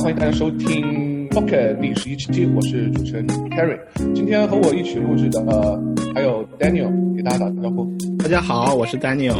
[0.00, 3.76] 欢迎大家收听 Pocket 第十一期，我是主持人 Carry。
[4.14, 5.78] 今天和我一起录制的呃
[6.14, 7.84] 还有 Daniel，给大家打个招呼。
[8.16, 9.34] 大家好，我是 Daniel。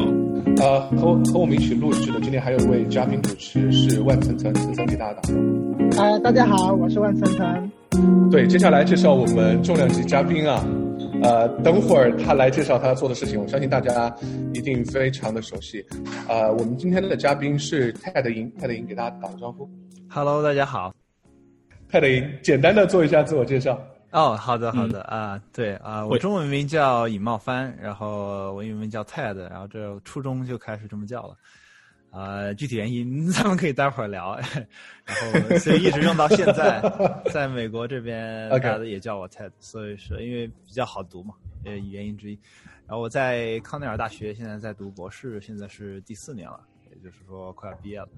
[0.60, 6.02] 呃，和和我们一起录制的今天还有一位嘉宾主持是万层层，层层给大家打个招呼。
[6.02, 7.70] 啊，大家好，我是万层层。
[8.28, 10.66] 对，接下来介绍我们重量级嘉宾啊。
[11.22, 14.12] 呃，等会儿他来介绍他做的事情，我相信大家
[14.52, 15.84] 一定非常的熟悉。
[16.28, 19.68] 呃，我们今天的嘉宾是泰德银，泰德银给大家打个招呼。
[20.10, 20.94] Hello，大家好。
[21.86, 23.78] 泰德银，简单的做一下自我介绍。
[24.10, 31.36] 哦，好的，好的啊，对啊，我中文名叫尹茂帆，然后我英文名叫 Ted，然后这初中就开始这么叫了。
[32.10, 34.34] 啊，具体原因咱们可以待会儿聊。
[35.04, 36.80] 然后所以一直用到现在，
[37.30, 41.34] 在美国这边大家也叫我 Ted，所以说因为比较好读嘛，
[41.66, 42.38] 呃，原因之一。
[42.86, 48.08] 然后我在康奈尔大学现在在读博士，现在是第四年了，也就是说快要毕业了。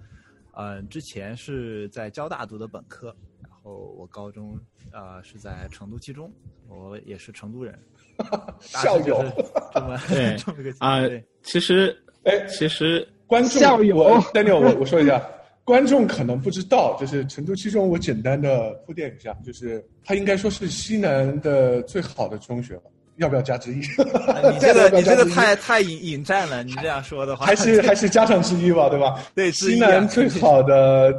[0.52, 4.58] 嗯，之前是在交大读的本科，然后我高中
[4.92, 6.32] 啊是在成都七中，
[6.68, 7.78] 我也是成都人。
[8.60, 9.24] 校友，
[9.72, 11.00] 这么对 这么个啊，
[11.42, 13.06] 其实哎，其实。
[13.26, 13.62] 观众，
[13.94, 15.24] 我 Daniel，我我说一下，
[15.62, 22.82] 观众可能不知道，就是成都七中，我简单的铺垫一下，就是它应该说是西南的最好的中学了，
[23.20, 23.76] 要不要加之一？
[23.76, 29.22] 你这个 你这个太太引引战了，你这样说的话，还是还是加上之一吧，对吧？
[29.34, 31.14] 对，西南最好的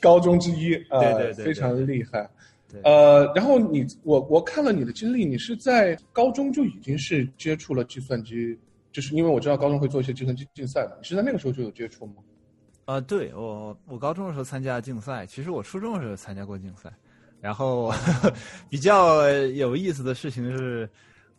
[0.00, 2.28] 高中之一， 对对对，非常厉害。
[2.84, 8.58] 呃，然后你我我看了你的经历，你是在高中就已经是接触了计算机。
[8.92, 12.14] 就是因为我知道高中会做一些计算机竞赛嘛，你是在那个时候就有接触吗？
[12.86, 16.90] 啊，对我我高中的时候参加竞赛，其实我初中的时候参加过竞赛，
[17.40, 17.94] 然后
[18.68, 20.90] 比较有意思的事情是，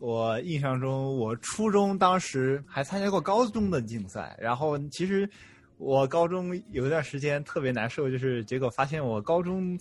[0.02, 5.28] 我印象中我初中当时还参加过高中的竞赛，然后其实。
[5.78, 9.76] 我高中有一段时间特别难受，就是结果发现我高中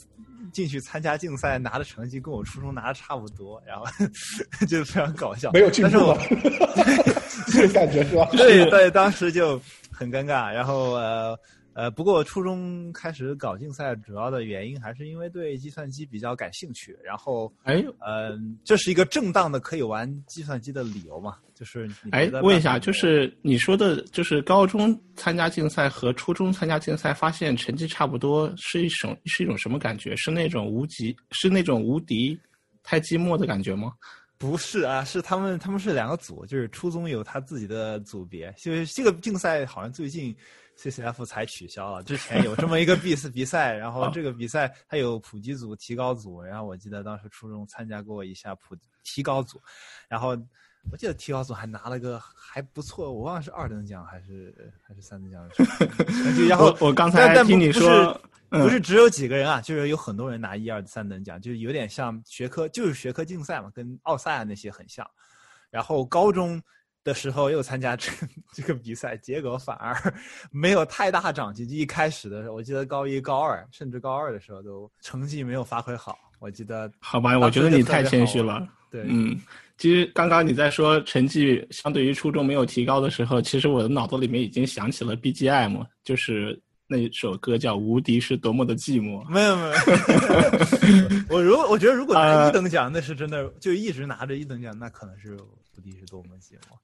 [0.51, 3.85] 进去参加竞赛拿的成绩跟我初中拿的差不多，然后
[4.67, 5.51] 就非常搞笑。
[5.51, 6.17] 没有进步，
[7.53, 8.27] 这个感觉是吧？
[8.31, 9.61] 对对，当时就
[9.91, 10.51] 很尴尬。
[10.51, 11.37] 然后呃。
[11.73, 16.97] 呃，不过初中开始搞竞赛，主要的原因还是因为对计算机比较感兴趣。
[17.03, 21.37] 然后，哎，嗯，这是一个正当的可以玩计算机的理由嘛？
[21.55, 30.13] 就是，哎，问一下，就是你说的，就是高中参加竞赛和初中参加竞赛，发现成绩差不多，是一种是一种什么感觉？
[30.17, 32.37] 是那种无极，是那种无敌
[32.83, 33.93] 太寂寞的感觉吗？
[34.37, 40.35] 不是啊，是他们他们是两个组，就是初中有他自己的组别，就是这个竞赛好像最近。
[40.81, 49.61] CCF 才取消了，之前有这么一个 比赛比赛，然后这个比赛它有普及组、提高组，然后我记得当时初中参加过一下普提高组，
[50.07, 50.29] 然后
[50.89, 55.47] 我记得提高组还拿了个还不错，我忘了是二等奖还是还是三等奖。
[56.49, 58.19] 然后 我刚才听你说，
[58.49, 65.07] 不是只有几个人啊，就是有很多人拿一二三等奖，就是有点像学科，就是学科竞赛嘛，跟奥赛啊那些很像。
[65.69, 66.59] 然后高中。
[67.03, 68.11] 的时候又参加这
[68.53, 69.95] 这个比赛，结果反而
[70.51, 71.67] 没有太大长进。
[71.67, 76.17] 就一开始的时候，我记得高一、高二，甚至高二的时候都成绩没有发挥好。
[76.39, 78.67] 我记得好吧，我觉得你太谦虚了。
[78.89, 79.39] 对，嗯，
[79.77, 86.59] 其实刚刚你在说成绩相对于初中没有提高的时候，其实我的脑子里面已经想起了 BGM，就是
[86.91, 89.25] 那首歌叫《无敌是多么的寂寞》。
[89.29, 96.75] 没有没有， 我如果我觉得如果拿一等奖，那是真的就一直拿着一等奖，那可能是无敌是多么寂寞。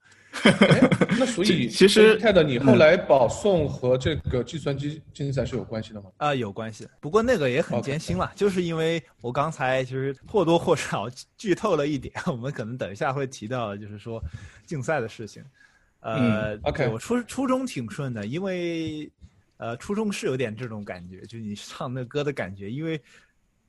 [1.19, 6.09] 那所以其实泰德，你后来保送和这个计算机竞赛是有关系的吗？
[6.17, 6.87] 啊，有关系。
[7.01, 14.23] 不过那个也很艰辛了， 就是因为我刚才其实或多或少剧透了一点，我们可能等一下会提到，就是说
[14.65, 15.43] 竞赛的事情。
[15.99, 19.11] 呃，OK，我初初中挺顺的，因为
[19.57, 23.01] 呃初中是有点这种感觉，就你唱那歌的感觉，因为。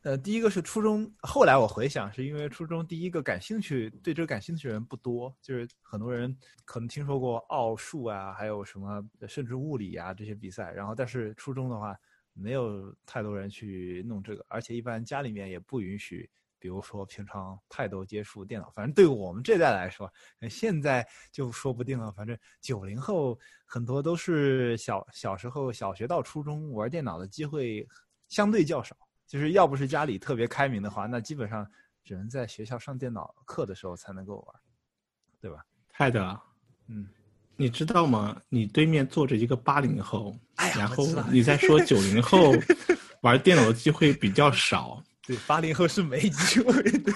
[0.03, 6.34] 呃，第一个是初中，后来我回想，是因为初中第一个感兴趣，对这个感兴趣的人不多，就是很多人
[6.65, 11.98] 可能听说过奥数啊，还有什么甚至物理啊这些比赛，然后但是初中的话，
[12.33, 20.13] 没有太多人去弄这个，而且一般家里面也不允许，比如说平常太多接触电脑，反正对我们这代来说，
[20.51, 27.87] 现在就说不定了，反正九零后很多都是小小时候小学到初中玩电脑的机会
[28.28, 28.97] 相对较少。
[29.27, 31.71] 就是要不是家里特别开明的话，那基本上
[32.03, 34.61] 只能在学校上电脑课的时候才能够玩，
[35.39, 35.63] 对吧？
[35.91, 36.41] 泰德，
[36.87, 37.07] 嗯，
[37.57, 38.41] 你知道吗？
[38.49, 40.34] 你对面坐着一个八零后，
[40.75, 42.54] 然后你在说九零后
[43.21, 45.04] 玩电脑的机会比较少。
[45.28, 47.13] 对，八零后是没机会的。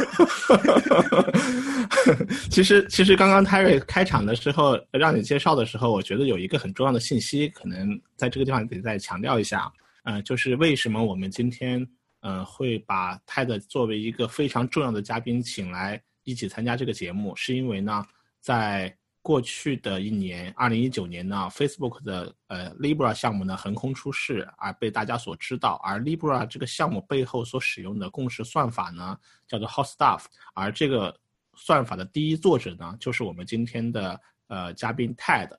[2.50, 9.72] 其实，其实刚刚泰瑞开场的时候让你介绍的时候，我觉得有一个很重要的信息，可能在这个地方得再强调一下。
[10.02, 11.86] 呃，就是为什么我们今天
[12.20, 18.04] 呃会把泰德作为一个非常重要的嘉宾请来一起参加这个节目，是因为呢，
[18.42, 25.80] 在过去的一年，二零一九年呢，Facebook 的呃 Libra 项目呢横空出世，而被大家所知道。
[25.84, 29.16] 而 Libra 这个项目背后所使用的共识算法呢，
[29.46, 30.24] 叫做 Hotstuff，
[30.54, 31.16] 而这个
[31.54, 35.50] 算法的第一作者呢，就是我们今天的呃嘉宾 Ted。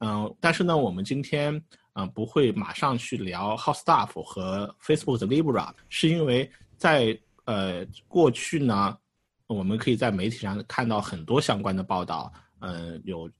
[0.00, 1.62] 嗯，但是呢，我们今天
[1.92, 8.98] 嗯不会马上去聊 Hotstuff 和 Facebook 的 Libra，是因为在呃过去呢，
[9.46, 12.32] 我们可以在媒体上看到很多相关的报道。
[12.66, 13.30] 嗯，有，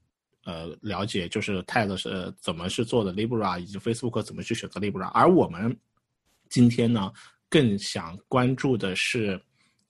[0.43, 5.07] 呃，了解就是 TED 是怎么是做的 Libra，以及 Facebook 怎么去选择 Libra。
[5.07, 5.75] 而我们
[6.47, 7.11] 今天呢，
[7.49, 9.41] 更想关注的是，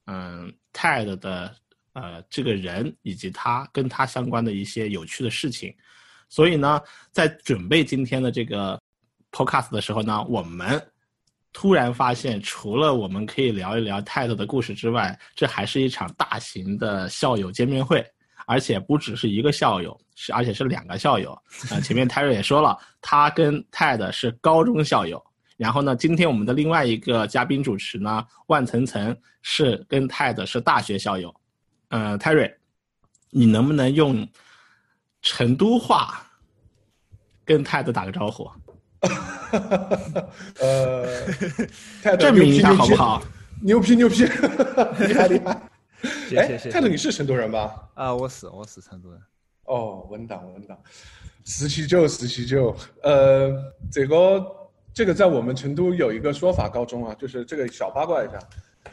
[0.05, 1.53] 嗯，TED 的
[1.91, 5.75] 呃这个人以及他跟他相关的一些有趣的事情。
[6.29, 8.81] 所以呢，在准备今天的这个
[9.31, 10.81] Podcast 的时候呢，我们
[11.51, 18.01] 突然发现，除了我们可以聊一聊 TED 的故事之外，这还是一场大型的校友见面会。
[18.45, 21.31] 而且不只是一个校友，是而且是两个校友。
[21.69, 25.23] 啊，前面泰瑞也说了，他跟泰的是高中校友。
[25.57, 31.33] 然后呢，今天我们的另外一个嘉宾主持呢，万层层是跟泰的是大学校友。
[31.89, 32.53] 呃，泰瑞，
[33.29, 34.27] 你能不能用
[35.21, 36.25] 成都话
[37.45, 38.51] 跟泰的打个招呼？
[40.59, 41.05] 呃，
[42.19, 43.23] 证明一下好不好？
[43.61, 44.25] 牛皮牛皮，
[45.07, 45.61] 厉害厉害。
[46.35, 47.89] 哎，泰德，你是成都人吧？
[47.95, 49.19] 啊，我是，我是成都人。
[49.65, 50.77] 哦，稳当稳当，
[51.43, 52.75] 四七九四七九。
[53.01, 53.51] 呃，
[53.91, 54.45] 这个
[54.93, 58.39] 这个在我们成都有一个说法，高中啊，就是这个小八卦一下，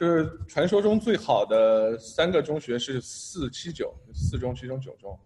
[0.00, 5.18] 就是传说中最好的三个中学是四七九，四中、七中、九中。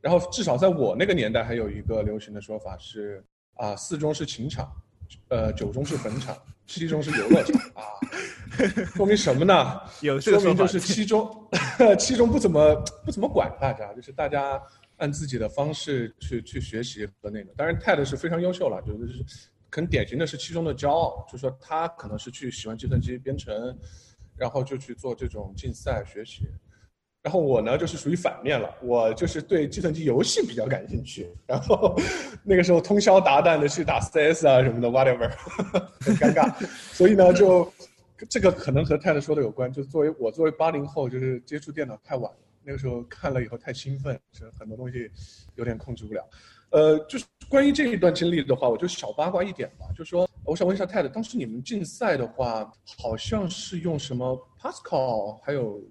[0.00, 3.24] 然后至少在我那个年代，还有一个流行的说法是
[3.54, 4.70] 啊，四中是情场，
[5.28, 6.36] 呃，九中是坟场，
[6.66, 7.82] 七中是游乐场啊。
[8.94, 9.80] 说明什么呢？
[10.02, 11.28] 有说明就是七中，
[11.98, 12.74] 七中不怎么
[13.04, 14.60] 不怎么管大家，就是大家
[14.96, 17.52] 按自己的方式去去学习和那个。
[17.56, 19.24] 当然，Ted 是非常优秀了，就是
[19.70, 23.76] 很典型的是七中的骄傲，就是说他可能是去喜欢计算机编程，
[24.36, 26.46] 然后就去做这种竞赛学习。
[27.24, 31.98] 然后我呢，就是属于反面了，我就是对计算机游戏比较感兴趣，然后
[32.44, 35.28] 那个时候通宵达旦的去打 CS 啊什么的，whatever，
[36.00, 36.54] 很尴尬，
[36.92, 37.68] 所以呢就。
[38.30, 45.10] 这个可能和泰德说的有关，就作为我作为八零后，就是接触电脑太晚了，那个时候看了以后太兴奋，是很多东西
[45.56, 46.24] 有点控制不了。
[46.70, 55.82] 呃，就是关于这一段经历的话，我就小八卦一点吧，就说我想问一下泰德，当时你们竞赛的话，好像是用什么 Pascal 还有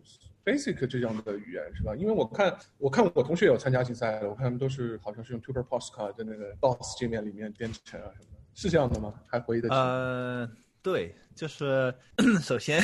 [0.45, 1.95] Basic 这样的语言是吧？
[1.95, 9.13] 因为我看我看我同学有参加竞赛的，我看他们都是好像是用 t u p e r Pascal 的那个 DOS 界面里面编程啊什么的，是这样的吗？
[9.27, 9.75] 还回忆得起？
[9.75, 10.49] 呃，
[10.81, 11.15] 对。
[11.35, 11.93] 就是
[12.41, 12.81] 首先，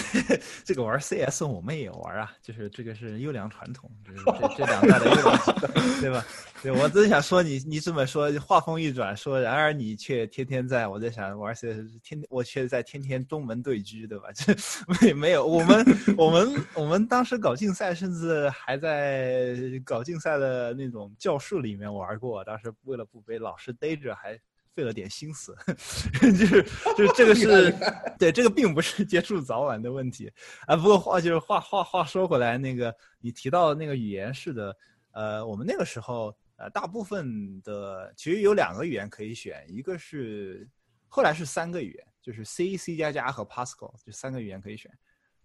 [0.64, 6.26] 这个玩 CS 我们也玩啊，就是这个是优良传统，就是这这两代的优良，对吧？
[6.62, 14.30] 对我真想说你，你这么说，话锋一转，说然而你却天天在，我在想玩 CS，天我却在天天东门对狙，对吧？
[14.36, 14.54] 这
[15.02, 15.86] 没没有，我们
[16.18, 24.40] 我们我们当时搞竞赛，甚至还在搞竞赛的那种教室里面玩过，当时为了不被老师逮着，还。
[24.80, 25.54] 费了点心思，
[26.22, 26.64] 就是
[26.96, 27.76] 就是这个 是
[28.18, 30.32] 对这个并不是接触早晚的问题
[30.66, 30.76] 啊。
[30.76, 34.76] 不过话就是话话话说回来，那个你提到那个语言是的，
[35.12, 40.66] 呃，我们那个时候呃大部分的其实有两个语言可以选，一个是
[41.10, 44.90] 后来是三个语言，就是 C、C 加加和 Pascal 这三个语言可以选。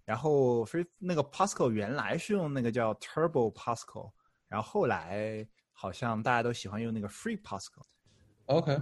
[0.04, 4.12] 然后是那个 Pascal 原来是用那个叫 Turbo Pascal，
[4.48, 7.82] 然后后来好像大家都喜欢用那个 Free Pascal。
[8.44, 8.78] OK。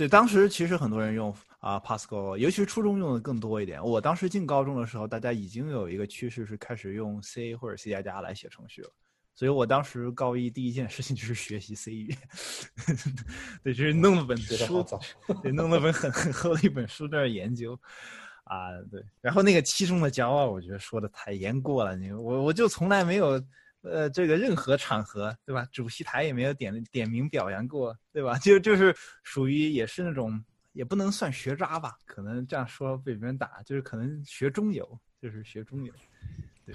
[0.00, 3.84] 对，当时其实很多人用啊 Pascal，尤其是初中用的更多一点。
[3.84, 8.90] 我当时进高中的时候，大家已经有一个趋势是开始用 C 或者 C 加加来写程序了。
[9.34, 12.18] 所以我当时高一第一件事情就是学习 C 语言，
[13.62, 14.82] 对，就是弄了本书，
[15.42, 17.78] 对，弄了本很很厚的一本书在那研究。
[18.44, 19.04] 啊，对。
[19.20, 21.94] 然后那个七中的骄傲，我觉得说的太言过了。
[21.94, 23.38] 你我我就从来没有。
[23.82, 25.66] 呃，这个任何场合，对吧？
[25.72, 28.36] 主席台也没有点点名表扬过，对吧？
[28.38, 34.86] 就就是属于也是那种，也不能算学渣吧，可能这样说被别人打，就是可能学中游，
[35.20, 35.92] 就是学中游，
[36.66, 36.74] 对，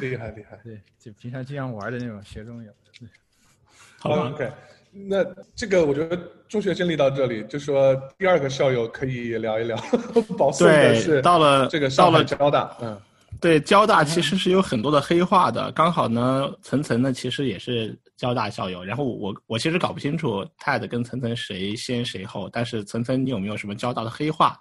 [0.00, 2.72] 厉害厉害，对，就平常经常玩的那种学中游。
[3.00, 3.08] 对
[3.98, 4.48] 好，OK，
[4.92, 5.24] 那
[5.56, 6.16] 这个我觉得
[6.48, 9.76] 中学经历到这里，就说第二个校友可以聊一聊，
[10.38, 13.00] 保送的是到了这个到了交大，嗯。
[13.40, 15.70] 对，交大其实是有很多的黑话的。
[15.72, 18.84] 刚好呢，层层呢其实也是交大校友。
[18.84, 22.48] 然后我我其实搞不清楚 TED 跟层层谁先谁后。
[22.50, 24.58] 但是层层，你有没有什么交大的黑话？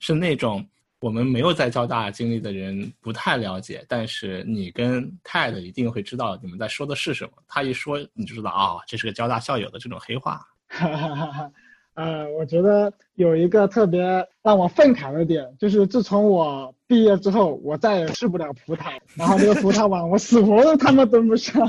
[0.00, 0.66] 是那种
[1.00, 7.30] 我们没有在交大经历的人不太了解，但是你跟 TED 一定会知道你们在说的是什么。
[7.46, 10.40] 他一说你就知道啊，这是个交大校友的这种黑话。
[10.68, 11.50] 哈哈哈哈。
[11.94, 14.02] 呃，我觉得有一个特别
[14.42, 21.62] 让我愤慨的点，就是自从我毕业之后，我再也吃不了葡萄，然后那个葡萄网我死活都他妈登不上。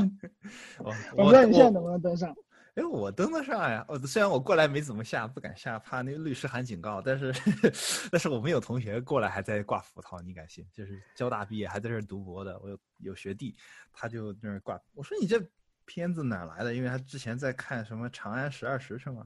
[1.15, 2.35] 我不知道你现在能不能登上？
[2.75, 3.83] 哎，我登得上呀！
[3.87, 7.33] 我虽然我过来没怎么下，不敢下，怕那个律师函警告，但是
[8.11, 10.63] 但是我们有同学过来还在挂葡萄，你敢信？
[10.71, 13.55] 就是交大毕业还在这儿读博的，我有有学弟，
[13.91, 14.79] 他就在那儿挂。
[14.93, 15.43] 我说你这
[15.85, 16.75] 片子哪来的？
[16.75, 19.25] 因为他之前在看什么《长安十二时辰》嘛。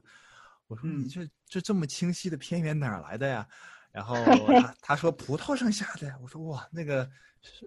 [0.67, 3.45] 我说你这这这么清晰的片源哪来的呀？
[3.91, 4.15] 然后
[4.61, 6.13] 他他说葡萄上下的。
[6.21, 7.09] 我说哇，那个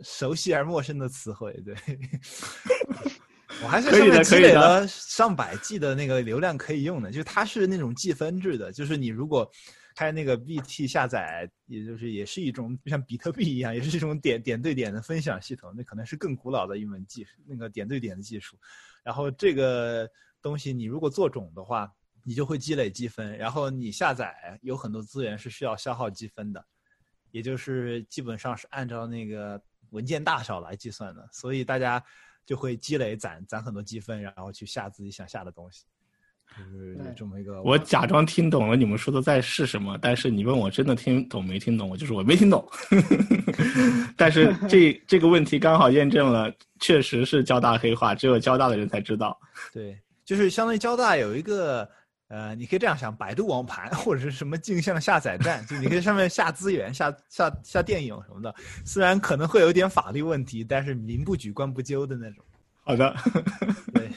[0.02, 1.74] 熟悉而陌生的词汇，对
[3.62, 7.10] 我还是上面积累了上百 G 的那个流量可以用的。
[7.10, 9.50] 就是它是那种计分制的，就是你如果
[9.94, 15.72] 开那个 BT 下载，也就是也是一种就像比特币一样，也是一种点点对点的分享系统。
[15.76, 18.58] 那可能是更古老的一门技术，那个点对点的技术。
[19.02, 20.08] 然后这个
[20.40, 21.92] 东西你如果做种的话。
[22.26, 26.64] 你就会积累积分，然后你下载有很多资源是需要消耗积分的，
[27.30, 32.02] 也就是基本上是按照那个文件大小来计算的，所以大家
[32.46, 35.84] 就会积累攒攒很多积分，然后去下自己想下的东西，
[36.56, 37.60] 就是这么一个。
[37.62, 42.66] 我假装听懂了你们说的在是什么，但是你问我真的听懂没听懂，我就是我没听懂。
[44.16, 46.50] 但是这 这个问题刚好验证了，
[46.80, 49.38] 确实是交大黑话，只有交大的人才知道。
[49.74, 51.86] 对，就是相当于交大有一个。
[52.34, 58.52] 呃，你可以这样想，百度网盘 或者是什么镜像下载站，就你可以上面下资源、下下下电影什么的。
[58.84, 62.44] 虽然可能会有点法律问题，但是民不举，官不究的那种。
[62.82, 63.14] 好的，
[63.94, 64.10] 对，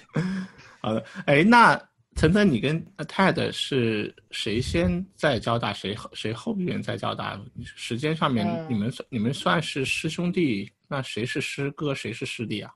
[0.81, 1.05] 好的。
[1.27, 1.79] 哎，那
[2.15, 7.39] 腾腾，你跟 TED 是谁先在交大，谁后谁后边在交大？
[7.63, 10.71] 时间上面，你们你们算是师兄弟？
[10.87, 12.73] 那谁是师哥，谁是师弟啊？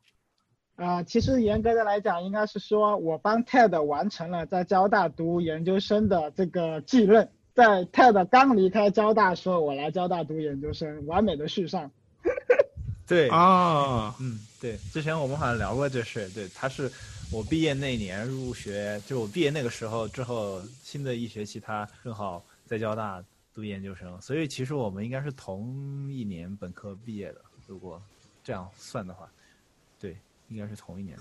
[0.76, 7.30] 啊，其实严格的来讲，应该是说我帮 TED 完成了在交大读研究生的这个继任。
[7.54, 11.92] 在 TED 刚离开交大时候，我来交大读研究生，完美的续上。
[13.06, 16.30] 对啊，嗯，对，之前我们好像聊过这事。
[16.30, 16.90] 对，他是
[17.32, 23.22] 我毕业那年入学，就我毕业那个时候之后，新的一学期他正好在交大
[23.54, 28.02] 读研究生，所以其实我们应该是同一年本科毕业的，如果
[28.44, 29.30] 这样算的话。
[30.52, 31.18] 应该是同一年，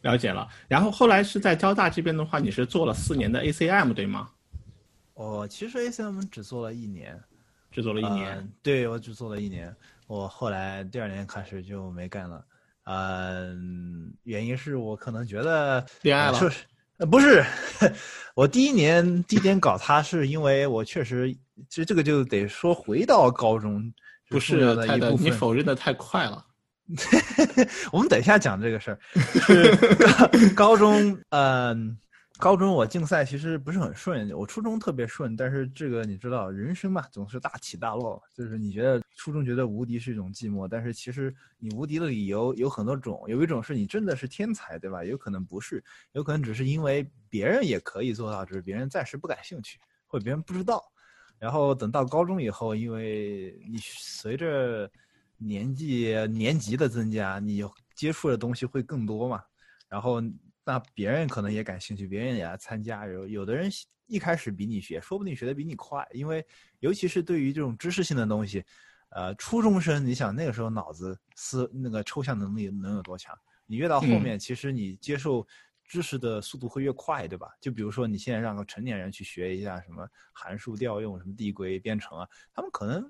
[0.00, 0.48] 了解了。
[0.66, 4.30] 然后后来是在交大这边的话，你是做了四年的 ACM 对吗？
[5.12, 7.22] 我其实 ACM 只做了一年，
[7.70, 8.50] 只做了一年。
[8.62, 9.74] 对，我只做了一年。
[10.06, 12.44] 我后来第二年开始就没干了。
[12.84, 16.38] 嗯，原因是我可能觉得恋爱了，
[16.98, 17.44] 呃，不是。
[18.34, 21.32] 我第一年第一年搞它，是因为我确实，
[21.68, 23.92] 其实这个就得说回到高中，
[24.28, 26.44] 不是太的，你否认的太快了。
[27.92, 28.98] 我们等一下讲这个事儿。
[29.14, 31.96] 是高中，嗯，
[32.38, 35.34] 高中我竞赛其实不是很顺，我初中特别顺。
[35.34, 38.22] 但是这个你知道，人生嘛，总是大起大落。
[38.34, 43.22] 就是你觉得初中觉得无敌是一种寂寞，但是其实你无敌的理由有很多种。
[43.28, 45.02] 有一种是你真的是天才，对吧？
[45.02, 50.84] 有可能不是，有可能只是因为别人也可以做到，只是别人暂时不感兴趣，或者别人不知道。
[51.38, 54.90] 然后等到高中以后，因为你随着
[55.46, 57.62] 年纪年级的增加，你
[57.94, 59.42] 接触的东西会更多嘛？
[59.88, 60.20] 然后
[60.64, 63.06] 那别人可能也感兴趣，别人也来参加。
[63.06, 63.70] 有有的人
[64.06, 66.44] 一开始比你学，说不定学的比你快，因为
[66.80, 68.64] 尤其是对于这种知识性的东西，
[69.10, 73.36] 呃，初中生，你想那个时候脑子思那个抽象能力能有多强？
[73.66, 75.46] 你越到后面，其实你接受
[75.84, 77.48] 知识的速度会越快，对吧？
[77.60, 83.04] 就比如说你现在让个成年人去学一下什么函数调用、什么递归编程啊，他们可能。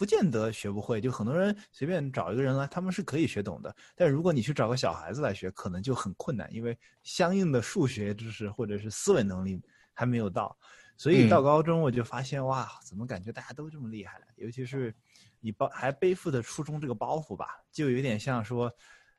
[0.00, 3.76] 不见得学不会，就很多人随便找一个人来，他们是可以学懂的。
[3.94, 9.60] 但如果你去找个小孩子来学，可能就很困难，因为相应的数学知识或者是思维能力
[9.92, 10.56] 还没有到。
[10.96, 14.18] 所以到高中我就发现，哇，怎么感觉大家都这么厉害？
[14.36, 14.94] 尤其是
[15.38, 18.72] 你包还背负着初中这个包袱吧，就有点像说，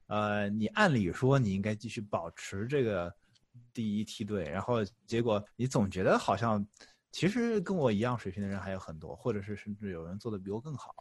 [0.08, 3.14] 呃，你按理说你应该继续保持这个
[3.72, 6.66] 第一梯队，然后结果你总觉得好像。
[7.12, 10.96] 其实跟我一样水平的人还有很多，或者是甚至有人做的比我更好，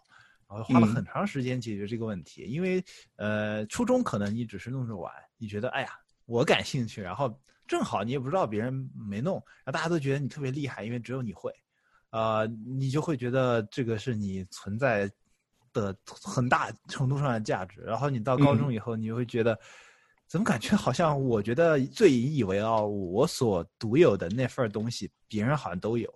[0.49, 2.43] 然后花了很长时间解决这个问题。
[2.43, 2.85] 因为
[3.17, 5.89] 呃，初中可能你只是弄着玩，你觉得哎呀
[6.27, 11.53] 我感兴趣，然后正好你也不知道别人没弄，然后大家都觉得你特别厉害，因为只有你会，
[12.11, 15.09] 呃，你就会觉得这个是你存在
[15.73, 17.81] 的很大程度上的价值。
[17.83, 19.57] 然后你到高中以后，你就会觉得，
[20.31, 26.09] 怎么感觉好像我觉得最引以为傲，我所独有的那份东西，别人好像都有，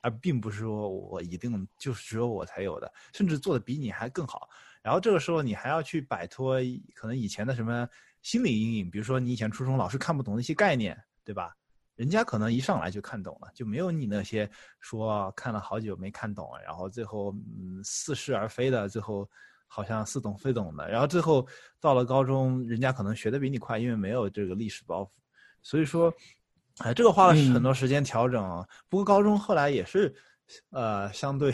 [0.00, 4.48] 而并不是说我一定就是只有我才有的，甚至做的比你还更好。
[4.80, 6.56] 然后这个时候，你还要去摆脱
[6.94, 7.86] 可能以前的什么
[8.22, 11.54] 心理阴影，比如说你以前初中老师看不懂的一些概念，对吧？
[11.94, 19.28] 人家可能一上来就看懂了，就没有你那些说看了好久没看懂，然后最后嗯似是而非的，最后
[19.68, 21.46] 好像似懂非懂的，然后最后
[21.78, 25.10] 到了高中，人家可能学的比你快，因为没有这个历史包袱，
[25.62, 26.12] 所以说，
[26.78, 28.66] 哎，这个花了很多时间调整。
[28.88, 30.12] 不过高中后来也是，
[30.70, 31.52] 呃，相对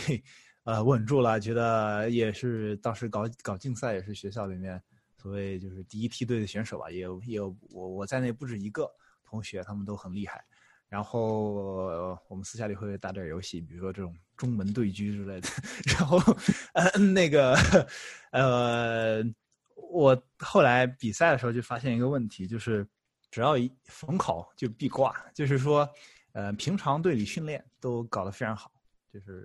[0.62, 4.82] 呃稳住了，觉得也是当时搞搞竞赛也是学校里面
[5.16, 8.90] 所谓就是第一梯队的选手吧，也有也有我我在内不止一个。
[9.26, 10.44] 同学他们都很厉害，
[10.94, 15.48] 然后我们私下里会打点游戏，比如说这种中门对狙之类的。
[15.98, 16.18] 然后，
[16.72, 17.56] 呃，那个，
[18.30, 19.20] 呃，
[19.90, 22.86] 我后来比赛的时候就发现一个问题，就是
[23.28, 25.88] 只要一逢考就必挂，就是说，
[26.30, 28.70] 呃，平常队里训练都搞得非常好，
[29.12, 29.44] 就是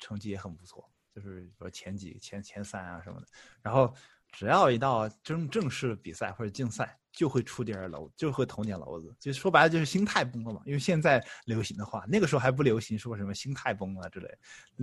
[0.00, 0.84] 成绩也很不错，
[1.14, 3.26] 就是说前几前前三啊什么的。
[3.62, 3.94] 然后
[4.32, 6.98] 只要一到正正式比赛或者竞赛。
[7.12, 10.62] 就会出点篓，就会捅点篓子，就说白了就是心态崩了嘛。
[10.64, 14.34] 因为现在流行的话，那个时候还不流行说什么心态崩了之类。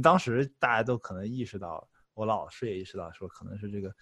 [0.03, 3.95] 当时大家都可能意识到，我老师也意识到说可能是这个，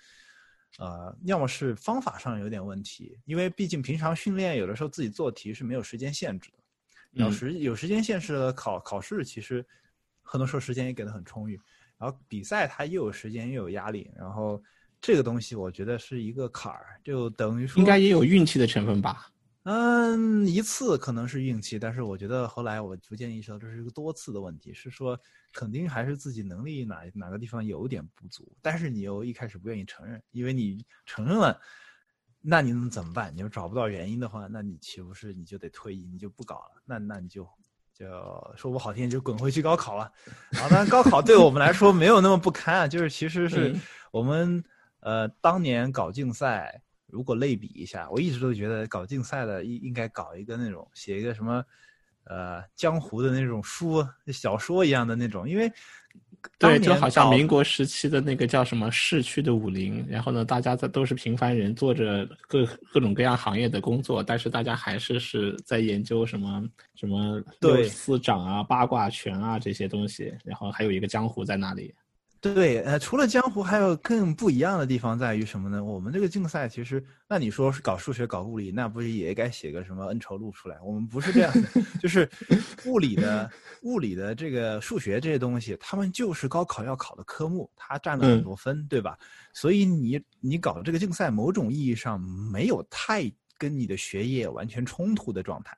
[0.77, 6.57] 呃，要么是方法上有点问题，因为毕竟平常训练有的时候自己做题是没有时间限制的，
[7.23, 9.65] 有时有时间限制的考考试其实
[10.21, 11.57] 很多时候时间也给的很充裕，
[11.97, 14.61] 然后比赛它又有时间又有压力，然后。
[14.99, 19.31] 这个东西我觉得是一个坎儿，就等于说应该也有运气的成分吧。
[19.69, 25.19] 嗯，一次可能是运气，但是我觉得后来我逐渐意识到这是一个多次的问题，是说
[25.51, 31.59] 肯定还是自己能力哪哪个地方有点不足，但是你又一开始不愿意承认，因为你承认了，
[32.39, 33.35] 那你能怎么办？
[33.35, 36.81] 你又找不到原因的话，那你岂不是你就得退役，你就不搞了？
[36.85, 37.45] 那那你就
[37.93, 38.05] 就
[38.55, 40.05] 说不好听，就滚回去高考了。
[40.53, 43.75] 啊，当然高考对我们来说没有那么不堪啊，就是其实是
[44.11, 44.63] 我们。
[44.99, 51.63] 呃，当年搞竞赛，如果类比一下，我一直都觉得搞竞赛的应应该搞一个那种写一个什么，
[52.25, 55.71] 呃，江湖的那种书小说一样的那种，因为
[56.59, 66.63] 对，就好像民国时期的那个叫什么市区的武林，然后呢，大家在都是平凡人，做着各各种各样行业的工作，但是大家还是是在研究什么
[66.95, 71.93] 什么对司掌啊、八卦拳啊这些东西，然后还有一个江湖在那里。
[72.39, 75.83] 对，呃，除了江湖，还有更不一样的地方在于什么呢？
[75.83, 80.79] 我们这个竞赛其实，那你说是搞数学、搞物理，那不是也该写个什么恩仇录出来？
[80.81, 82.29] 我们不是这样的， 就是
[82.85, 83.49] 物理的、
[83.81, 89.17] 物理的这个数学这些东西，他们就是高考要考的科目，它占了很多分，对吧？
[89.51, 95.75] 所以你你搞这个竞赛，某种意义上没有太跟你的学业完全冲突的状态。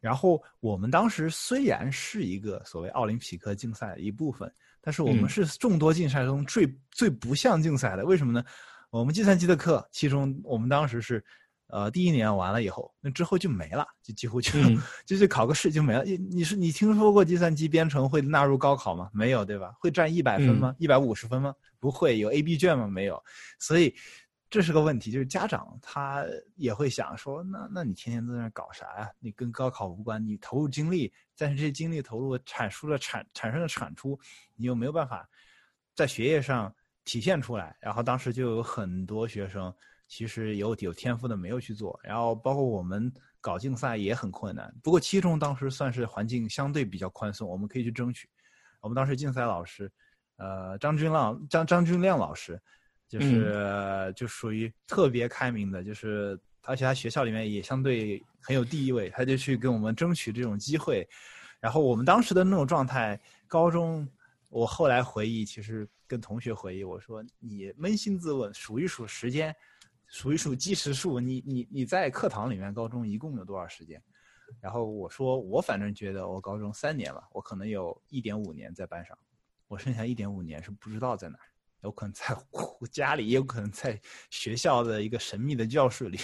[0.00, 4.52] 然后我们当时虽然是一个所谓奥林匹克竞赛的一部分。
[4.86, 8.44] 但是我们是众多竞赛中最最不像竞赛的，为什么呢？
[8.90, 11.24] 我们计算机的课，其中我们当时是，
[11.66, 14.52] 呃，第一年完了以后，那之后就没了，就几乎就
[15.04, 16.04] 就是考个试就没了。
[16.04, 19.10] 你你是你听说过计算机编程会纳入高考吗？
[19.12, 19.72] 没有，对吧？
[19.80, 20.72] 会占一百分吗？
[20.78, 21.52] 一百五十分吗？
[21.80, 22.86] 不会有 A B 卷吗？
[22.86, 23.20] 没有，
[23.58, 23.92] 所以。
[24.48, 29.10] 这是个问题，就是家长他也会想说，那那你天天在那搞啥呀？
[29.18, 34.18] 你跟高考无关，你投入精力，但是这些精力投入产出了产产生的产出，
[34.54, 35.28] 你又没有办法
[35.96, 36.72] 在学业上
[37.04, 37.76] 体现出来。
[37.80, 39.74] 然后当时就有很多学生
[40.06, 44.72] 其实有有天赋的没有去做，然后包括我们搞竞赛也很困难。
[44.80, 48.30] 不过七中当时算是环境相对比较宽松，我们可以去争取。
[48.80, 49.90] 我们当时竞赛老师，
[50.36, 52.62] 呃，张军亮张张军亮老师。
[53.08, 61.08] 就是就属于特别开明的，就是而且他学校里面也相对很有地位，他就去给我们争取这种机会。
[61.60, 64.06] 然后我们当时的那种状态，高中
[64.50, 69.54] 我后来回忆，其实跟同学回忆，我说你扪心自问，数一数时间，
[70.06, 74.02] 数一数计时数，你你你在课堂里面高中一共有多少时间？
[74.60, 79.18] 然后我说我反正觉得我高中三年了，我可能有一点五年在班上，
[79.66, 81.44] 我剩下一点五年是不知道在哪儿。
[81.86, 82.36] 有可能在
[82.90, 83.98] 家里，也有可能在
[84.30, 86.18] 学校的一个神秘的教室里。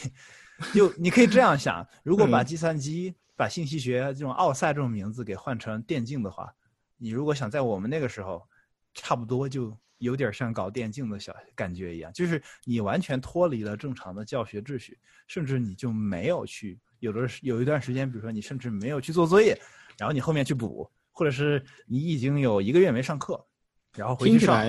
[0.74, 6.54] 就你可以这样想：如果把计算机、把信息学这种奥赛这种名字给换成电竞的话，
[6.98, 8.46] 你如果想在我们那个时候，
[8.94, 19.58] 差不多就有点像搞电竞的小感觉一样，就是你完全脱离了正常的教学秩序，甚至你就没有去有的有一段时间，比如说你甚至没有去做作业，
[19.98, 23.44] 然后你后面去补，或者是你已经有一个月没上课，
[23.96, 24.64] 然后回去上。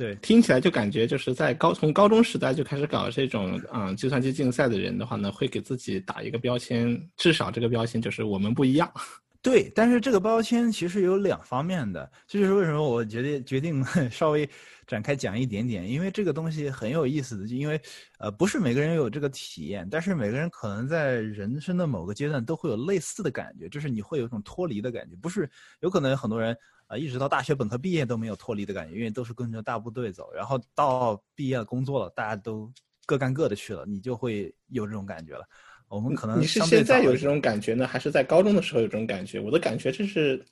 [0.00, 8.90] 对，听起来就感觉就是在高从高中时代就开始搞这种啊、计算机竞赛的人的话呢，会给自己打一个标签，至少这个标签就是我们不一样。
[9.42, 14.48] 对，但是这个标签其实有两方面的，这就是为什么我决定决定 稍微
[14.86, 17.78] 展开讲一点点，因为这个东西很有意思的，就因为
[18.18, 25.46] 呃不是每个人有这个体验，但是每个人可能在人生的某个阶段都会有类似的感觉，就是你会有一种脱离的感觉，不是
[25.80, 26.56] 有可能很多人
[26.90, 32.70] 啊、呃一直到大学本科毕业都没有脱离的感觉，因为都是跟着大部队走，然后到毕业了工作了，大家都
[33.06, 35.46] 各干各的去了，你就会有这种感觉了。
[35.88, 39.38] 我们可能你是现在有这种感觉呢，还是在高中的时候有这种感觉？
[39.38, 40.44] 我的感觉这是，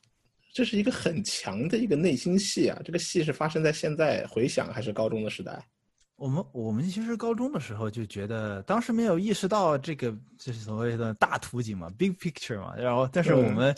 [0.52, 2.80] 这是一个很强的一个内心戏啊！
[2.84, 5.60] 这个戏是发生在现在回想还是高中的时代？
[6.16, 12.74] 我们我们其实高中的时候就觉得，当时没有意识到这个就是所谓的大图景嘛，big picture 嘛。
[12.76, 13.76] 然后，但是我嗯们、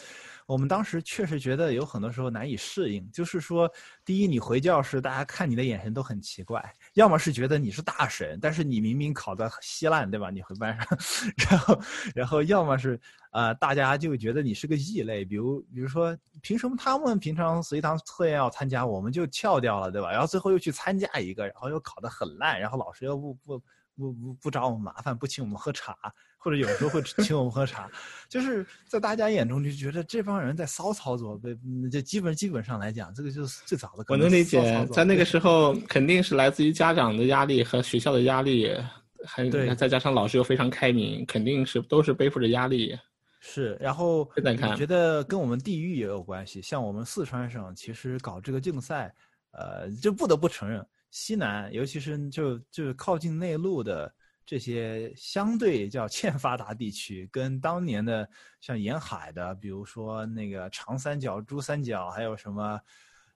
[0.50, 3.70] 我们当时确实觉得有很多时候难以适应，就是说，
[4.04, 6.60] 第一，你回教室，大家看你的眼神都很奇怪，
[6.94, 10.28] 要么是觉得你是大神，但是你明明考得稀烂，对吧？
[10.28, 10.86] 你回班上，
[11.48, 11.80] 然后
[12.16, 20.10] 然后要么是呃，大家就觉得你是个异类，比如比如说，凭什么他们平常随堂测验要参加，我们就翘掉了，对吧？
[20.10, 23.58] 然后最后又去参加一个，然后又考得很烂，然后老师又不不
[23.94, 25.96] 不不不找我们麻烦，不请我们喝茶，
[26.42, 27.86] 或者有时候会请我们喝茶，
[28.26, 38.74] 就是在大家眼中就觉得这帮人在骚操作，被嗯这基本基本上来讲，这个就是最早的可我能理解，在那个时候肯定是来自于家长的压力和学校的压力，
[39.26, 42.98] 还对再加上老师又非常开明，肯定是都是背负着压力。
[43.42, 46.62] 是，然后我觉得跟我们地域也有关系。
[46.62, 49.14] 像我们四川省，其实搞这个竞赛，
[49.52, 54.10] 呃，就不得不承认，西南，尤其是就就是靠近内陆的
[54.50, 58.28] 这些相对较欠发达地区，跟当年的
[58.60, 62.80] 像沿海的，比如说那个长三角、珠三角，还有什么。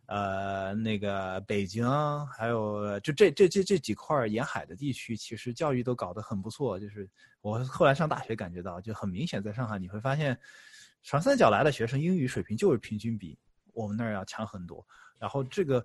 [0.06, 1.88] 呃，那个北京，
[2.26, 6.78] 还有就这这这这几块沿海的地区，其实教育都搞得很不错。
[6.78, 7.08] 就是
[7.40, 10.38] 我后来上大学感觉到，就很明显，在上海你会发现，
[11.02, 13.38] 长三角来的学生英语水平就是平均比
[13.72, 14.84] 我们那儿要强很多。
[15.18, 15.82] 然后这个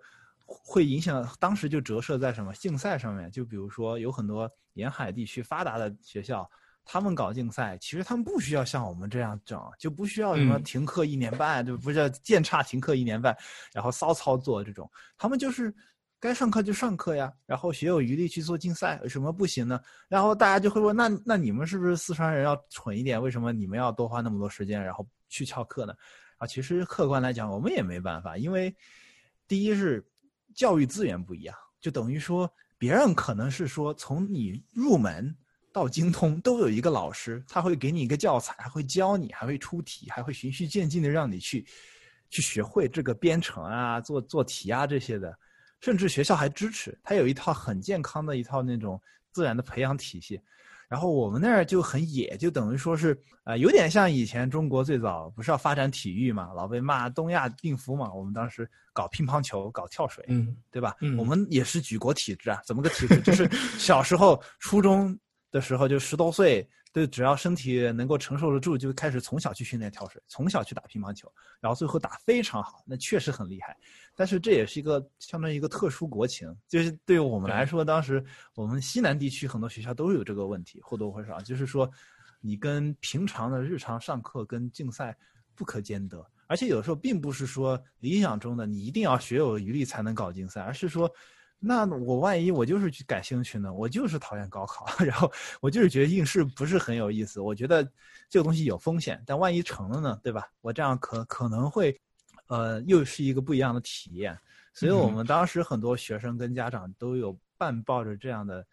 [0.49, 6.49] 会影响，当时就折射在什么竞赛上面，就比如说有很多沿海地区发达的学校。
[6.91, 13.37] 他们搞竞赛，其实他们不需要像我们这样整，就不需要什么嗯停课一年半，就不叫见差停课一年半，
[13.71, 15.71] 然后骚操作这种，他们就是
[16.19, 19.79] 该上课就上课呀，然后学有余力去做竞赛，有什么不行呢？
[20.07, 23.21] 然后大家就会问，那那你们是不是四川人要蠢一点？
[23.21, 25.93] 为什么你们要多花那么多时间，然后去翘课呢？
[26.37, 28.75] 啊，其实客观来讲，我们也没办法，因为
[29.47, 30.03] 第一是
[30.55, 35.35] 教育资源不一样，就等于说别人可能是说从你入门。
[35.71, 41.63] 到精通都有一个老师，他会给你一个教材，还会教你，还会出题，还会循序渐进的让你去
[42.31, 45.31] 去学会这个编程啊、做做题啊这些的，
[45.79, 48.99] 甚至学校还支持，他有一套很健康的一套那种
[49.31, 50.41] 自然的培养体系。
[50.89, 58.11] 然后我们那儿就很野，就等于说是啊、呃，有点像以前中国最早不是要发展体育嘛，老被骂东亚病夫嘛。
[58.13, 60.95] 我们当时搞乒乓球、搞跳水，嗯，对吧？
[60.99, 63.21] 嗯我们也是举国体制啊，怎么个体制？
[63.21, 65.17] 就是小时候初中。
[65.51, 73.77] 的时候就十多岁，对，只要身体能够承受得住，就开始从小去训练跳水，从小去打乒乓球，然后最后打非常好，那确实很厉害。
[74.15, 78.23] 但是这也是一个相当于一个特殊国情，就是对于我们来说，当时
[78.55, 81.89] 我们西南地区很多学校都有这个问题，或多或少，就是说
[82.41, 85.15] 你跟平常的日常上课跟竞赛
[85.53, 91.07] 不可兼得，而且有时候并不是说理想中的你一定要学有余力才能搞竞赛，而是说。
[91.61, 93.71] 那我万一我就是去感兴趣呢？
[93.73, 97.41] 我就是讨厌高考， 然后我就是觉得应试不是很有意思。
[97.41, 97.83] 我觉得
[98.29, 100.47] 这个东西有风险，但万一成了呢，对吧？
[100.61, 101.99] 我这样可可能会，
[102.47, 104.37] 呃，又是一个不一样的体验。
[104.73, 108.65] 所以我们当时很多学生跟家长都有半抱着这样的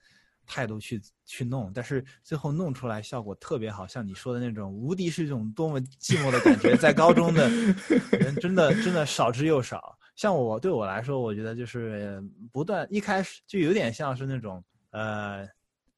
[0.46, 7.48] 态度去去弄，但是最后弄出来效果特别好，像你说的那种无敌是一种多么寂寞的感觉，在高中的
[8.12, 9.98] 人真的真的少之又少。
[10.16, 15.46] 像我对我来说，我觉得就是不断一开始就有点像是那种呃，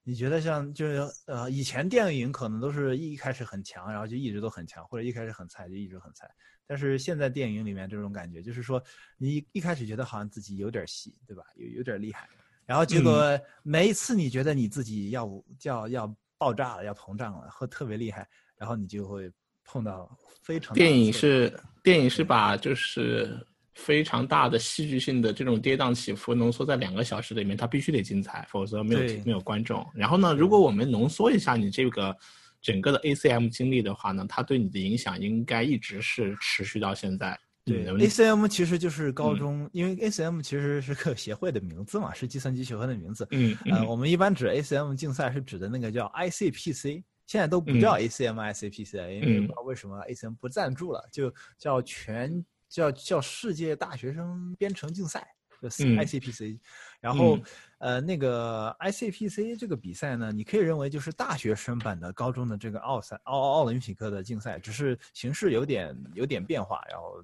[0.03, 6.29] 你觉得像就是呃，以前电影可能都是一开始很强，然后就一直都很强，或者一开始很菜就一直很菜。
[6.67, 8.83] 但是现在电影里面这种感觉，就是说
[9.17, 11.45] 你一开始觉得好像自己有点戏，对吧？
[11.55, 12.29] 有有点厉害，
[12.67, 15.31] 然后结果每一次你觉得你自己要
[15.63, 19.31] 要要爆炸了，要膨胀了，或特别厉害，然后你就会
[19.65, 20.11] 碰到
[20.43, 23.47] 非常电影是电影是把就是。
[23.79, 29.87] 非常大的戏剧性的这种跌宕起伏浓缩在两个小时里面，它必须得精彩，否则没有没有观众。
[29.95, 32.15] 然后呢，如果我们浓缩一下你这个
[32.61, 37.39] 整个的 ACM 经历的话呢，它对你的影响应该一直是持续到现在。
[37.65, 43.29] 对嗯，ACM 其实就是高中，因为 ACM 其实是个协会的名字嘛，是计算机学会的名字。
[43.31, 43.57] 嗯。
[43.67, 43.87] 呃，嗯。
[43.87, 49.47] 我们一般指 ACM 竞赛是指的那个叫 ICPC，现在都不叫 ACM、ICPC 了，因为嗯。
[49.47, 55.27] 不知道为什么 ACM 不赞助了，就叫全叫叫世界大学生编程竞赛，
[55.61, 55.97] 就嗯。
[55.99, 56.59] ICPC。
[57.01, 57.43] 然后嗯。
[57.79, 67.23] 呃，那个 ICPC 这个比赛呢，你可以认为就是大学生版的高中的这个奥赛奥奥林匹克的竞赛，只是形式有点有点变化，然后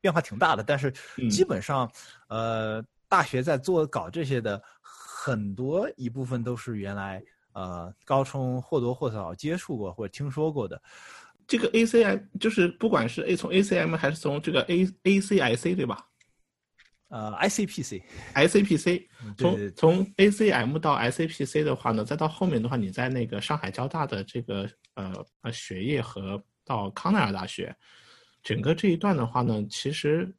[0.00, 1.28] 变化挺大的，但是嗯。
[1.30, 1.90] 基本上，
[2.28, 10.80] 呃，大学在做搞这些的很多一部分都是原来呃高中或多或少接触过或者听说过的，
[11.50, 16.06] 这个 ACM 就是不管是 A 从 ACM 还是从这个 A ACIC 对吧
[17.08, 19.04] 呃，ICPC，？ICPC
[19.36, 27.74] 从从 ACM 到 ICPC 的话呢，再到后面的话，你在那个上海交大的这个呃呃学业和到康奈尔大学，
[28.44, 30.32] 整个这一段的话呢，其实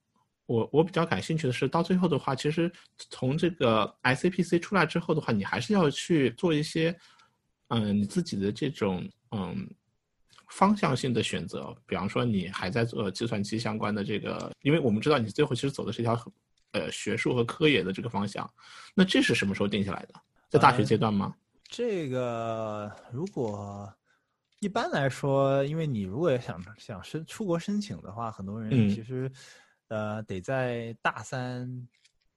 [0.45, 2.71] 我我比较感兴趣的是，到最后的话，其实
[3.10, 6.97] 从这个 ICPC 出来之后的话，你还是要去做一些
[7.67, 9.69] 嗯你自己的这种嗯
[10.51, 16.13] 方向性的选择，比方说你还在做计算机相关的这个，因为我们知道你最后其实走的是一条
[16.73, 18.47] 呃学术和科研的这个方向，
[18.93, 20.13] 那这是什么时候定下来的？
[20.49, 21.33] 在大学呃阶段吗？
[21.63, 23.91] 这个如果
[24.59, 29.31] 一般来说，因为你如果想想申出国申请的话，很多人嗯其实、
[29.87, 31.87] 呃得在大三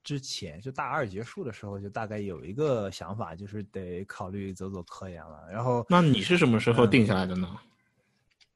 [0.05, 5.49] 之前，就大二结束的时候，就大概有一个想法，就是得考虑走走科研了。
[5.51, 7.49] 然后那你是什么时候定下来的呢？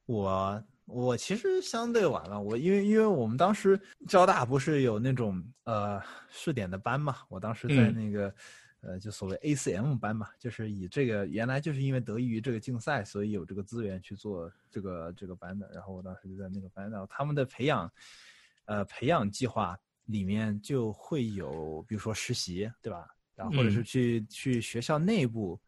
[0.08, 8.34] 我我其实相对晚了，我因为因为我们当时交大不是有那种呃试点的班嘛，我当时在嗯那个、
[8.80, 17.92] 呃就所谓 ACM 班嘛，就是以这个原来就是因为得益于这个竞赛，所以有这个资源去做这个这个班的，然后我当时就在那个班，然后他们的培养
[18.64, 23.06] 呃培养计划里面就会有比如说实习，对吧？
[23.34, 25.60] 然后或者是嗯去、去学校内部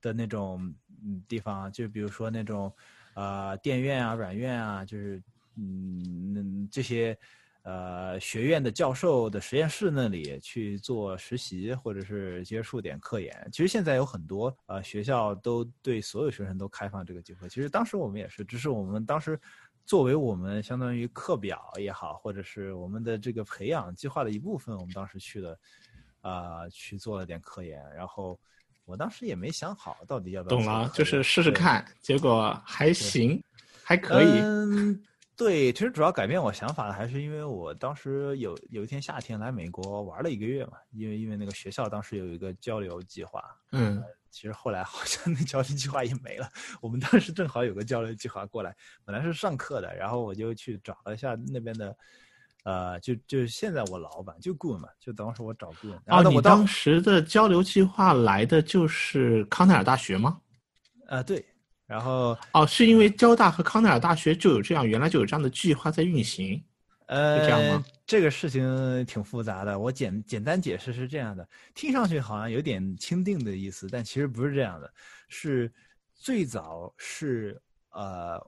[0.00, 2.72] 的那种嗯地方，就比如说那种
[3.18, 5.22] 呃电院啊、软院啊，就是
[5.56, 7.18] 嗯这些
[7.62, 13.48] 呃学院的教授的实验室那里去做实习，或者是接触点科研。
[13.50, 17.48] 其实现在有很多呃学校都对所有学生都开放这个机会。
[17.48, 19.38] 其实当时我们也是，只是我们当时。
[19.88, 25.58] 作为我们相当于课表也好，或者是我们的这个培养计划的一部分，我们当时去了，
[26.20, 28.38] 啊、去做了点科研，然后
[28.88, 33.40] 我当时也没想好到底要不要懂了，就是试试看，结果还行，
[33.84, 34.40] 还可以。
[34.40, 34.98] 嗯，
[35.36, 46.48] 对，其实主要改变我想法的还是因为我当时有有一天夏天来美国玩了一个月嘛，因为因为那个学校当时有一个交流计划，嗯其实后来好像那交流计划也没了。
[46.80, 48.74] 我们当时正好有个交流计划过来，
[49.04, 51.96] 本来是上课的，然后我就去找了一下那边的，
[52.64, 56.00] 呃，就就现在我老板就顾问嘛，就当时我找顾问。
[56.04, 60.40] 然后哦，我当时的交流计划来的就是康奈尔大学吗？
[61.06, 61.44] 呃对，
[61.86, 66.62] 然后哦，是因为交大和康奈尔大学就有这样，原来就有这样的计划在运行。
[67.06, 74.92] 呃，这样吗这个事情挺复杂的，我简简单解释是这样的，听上去好像有点钦定的意思，但其实不是这样的，
[75.28, 75.72] 是
[76.14, 77.58] 最早是
[77.92, 78.38] 呃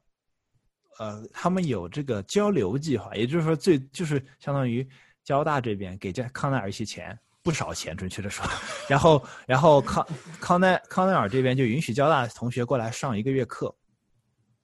[1.01, 4.87] 呃，他们有这个交流计划，也就是说最就是相当于
[5.25, 7.19] 交大这边给这康奈尔一些钱。
[7.43, 8.45] 不少钱，准确的说，
[8.87, 10.07] 然后，然后康
[10.43, 13.75] 康奈康奈尔这边就允许交大同学过来上一个月课，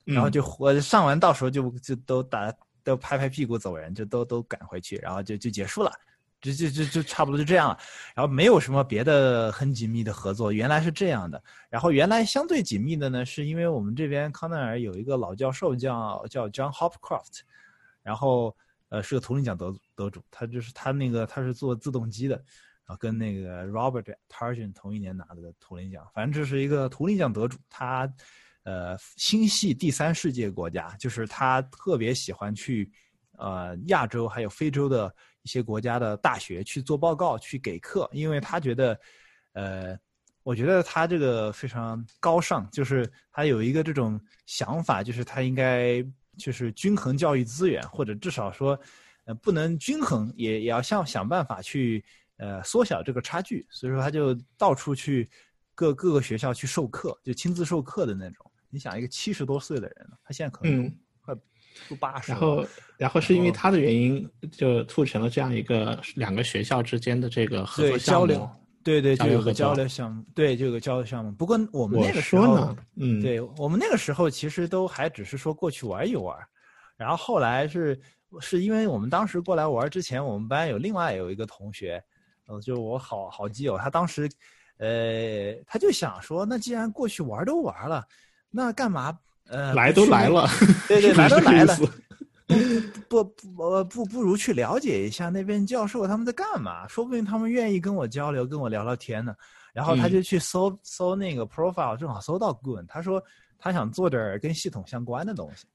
[0.04, 2.52] 然后嗯就我上完，到时候就就都打
[2.84, 5.90] 都拍拍屁股走人，就都都赶回去，然后就就结束了，
[6.52, 7.78] 就就就就差不多就这样了。
[8.14, 11.42] 然后没有什么别的很紧密的合作，原来是这样的。
[11.68, 17.40] 然后原来相对紧密的呢，是因为我们这边康奈尔有一个老教授叫叫 John Hopcroft，
[18.02, 18.56] 然后
[18.88, 22.42] 呃是个图灵奖得得主，他就是他那个他是做自动机的。
[22.88, 28.08] 然后跟那个 Robert Targin 同一年拿的图灵奖，反正这是一个图灵奖得主，他
[28.62, 32.88] 呃心系第三世界国家，就是他特别喜欢去
[33.38, 35.12] 呃亚洲还有非洲的
[35.46, 39.00] 一些国家的大学去做报告、去给课，因为他觉得
[39.52, 39.96] 呃，
[40.42, 46.04] 我觉得他这个非常高尚，就是他有一个这种想法，就是他应该
[46.36, 48.76] 就是均衡教育资源，或者至少说
[49.26, 52.04] 呃不能均衡，也也要想想办法去。
[52.38, 55.26] 呃，缩小这个差距，所以说他就到处去
[55.74, 58.44] 各各个学校去授课，就亲自授课的那种。
[58.68, 60.94] 你想，一个七十多岁的人，他现在可能，
[61.88, 62.32] 都八十。
[62.32, 67.98] 然后然后是因为他的原因，就促成了这样一个两个学校之间的这个合作对。
[67.98, 68.50] 交流，
[68.82, 71.32] 对对，就有个交流交流项目，对，就有个交流项目。
[71.32, 76.36] 不过我们那个时候呢，嗯，对我们那个时候其实都还只是说过去玩一玩，
[76.96, 78.00] 然后后来是
[78.40, 82.02] 是因为我们当时过来玩之前，我们班有另外有一个同学，
[82.46, 84.28] 呃，就我好好基友，他当时，
[84.78, 88.06] 呃，他就想说，那既然过去玩都玩了，
[88.50, 90.48] 那干嘛呃来都来了，
[90.88, 91.76] 对对， 来都来了。
[93.08, 99.34] 不不不呃不不如去了解一下那边教授他们在干嘛，说不定他们愿意跟我交流，跟我聊聊天呢。
[99.72, 103.22] 然后他就去搜、搜那个 profile，正好搜到 Good，他说
[103.58, 105.66] 他想做点跟系统相关的东西。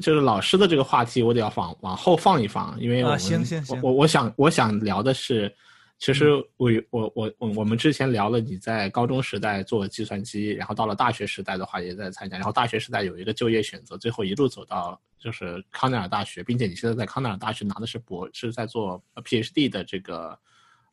[0.00, 5.54] 就是老师的这个话题，我得要放往后放一放，因为啊们行行行我我我想我想聊的是，
[6.02, 20.36] 其实我我我我我们之前聊了你在高中时代做计算机，然后到了大学时代的话也在参加，然后大学时代有一个就业选择，最后一路走到就是康奈尔大学，并且你现在在康奈尔大学拿的是博是在做呃 PhD 的这个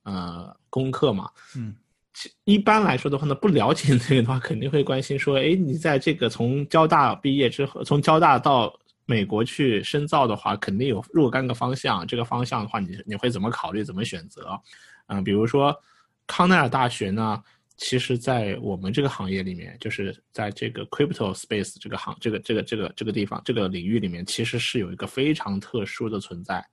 [0.04, 1.76] 呃功课嘛，嗯
[2.14, 8.72] 其一般来说的话呢，不了解这个的话，肯定会关心说，哎，你在这个从交大毕业之后，从交大到
[9.08, 12.06] 美国去深造的话，肯定有若干个方向。
[12.06, 14.60] 这个方向的话，你你会怎么考虑，怎么选择？
[15.10, 15.76] 嗯、比如说
[16.26, 17.44] 康奈尔大学呢，
[17.78, 26.66] 其实在我们这个行业里面，就是在这个 crypto space 这个行这个这个这个这个地方这个领域里面，其实是有一个非常特殊的存在。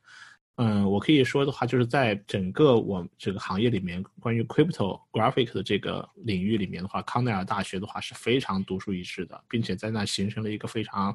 [0.58, 11.14] 嗯，我可以说的话，就是在整个我这个行业里面，关于 cryptographic 的这个领域里面的话，康奈尔大学的话是非常独树一帜的，并且在那形成了一个非常，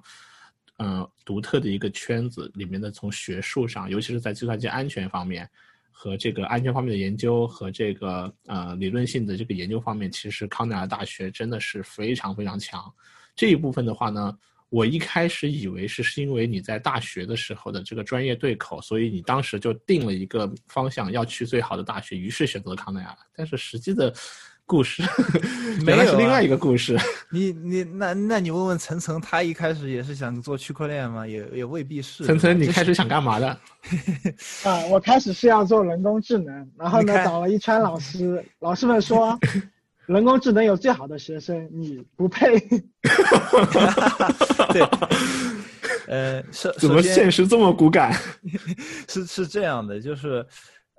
[0.78, 5.50] 呃，独特的一个圈子里面的从学术上，尤其是在计算机安全方面
[6.02, 12.92] 和这个安全方面的研究和这个呃理论性的这个研究方面，其实康奈尔大学真的是非常非常强。
[13.36, 14.36] 这一部分的话呢，
[14.70, 23.16] 我一开始以为是是因为你在大学的时候的这个专业对口，所以你当时就定了一个方向要去最好的大学，于是选择了康奈尔。
[23.36, 24.12] 但是实际的
[24.72, 25.04] 故事
[25.84, 26.98] 没有啊原来是另外一个故事。
[27.30, 31.28] 你你那那你问问层层，他一开始也是想做区块链吗？
[31.28, 32.24] 也也未必是。
[32.24, 33.48] 层层，你开始想干嘛的？
[34.64, 39.38] 啊，我开始是要做人工智能，然后呢找了一圈老师， 老师们说，
[40.06, 42.58] 人工智能有最好的学生，你不配。
[44.72, 44.82] 对，
[46.08, 48.14] 呃，是怎么现实这么骨感？
[49.10, 50.46] 是是这样的，就是，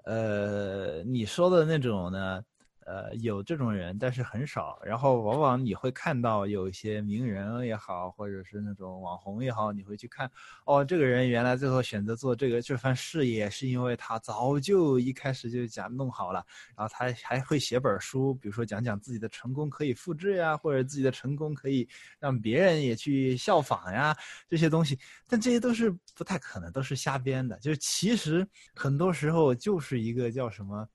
[0.04, 2.40] 呃，你说的那种呢，
[2.84, 4.78] 呃，有这种人，但是很少。
[4.84, 10.30] 然后往往你会看到有一些名人也好，或者是那种网红也好，你会去看，
[10.64, 16.44] 哦，这个人原来最后选择做这个这番事业，是因为他早就一开始就讲弄好了，
[16.76, 24.16] 然后他还会写本书，比如说讲讲自己的成功可以复制呀，或者自己的成功可以让别人也去效仿呀，
[24.48, 24.98] 这些东西。
[25.28, 27.58] 但这些都是不太可能，都是瞎编的。
[27.58, 30.86] 就是其实很多时候就是一个叫什么，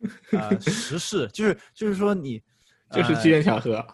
[0.32, 2.42] 呃，时事，就是就是说你，
[2.88, 3.84] 呃就是机缘巧合。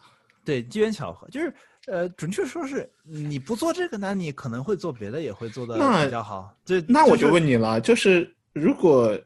[0.44, 1.54] 对，机缘巧合，就是
[1.86, 6.52] 呃，准确说是你不做这个呢，你可能会做别的，也会做的比较好。
[6.64, 9.16] 这那我就就是问你了，就是如果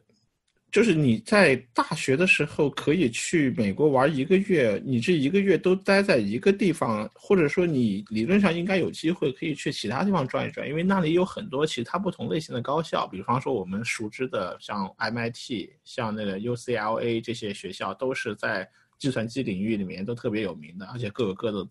[0.76, 21.66] 就是你在大学的时候可以去美国玩一个月，你这一个月都待在一个地方，或者说你理论上应该有机会可以去其他地方转一转，因为那里有很多其他不同类型的高校，比方说我们熟知的像 MIT、像那个 UCLA 这些学校，都是在计算机领域里面都特别有名的，而且各有各的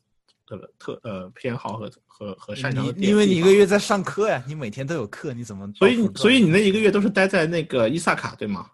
[0.48, 8.68] 的特呃偏好和和和擅长因为你一个月在上课呀，你每天都有课，你怎么所以所以你那一个月都是待在那个伊萨卡对吗？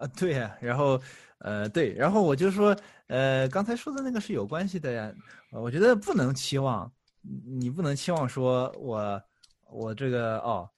[0.00, 1.00] 啊，对呀，然后，
[1.38, 2.74] 呃，对，然后我就说，
[3.08, 5.12] 呃，刚才说的那个是有关系的呀。
[5.52, 6.90] 我觉得不能期望，
[7.44, 9.22] 你不能期望说我，
[9.70, 10.68] 我这个哦，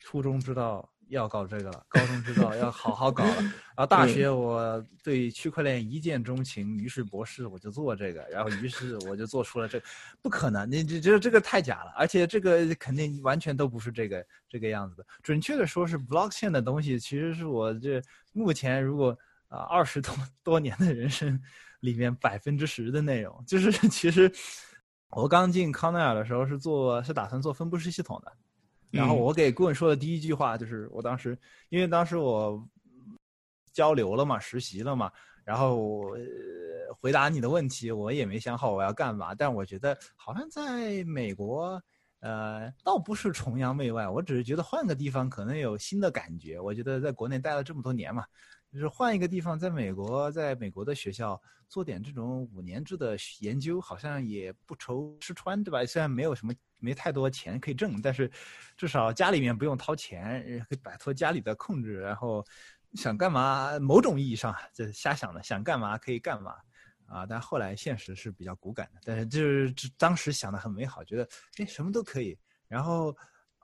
[0.00, 9.86] 初中知道要搞这个了，高中知道要好好搞了，然后大学我对区块链一见钟情，于是博士我就做这个，然后于是我就做出了这个，
[10.20, 15.06] 不可能，你这这这个太假了，而且这个肯定完全都不是这个这个样子的。
[15.22, 19.16] 准确的说是 blockchain 的东西，其实是我这目前如果
[19.48, 21.40] 啊二十多多年的人生
[21.80, 24.30] 里面百分之十的内容，就是其实
[25.10, 28.32] 我刚进康奈尔的时候是做是打算做分布式系统的，
[28.96, 32.66] 然后嗯我给顾问说的第一句话就是我当时因为当时我
[33.72, 35.12] 交流了嘛，实习了嘛，
[35.44, 36.10] 然后
[36.98, 41.80] 回答你的问题，我也没想好我要干嘛，但我觉得好像在美国。
[42.20, 46.58] 呃，倒不是崇洋媚外，我只是觉得换个地方可能有新的感觉。
[46.58, 48.24] 我觉得在国内待了这么多年嘛，
[48.76, 55.82] 就是换一个地方，在美国，在美国的学校做点这种五年制的研究，好像也不愁吃穿，对吧？
[55.86, 58.30] 虽然没有什么没太多钱可以挣，但是
[58.76, 62.44] 至少家里面不用掏钱，可以摆脱家里的控制，然后
[62.92, 66.54] 想干嘛，某种意义上这瞎想的，想干嘛可以干嘛。
[67.06, 71.26] 啊，但后来现实是比较骨感的，但是就是当时想的很美好，觉得
[71.58, 72.36] 哎什么都可以。
[72.68, 73.16] 然后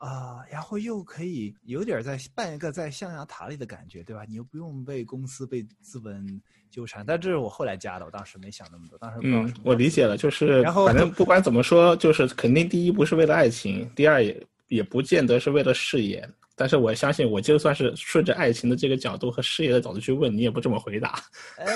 [0.05, 4.25] 啊、然后又可以有点在办一个在象牙塔里的感觉，对吧？
[4.29, 6.27] 你又不用被公司被资本
[6.73, 16.29] 纠缠，但这是我后来加的，我当时没想那么多，当时嗯，我理解了，就是然后反正不管怎么说，就是肯定第一不是为了爱情，第二也也不见得是为了事业。
[16.57, 21.19] 但是我相信，我就算是顺着爱情的这个角度和事业的角度去问，你也不这么回答。
[21.59, 21.67] 哎，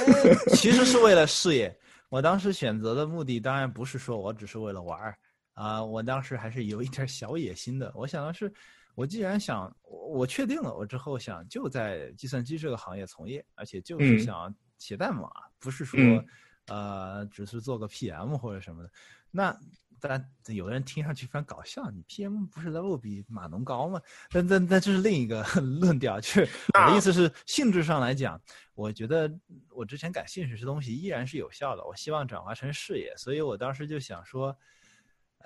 [0.49, 1.72] 其实是为了事业。
[2.09, 5.16] 我当时选择的目的当然不是说我只是为了玩儿
[5.57, 7.91] 啊、我当时还是有一点小野心的。
[7.95, 8.53] 我想的是，
[8.95, 16.27] 我既然想，我我确定了，我之后想就在计算机这个行业从业，而且就是嗯想写代码，不是说、嗯
[16.69, 18.91] 呃只是做个 PM 或者什么的。
[19.31, 19.51] 那
[19.99, 23.99] 当然，有的人听上去非常搞笑，你 PM 不是 level 比码农高吗？
[24.31, 25.43] 但但但这是另一个
[25.81, 26.41] 论调，就是
[26.79, 28.39] 我的意思是，性质上来讲，
[28.75, 29.33] 我觉得
[29.71, 34.55] 我之前感兴趣的东西依然是有效的，我希望转化成事业，所以我当时就想说，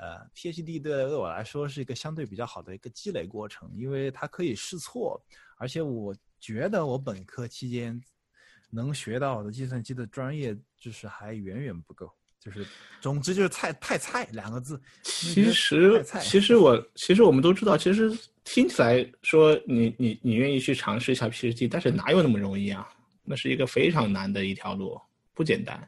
[0.01, 5.23] 呃，PhD 对对我来说是一个相对比较好的一个积累过程，因为它可以试错，
[5.59, 8.01] 而且我觉得我本科期间
[8.71, 12.11] 能学到的计算机的专业知识还远远不够。
[12.39, 12.67] 就是，
[13.03, 14.81] 总之就是菜太菜两个字。
[15.03, 18.11] 其实其实我其实我们都知道，其实
[18.45, 22.89] 听起来说你你你愿意去尝试一下 PhD，但是哪有那么容易啊？
[23.23, 24.99] 那是一个非常难的一条路，
[25.35, 25.87] 不简单。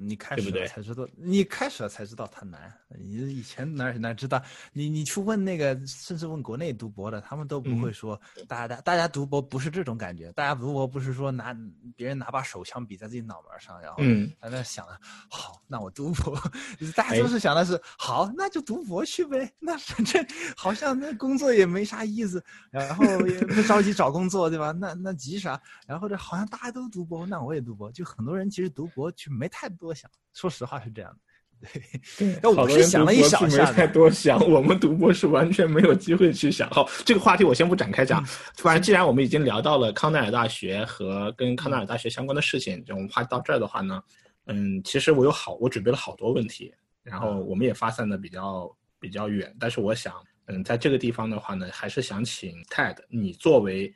[0.00, 2.72] 嗯你开始了才知道，你开始了才知道它难。
[2.96, 4.40] 你以前哪哪知道？
[4.72, 11.56] 你你去问那个，甚至问国内读博的，他们都不会说，大家大家读博不是这种感觉，大家读博不是说拿
[11.96, 16.38] 别人拿把手枪比在自己脑门上，然后嗯在那想着，好，那我读博，
[16.94, 20.24] 大家都是想的是，好，那就读博去呗，那反正
[20.56, 24.70] 好像那工作也没啥意思，然后也不着急找工作，对吧？
[24.70, 25.60] 那那急啥？
[25.84, 31.18] 然后这好像大家都读博，那我也读博，就很多人其实读博就没太多想，说实话是这样的。
[32.18, 36.68] 对，那我是想了一小下没太，多想，我们读博是完全没有机会去想。
[36.70, 38.22] 好，这个话题我先不展开讲。
[38.22, 38.26] 嗯
[38.58, 44.02] 反正既然我们已经聊到了康奈尔大学和跟康奈尔大学相关的事情，就我们话到这儿的话呢，
[44.46, 48.70] 嗯，其实我有好，我准备了好多问题，然后我们也发散的比较
[49.00, 50.14] 比较远，但是我想，
[50.46, 53.94] 嗯，在这个地方的话呢，还是想请 Ted，你作为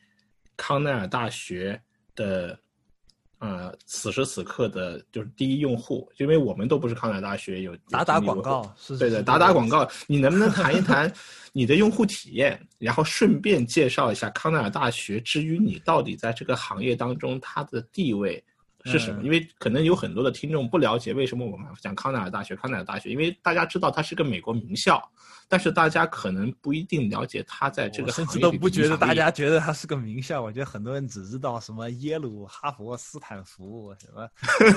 [0.57, 1.79] 康奈尔大学
[2.15, 2.59] 的。
[3.41, 11.13] 呃，此时此刻的就是第一用户，因为我们都不是康奈尔大学有打打广告，是对的，打打广告，你能不能谈一谈
[11.53, 18.43] 你的用户体验，然后顺便介绍一下康奈尔大学，至于你到底在这个行业当中它的地位
[18.91, 19.21] 是什么？
[19.23, 25.03] 嗯因为可能有很多的听众不了解为什么我们讲康奈尔大学，康奈尔大学，因为大家知道它是个美国名校，
[25.49, 34.29] 但是大家可能不一定了解它在这个行业甚至都不觉得大家觉得它是个名校，我觉得很多人只知道什么耶鲁、哈佛、斯坦福什么。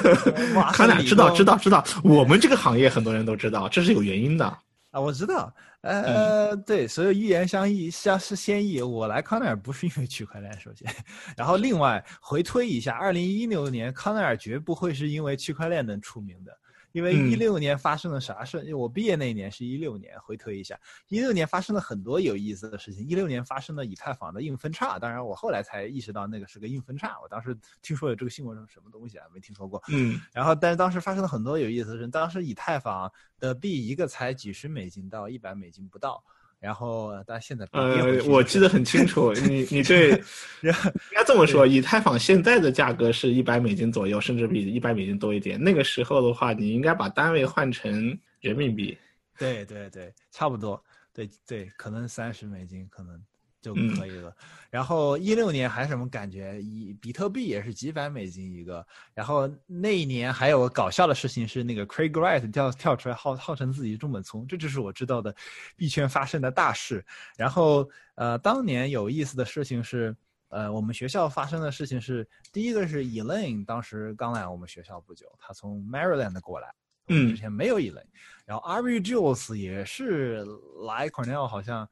[0.73, 4.57] 康奈尔知道知道知道，我们这个行业很多人都知道，这是有原因的。
[4.91, 8.81] 啊，我知道，呃，对，所有预言相异，相是先异。
[8.81, 10.93] 我来康奈尔不是因为区块链，首先，
[11.37, 16.51] 然后另外回推一下，二零一六年康奈尔绝不会是因为区块链能出名的，
[16.91, 18.59] 因为嗯一六年发生了啥事？
[18.59, 23.07] 因为我毕业那一年是一六年，回推一下，一六年发生了很多有意思的事情。
[23.07, 29.81] 一六年发生了以太坊的硬分叉，当然我后来才意识到那个是个硬分叉，我当时听说有这个新闻是什么东西啊，没听说过。
[29.87, 32.07] 嗯然后，但是当时发生了很多有意思的事。
[32.07, 36.23] 当时以太坊的币一个才几十美金到一百美金不到，
[36.61, 40.11] 然后但现在呃，我记得很清楚， 你你对
[40.61, 40.71] 应
[41.11, 45.59] 该这么说，以太坊现在的价格是一百美金左右，甚至比一百美金多一点。
[45.61, 48.95] 那个时候的话，你应该把单位换成人民币。
[49.39, 50.79] 对对对，差不多，
[51.11, 53.19] 对对，可能三十美金可能
[53.61, 54.35] 就嗯可以了。
[54.69, 56.61] 然后一六年还什么感觉？
[56.61, 58.85] 以比特币也是几百美金一个。
[59.13, 65.35] 然后那一年还有个搞笑的事情是，那个 Craig Wright 跳跳出来号号称自己中本聪，这就是我知道的
[65.75, 67.05] 币圈发生的大事。
[67.37, 70.15] 然后呃，当年有意思的事情是。
[70.53, 76.67] 呃，我们学校发生的事情是，第一个是 Elaine 当时刚来我们学校不久，他从 Maryland 过来，
[77.07, 78.03] 我们嗯之前没有 Elaine，
[78.45, 80.43] 然后 Ari Jules 也是
[80.85, 81.87] 来 Cornell 好像，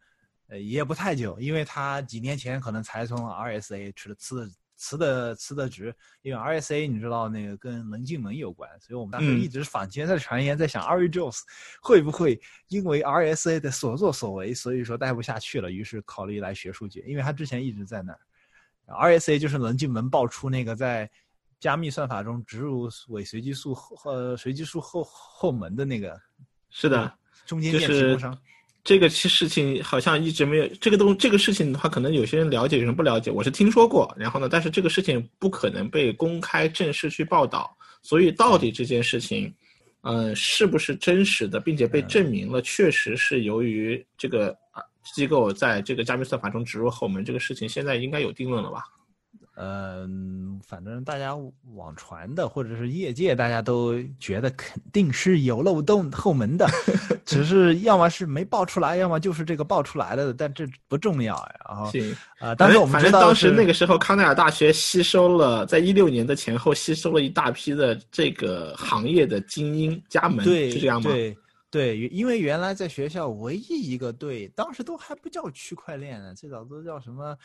[0.50, 11.41] 呃也不太久，因为他几年前可能才从 RSA 辞的辞的辞的辞的职，因为 RSA 你知道那个跟棱镜门有关，所以我们当时嗯一直坊间在传言，在想 Ari Jules
[11.82, 18.20] 会不会因为 RSA 的所作所为，所以说待不下去了，于是考虑来学术界，因为他之前一直在那儿。
[18.88, 21.08] RSA 就是棱镜门爆出那个在
[21.60, 26.20] 加密算法中植入伪随机数后呃随机数后后门的那个
[26.70, 27.14] 是的，
[27.45, 28.41] 中间就是件提供商。
[28.90, 33.30] 这个事情好像一直没有这个东这个事情的话，可能有些人了解，有人不了解。
[33.30, 39.54] 我是听说过，然后呢，但是这个事情不可能被公开正式去报道，所以到底这件事情，
[40.02, 44.58] 嗯、是不是真实的，并且被证明了，确实是由于这个
[45.14, 48.82] 机构在这个加密算法中植入后门，这个事情现在应该有定论了吧？
[49.62, 51.36] 嗯，反正大家
[51.76, 56.66] 网传的，或者是业界，大家都觉得肯定是有漏洞后门的，
[57.26, 61.55] 只是要么是没爆出来，要么就是这个爆出来了的，但这不重要呀。
[61.68, 71.12] 然后行啊，但是我们反正当时那个时候，康奈尔大学吸收了，在一六年的前后吸收了一大批的这个行业的精英加盟，对，是这样吗？
[71.12, 71.38] 对
[71.70, 77.38] 对，因为原来在学校唯一一个队，当时都还不叫区块链呢，最早都叫什么？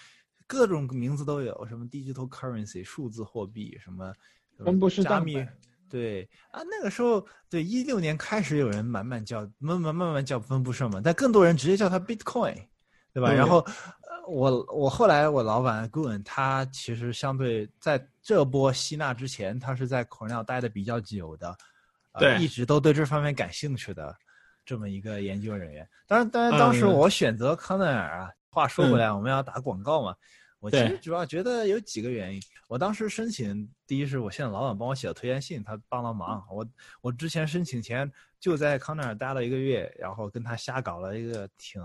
[0.46, 4.12] 各种名字都有，什么 digital currency 数字货币，什么
[4.58, 5.44] 分布式加密，
[5.88, 12.54] 对啊，那个时候对一六年开始有人慢慢叫，慢慢慢慢叫分布式嘛，但更多人直接叫它 bitcoin，
[13.12, 13.32] 对吧？
[13.32, 13.64] 然后
[14.28, 21.56] 我我后来我老板 Gun 他其实相对在这波吸纳之前，他是在 Cornell 待的比较久的，
[22.18, 24.14] 对，一直都对这方面感兴趣的
[24.66, 25.88] 这么一个研究人员。
[26.06, 28.30] 当然，当然当时我选择康奈尔啊。
[28.54, 30.14] 话说回来，我们要打广告嘛？
[30.60, 32.40] 我其实主要觉得有几个原因。
[32.68, 36.42] 我当时申请，第一是我现在老板帮我写的推荐信，他帮了忙。
[36.50, 36.66] 我
[37.02, 41.82] 我之前申请前就在康奈尔待了一个月，然后跟他瞎搞了一个挺，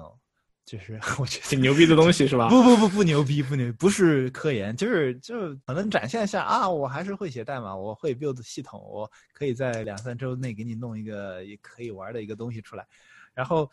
[0.64, 2.48] 就是 我觉得挺牛逼的东西是吧？
[2.48, 12.88] 不不不不牛逼不牛，不是科研，就是就是可能展现一下啊，我还是会写代码，我会 build 系统，我可以在两三周内给你弄一个也可以玩的一个东西出来。
[13.34, 13.70] 然后，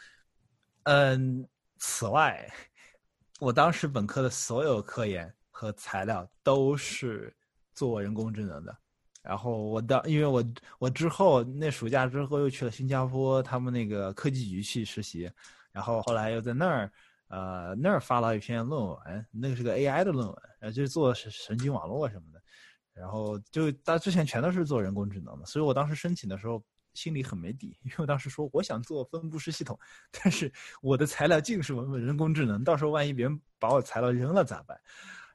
[0.83, 1.47] 嗯，
[1.79, 2.53] 此外。
[3.39, 7.35] 我当时本科的所有科研和材料都是
[7.75, 8.75] 做人工智能的，
[9.23, 10.45] 然后我当因为我
[10.79, 15.31] 我之后那暑假之后又去了新加坡他们那个科技局去实习，
[15.71, 16.91] 然后后来又在那儿
[17.29, 22.41] 呃那儿发了一篇论文，那个是个 AI 的论文，呃就是做神神经网络什么的，
[22.95, 26.65] 然后就他之前全都是做人工智能的，所以我当时申请的时候。
[26.97, 29.79] 心里很没底，因为我当时说我想做分布式系统，
[30.11, 34.81] 但是我的材料尽是文本人工智能，到时候万一别人把我材料扔了咋办？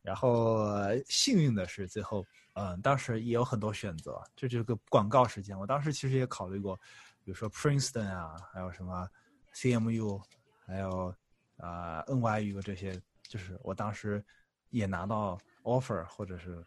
[0.02, 0.68] 然后
[1.06, 5.56] 幸运的是最后，嗯，当时也有很多选择，这就是个广告时间。
[5.58, 6.76] 我当时其实也考虑过，
[7.24, 9.08] 比如说 Princeton 啊，还有什么
[9.54, 10.20] CMU，
[10.66, 11.14] 还有
[11.58, 14.26] 啊 NYU 这些，就是我当时
[14.72, 16.66] 也拿到 offer，或者是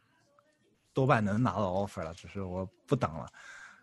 [0.92, 3.26] 多半能拿到 offer 了，只是我不等了，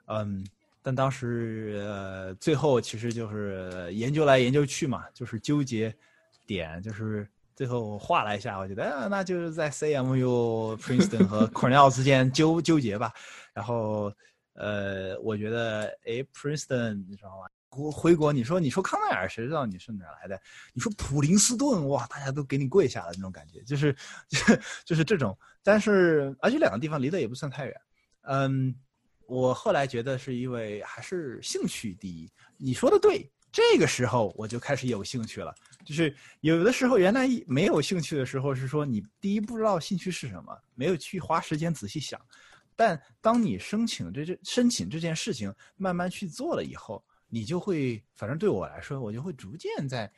[0.06, 0.48] 嗯。
[0.84, 5.96] 但当时呃，最后其实就是研究来研究去嘛，就是纠结
[6.48, 13.14] 点，就是最后画了一下，我觉得，那就是在 CMU、Princeton 和 Cornell 之间纠纠结吧。
[13.54, 14.12] 然后
[14.54, 17.46] 呃，我觉得哎，Princeton 你知道吗？
[17.70, 20.42] 国回国，你说你说康奈尔，谁知道你是哪来的？
[20.74, 23.96] 你说普林斯顿，哇，大家都给你跪下了那种感觉，就是
[24.84, 25.38] 就是这种。
[25.64, 27.82] 但是而且两个地方离得也不算太远，
[28.24, 28.76] 嗯。
[29.32, 32.30] 我后来觉得是因为还是兴趣第一。
[32.58, 35.56] 你说的对，这个时候我就开始有兴趣了。
[35.86, 42.20] 就是有的时候原来没有兴趣的时候，是说你第一不知道兴趣是什么，没有去花时间仔细想。
[42.76, 50.12] 但当你申请这这申请这件事情慢慢去做了以后，你就会，反正对我来说，我就会逐渐在。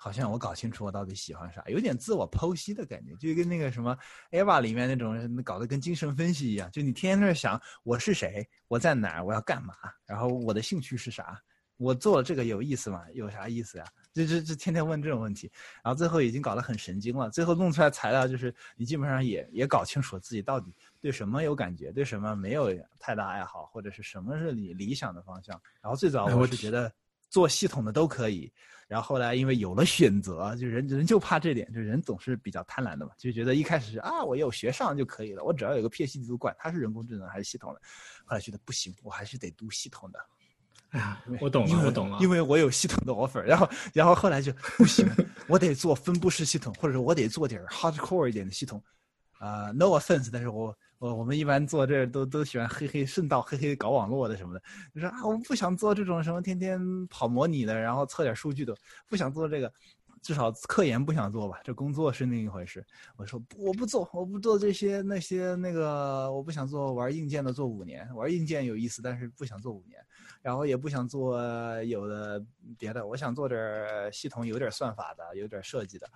[0.00, 3.98] 好像我搞清楚我到底喜欢啥，有点自我剖析的感觉，就跟那个什么
[4.38, 9.74] 《Eva》里面那种搞得跟精神分析一样，就你天天在想我是谁，我在哪儿，我要干嘛，
[10.06, 11.36] 然后我的兴趣是啥，
[11.78, 13.02] 我做了这个有意思吗？
[13.12, 13.84] 有啥意思呀？
[14.14, 15.50] 就就就天天问这种问题，
[15.82, 25.60] 然后最后已经搞得很神经了，最后弄出来材料就是你基本上也也搞清楚自己到底对什么有感觉，对什么没有太大爱好，或者是什么是你理想的方向。
[25.82, 26.92] 然后最早我是觉得
[27.28, 28.52] 做系统的都可以。
[28.88, 37.80] 然后后来因为有了选择，就人人就怕这点，就人总是比较贪婪的嘛，就觉得一开始是啊，我有学上就可以了，我只要有个 PhD 就管它是人工智能还是系统的。
[38.24, 40.18] 后来觉得不行，我还是得读系统的。
[40.90, 43.40] 哎呀，我懂了，我懂了，因为我有系统的 offer。
[43.42, 45.06] 然后，然后后来就不行，
[45.46, 48.82] 我得做分布式系统，或者说我得做点 hardcore 一点的系统。
[49.38, 50.74] 啊，no offense，但是我。
[50.98, 58.74] 我我们一般做这都都喜欢嘿嘿顺道嘿嘿搞网络的什么的，就说啊，我不想做这种什么天天跑模拟的，然后测点数据的，
[59.08, 59.72] 不想做这个，
[60.20, 61.60] 至少科研不想做吧。
[61.62, 62.84] 这工作是另一回事。
[63.16, 70.04] 我说我不做，我不做这些那些那个，我不想做玩硬件的，做五年玩硬件有意思，但是不想做五年，
[70.42, 71.40] 然后也不想做
[71.84, 72.44] 有的
[72.76, 76.10] 别的，我想做点系统有点算法的，有点设计的。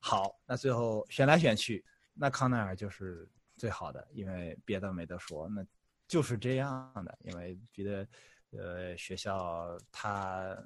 [0.00, 3.28] 好，那最后选来选去，那康奈尔就是。
[3.56, 5.64] 最好的，因为别的没得说，那
[6.06, 7.18] 就是这样的。
[7.24, 8.06] 因为别的，
[8.52, 10.56] 呃，学校他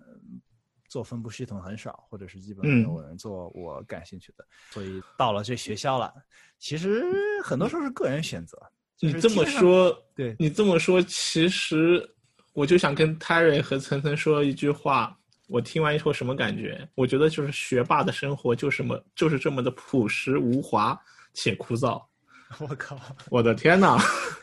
[0.88, 6.12] 做分布系统很少，或者是基本没有人做我感兴趣的，所以到了这学校了。
[6.58, 7.04] 其实
[7.42, 8.60] 很多时候是个人选择。
[9.00, 12.06] 你这么说，对你这么说，其实
[12.52, 15.16] 我就想跟 Terry 和岑岑说一句话：
[15.48, 16.86] 我听完以后什么感觉？
[16.94, 21.00] 我觉得就是学霸的生活就是么就是这么的朴实无华
[21.32, 22.04] 且枯燥。
[22.58, 22.98] 我靠！
[23.30, 23.96] 我的天哪！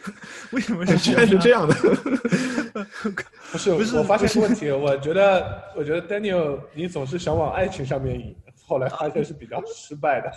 [0.51, 1.75] 为什么居然是这样的？
[3.51, 8.33] 不是，不是，我发现个问题，我觉得，我觉得 Daniel，你总是想往爱情上面引，
[8.65, 10.31] 后来发现是比较失败的。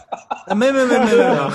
[0.47, 1.51] 啊，没没没没没有，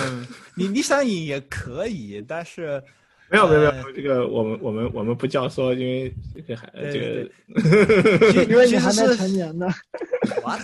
[0.55, 2.81] 你你想引也可以，但是
[3.29, 7.27] 没有没有没有，这个我们我们我们不教唆，因为这个还这
[8.33, 9.67] 个，因为你还没成年呢。
[10.41, 10.61] What？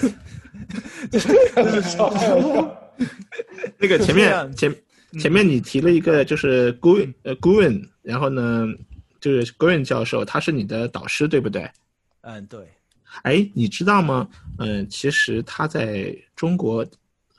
[3.78, 4.74] 那个前面前。
[5.20, 8.66] 前面你提了一个就是 Guen 呃 Guen，然后呢
[9.20, 11.70] 就是 Guen 教授，他是你的导师对不对？
[12.22, 12.68] 嗯，对。
[13.24, 14.28] 哎，你知道吗？
[14.58, 16.86] 嗯，其实他在中国，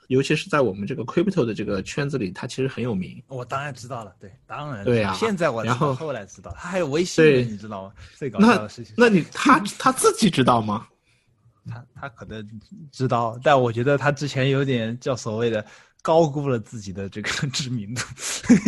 [0.07, 3.19] 尤其是在我们这个 Crypto 的这个圈子里，他其实很有名。
[3.27, 5.13] 我当然知道了，对，当然对呀。
[5.13, 7.93] 现在我然后后来知道，他还有微信，你知道吗？
[8.15, 8.93] 最搞笑的事情。
[8.95, 10.85] 那你他他自己知道吗？
[11.65, 12.47] 他他可能
[12.91, 15.65] 知道，但我觉得他之前有点叫所谓的。
[16.03, 18.01] 高估了自己的这个 知名度，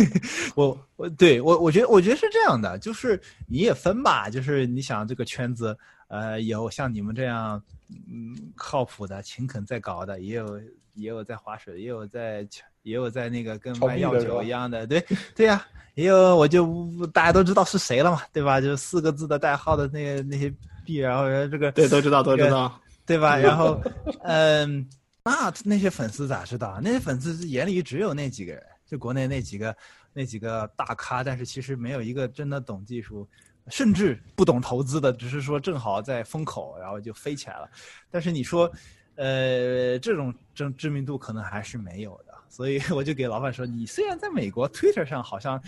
[0.56, 5.76] 我我对我我觉得我觉得是这样的，就是你也分吧，就是你想这个圈子，
[6.08, 7.62] 呃，有像你们这样，
[8.10, 10.58] 嗯，靠谱的、勤恳在搞的，也有
[10.94, 12.48] 也有在划水，也有在
[12.84, 15.62] 也有在那个跟卖药酒一样的，对对呀，
[15.94, 18.62] 也有我就大家都知道是谁了嘛，对吧？
[18.62, 20.50] 就是四个字的代号的那那些
[20.86, 23.36] 币，然后这个对都知道都知道，对吧？
[23.36, 23.78] 然后
[24.22, 24.88] 嗯。
[25.26, 26.80] 那那些粉丝咋知道？
[26.80, 29.76] 那些粉丝眼里只有那几个人，就国内那几个
[30.12, 33.28] 那几个大咖，但是其实没有一个真的懂技术，
[33.66, 37.68] 甚至不懂投资的，只是说正好在风口，然后就飞起来了。
[38.08, 38.70] 但是你说，
[39.16, 42.32] 呃，这种知知名度可能还是没有的。
[42.48, 45.60] 所以我就给老板说，你虽然在美国 Twitter 上好像。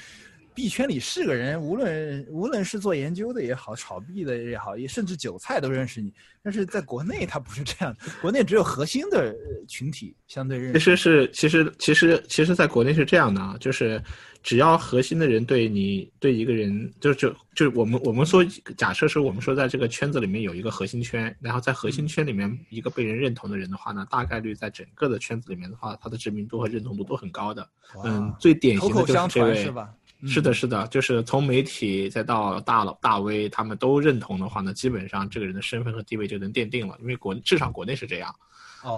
[0.59, 6.13] 币圈里是个人，无论无论是做研究的也好，炒币的也好，也甚至韭菜都认识你。
[6.43, 9.33] 但是在国内，他不是这样的，国内只有核心的
[9.69, 10.79] 群体相对认识。
[10.81, 14.03] 其实是，其实其实其实，在国内是这样的啊，就是
[14.43, 18.45] 只要核心的人对你对一个人，就就就是我们我们说，
[18.77, 27.69] 假设是我们说在这个圈子里面有一个核心圈，然后在核心圈里面一个被人认同的人的话呢，大概率在整个的圈子里面的话，他的知名度和认同度都很高的。
[28.05, 29.55] 嗯，最典型的就是这位。
[29.63, 29.71] 是
[30.41, 38.35] 的，是的，就是从媒体再到大佬大 V，他们都认同的话呢，基本上这个人的身份和地位就能奠定了，因为国至少国内是这样。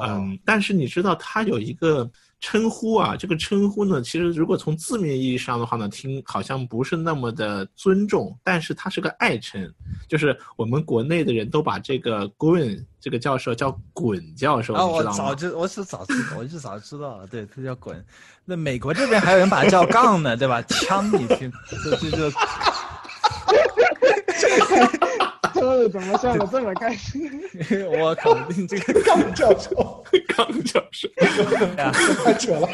[0.03, 2.11] 嗯，但是你知道他有一个。
[2.41, 9.70] 称呼啊，这个称呼呢，其实如果从字面意义上的话呢，听好像不是那么的尊重，但是它是个爱称，
[10.09, 15.18] 就是我们国内的人都把这个 Gun 这个教授叫滚教授，你知道吗？
[15.18, 18.03] 我早就我是早知道我是早知道了，对他叫滚。
[18.45, 20.62] 那美国这边还有人把他叫杠呢，对吧？
[20.62, 21.53] 枪，你听，
[21.84, 22.32] 这这这。
[25.55, 27.30] 这怎么笑得这么开心？
[28.01, 30.05] 我肯定这个刚教授，
[30.36, 31.09] 刚教授，
[32.24, 32.68] 太扯了！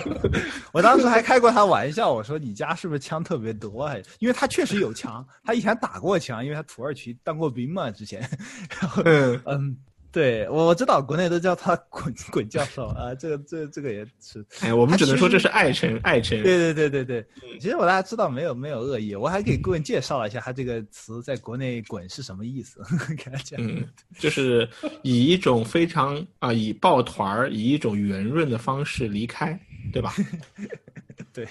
[0.72, 3.86] 我当时还开过他玩笑，我说你家是不是枪特别多？
[3.86, 8.20] 还因为他确实有枪，他以前打过枪，因为他土耳其当过兵嘛，之前。
[8.80, 9.02] 然后，
[9.46, 9.76] 嗯。
[10.16, 14.42] 对，我我知道，国内都叫他 “滚滚教授”啊，这个这这个也是。
[14.64, 16.40] 哎，我们只能说这是爱称，爱称。
[16.42, 17.26] 对对对对对，
[17.60, 22.80] 其实我大家知道，没有没有恶意，我还给顾问介绍了一下他这个词在国内“滚”是什么意思，
[23.18, 23.60] 给他讲。
[23.62, 23.86] 嗯，
[24.18, 24.66] 就是
[25.02, 29.60] 以一种非常啊，以抱团儿，以一种圆润的方式离开，
[29.92, 30.14] 对吧？
[31.36, 31.46] 对，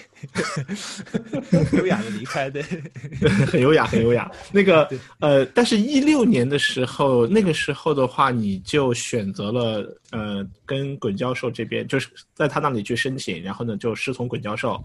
[1.78, 2.60] 优雅的离开，对，
[3.46, 4.28] 很优雅，很优雅。
[4.50, 14.82] 那个呃，但是，一六年的时候，那个时候的话，你就选择了呃，跟滚教授这边，就是在他那里去申请，然后呢，就师从滚教授。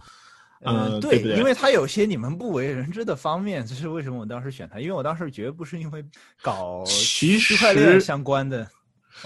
[0.63, 1.35] 嗯，对对？
[1.37, 4.79] 因为他有些你们不为人知的方面，这是为什么我当时选他？
[4.79, 6.05] 因为我当时绝不是因为
[6.43, 8.67] 搞区块链相关的。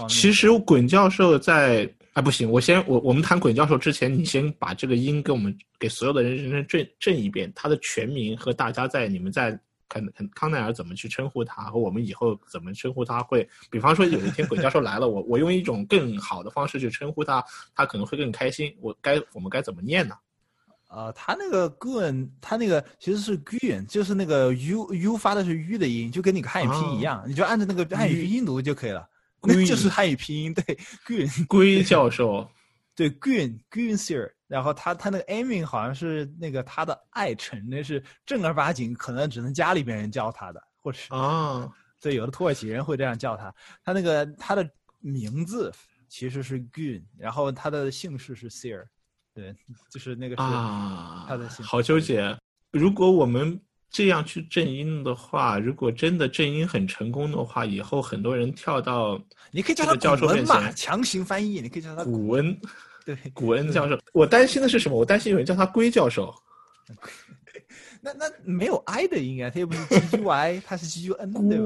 [0.08, 1.86] 其实滚教授在。
[2.16, 9.52] 啊，不行，我先我我们谈鬼教授之前，你先把这个音给我们给所有的人认真正正一遍，他的全名和大家在你们在
[9.90, 17.44] 肯肯康奈尔怎么去称呼他，和我们以后怎么称呼他会，比方说有一天鬼教授来了，我我用一种更好的方式去称呼他，
[17.76, 18.74] 他可能会更开心。
[18.80, 20.16] 我该我们该怎么念呢？
[20.88, 29.06] 啊，他那个 gun，他那个其实是 gun，就是那个 u u 发的是 u 的音，就跟你汉语拼音一样，你就按照那个汉语拼音读就可以了。
[29.48, 30.64] 那就是汉语拼音，对，
[31.06, 32.50] Green 龟教授，
[32.96, 43.54] 对，Green Green Sir，然后他他那个 Amy 好像是那个他的爱称，那是正儿八经，可能只能家里边人叫他的，或者是啊，对，有的土耳其人会这样叫他。
[43.84, 44.70] 他那个他的
[45.00, 45.72] 名字
[46.08, 48.86] 其实是 Green，然后他的姓氏是 Sir，
[49.34, 49.56] 对，
[49.90, 50.42] 就是那个是
[51.28, 51.66] 他的姓。
[51.66, 52.38] 好纠结，
[52.72, 53.60] 如果我们
[53.90, 59.22] 这样去正音的话，如果真的正音很成功的话，以后很多人跳到
[59.52, 62.60] 你可以叫他教授面古文嘛，前，强行翻译，你可以叫他古文
[63.06, 63.18] 对。
[63.34, 63.98] 古文教授。
[64.14, 64.98] 我担心的是什么？
[64.98, 66.34] 我担心有人叫他龟教授。
[68.02, 71.66] 那那没有 i 的音啊，他又不是 g u i，他是 g u n 对吧？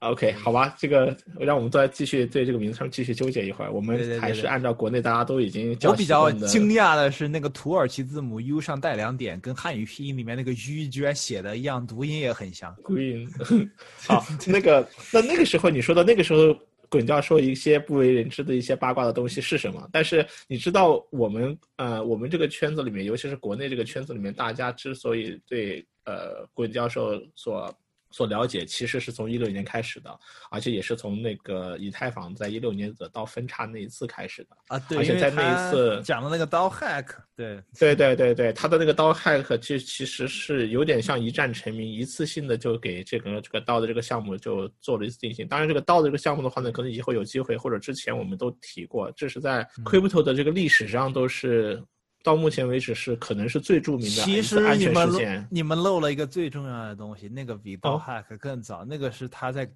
[0.00, 3.72] 孤 OK，好吧，这个让我们再继续对这个名称继续纠结一会儿。
[3.72, 12.72] 我们还是按照国内大家都已经叫我比较惊讶的是，那个土耳其字母 U 上带两点，跟汉语拼音里面那个 U 居然写的一样，读音也很像。
[12.84, 13.28] Green。
[14.06, 16.56] 好，那个那那个时候你说的那个时候，
[16.88, 19.88] 滚教授一些不为人知的一些八卦的东西是什么？
[19.92, 27.74] 但是你知道我们呃我们这个圈子里面，尤其是国内这个圈子里面，大家之所以对呃滚教授所
[28.10, 30.18] 所了解，其实是从一六年开始的，
[30.50, 34.56] 而且也是从那个以太坊在一六年的刀分叉那一次开始的。
[34.68, 37.06] 啊，对，而且在那一次讲的那个刀 hack，
[37.36, 45.46] 对，对对对对，他的那个刀 hack 其实其实是有点像一战成名，一次性的就给这个这个刀的这个项目就做了一次定型。
[45.46, 51.82] 当然，这个刀的这个项目的话呢，可能以后有机会或者之前我们都提过，这是在 crypto 的这个历史上都是
[52.22, 55.20] 到目前为止是可能是最著名的其实你们漏。
[55.50, 59.70] 你们漏了一个最重要的东西，那个比刀哦 hack 更早，那个是他在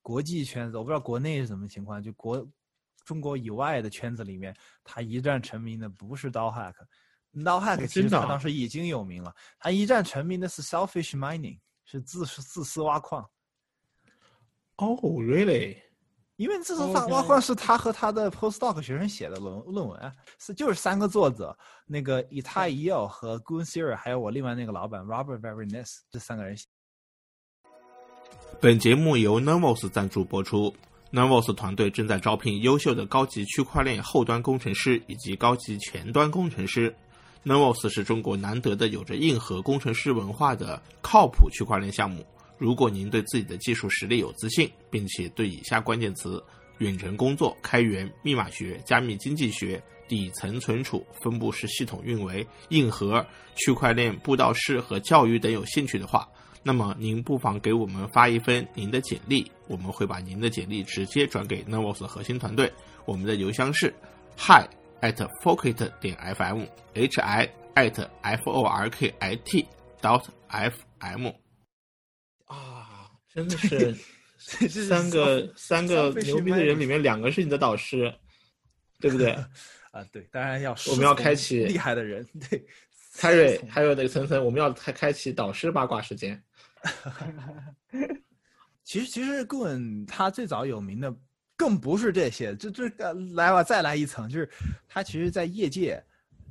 [0.00, 2.48] 国际圈子，我不知道国内是什么情况，就国
[3.04, 6.74] 中国以外的圈子里面，他一战成名的不是刀 hack，
[7.44, 13.28] 刀 hack 其实他当时已经有名了，他一战成名的是 selfish mining，是自自私挖矿。
[14.76, 15.76] 哦、r e a l l y
[16.38, 26.64] 因为这次发挖矿是他和他的 postdoc 学生写的论论文啊，是就是三个作者，那个以太伊奥和 Gun Sir，还有我另外那个老板 Robert Veriness 这三个人写。
[28.60, 30.72] 本节目由 Nervos 赞助播出。
[31.10, 36.94] Nervos 团队正在招聘优秀的高级区块链后端工程师以及高级前端工程师。
[37.44, 42.24] Nervos 是中国难得的有着硬核工程师文化的靠谱区块链项目。
[42.58, 46.44] 如果您对自己的技术实力有自信，并且对以下关键词
[46.78, 56.28] “远程工作、开源、密码学、加密经济学、底层存储、分布式系统运维、硬核、区块链布道师和教育等有兴趣的话，
[56.62, 62.72] 那么您不妨给我们发一份您的简历，我们会把您的简历直接转给 Novos 核心团队。
[63.04, 63.94] 我们的邮箱是
[64.36, 64.66] hi
[65.00, 69.64] at forkit 点 fm，h i at f o r k i t
[70.02, 71.47] dot f m。
[72.48, 73.96] 啊，真的是
[74.36, 78.12] 是三个三个牛逼的人里面，两个是你的导师，
[79.00, 79.30] 对不对？
[79.90, 82.66] 啊，对，当然要我们要开启厉害的人，对，
[83.14, 86.40] 泰瑞还有那个层层，我们要开开启导师八卦时间。
[88.84, 91.14] 其实其实顾问他最早有名的
[91.56, 94.48] 更不是这些，这这个来吧，再来一层，就是
[94.86, 96.02] 他其实，在业界，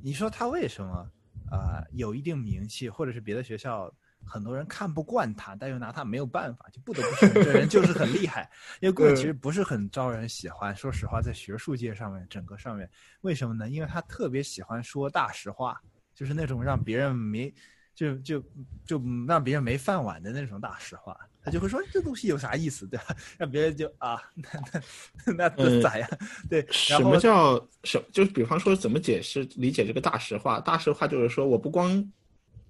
[0.02, 1.10] 你说他为什么
[1.50, 3.92] 啊、有一定名气，或者是别的学校
[4.28, 8.50] 很多人看不惯他，但又拿他没有办法，就不得不承认这人就是很厉害。
[8.80, 12.88] 因为顾问其实不是很招人喜欢，说实话，在学术界上面，整个上面，
[13.22, 13.68] 为什么呢？
[13.68, 15.80] 因为他特别喜欢说大实话，
[16.14, 17.52] 就是那种让别人没。
[17.98, 18.40] 就就
[18.86, 23.06] 就让别人没饭碗的那种大实话，他就会说这东西有啥意思，对吧？
[23.36, 26.08] 让别人就啊，那那那咋样？
[26.48, 28.00] 对，什么叫什？
[28.12, 30.60] 就是比方说，怎么解释理解这个大实话？
[30.60, 31.90] 大实话就是说，我不光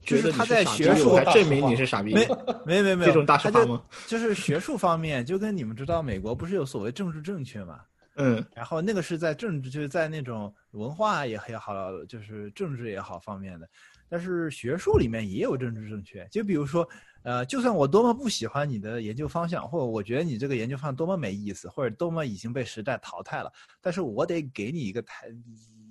[0.03, 2.15] 就是他在，学术证明你是傻逼。
[2.15, 2.27] 没
[2.65, 3.83] 没没没有 这种大实他就话吗？
[4.07, 7.81] 就是学术方面，就跟你们知道，美国不是有所谓政治正确嘛？
[8.21, 11.73] 嗯然后那个是在政治，就是在那种文化也也好，
[12.09, 13.69] 就是政治也好方面的。
[14.09, 16.89] 但是学术里面也有政治正确，就比如说，
[17.23, 25.29] 呃，就算我多么不喜欢你的研究方向，或者我觉得你这个研究方向多么没意思，或者多么已经被时代淘汰了，但是我得给你一个台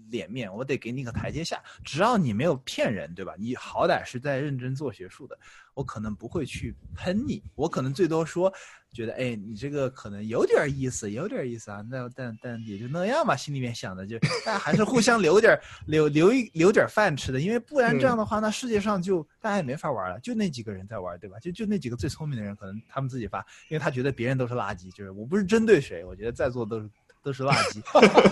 [0.10, 1.62] 脸面，我得给你个台阶下。
[1.84, 3.34] 只要你没有骗人，对吧？
[3.38, 5.38] 你好歹是在认真做学术的，
[5.74, 8.51] 我可能不会去喷你，我可能最多说，
[8.91, 21.38] 觉得哎，你这个可能有点意思，有点意思啊，那但但也就那样吧，心里面想的就，大家还是互相留点留留一留点饭吃的，因为不然这样的话，那世界上就大家也没法玩了，就那几个人在玩，对吧？
[21.39, 23.39] 就就那几个最聪明的人，可能他们自己发，
[23.70, 26.89] 因为他觉得别人都是垃圾，就是我不是针对谁，我觉得在座都是
[27.28, 27.82] 都是垃圾，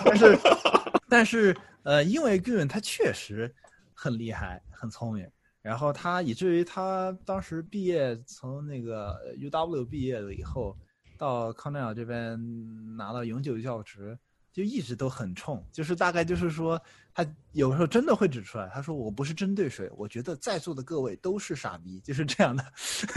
[0.06, 0.39] 但是
[1.10, 3.54] 但是呃，因为 Gun 他确实
[3.93, 5.30] 很厉害，很聪明。
[5.62, 10.78] 然后他以至于他当时毕业，从那个 UW 毕业了以后，
[11.18, 12.39] 到康奈尔这边
[12.96, 14.18] 拿到永久教职，
[14.54, 16.82] 就一直都很冲，就是大概就是说，
[17.18, 22.61] 他有时候真的会指出来，他说我不是针对谁，我觉得在座的各位都是傻逼，就是这样的，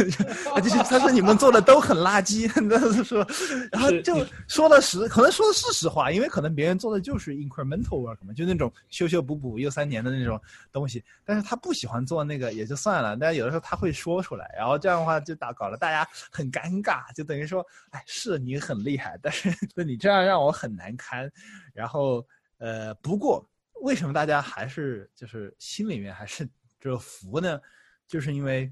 [0.62, 3.26] 就是他说你们做的都很垃圾， 他是说，
[3.72, 10.40] 然后就说了实，可能说的是实话，因为可能别人做的就是 incremental work 嘛，就那种修修补补又三年的那种
[10.70, 19.52] 东西，但是他不喜欢做那个也就算了，但有的时候他会说出来，然后这样的话就打搞得大家很尴尬，就等于说，哎，是你很厉害，但是
[19.84, 21.28] 你这样让我很难堪。
[21.74, 22.24] 然后，
[22.58, 23.44] 呃，不过
[23.82, 26.48] 为什么大家还是就是心里面还是
[26.80, 27.60] 这服呢？
[28.06, 28.70] 就是因为，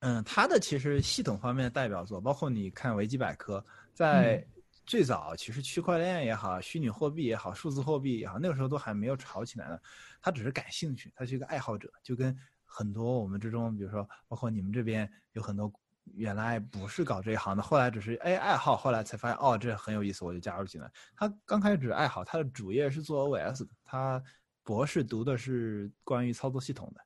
[0.00, 4.46] 嗯，它的其实系统方面的代表作，包括你看维基百科，在
[4.84, 9.78] 最早其实区块链也好，虚拟货币也好，数字货币也好，那个时候都还没有炒起来呢。
[10.20, 15.72] 他只是感兴趣，他是一个爱好者，就跟很多我们之中，比如说，包括你们这边有很多。
[16.14, 20.90] 原来不是搞这一行的，后来只是哎爱好，后来才发现哦这很有意思，我就加入进来。
[21.16, 24.22] 他刚开始只是爱好，他的主业是做 OS 的，他
[24.62, 27.00] 博士读的是关于操作系统的，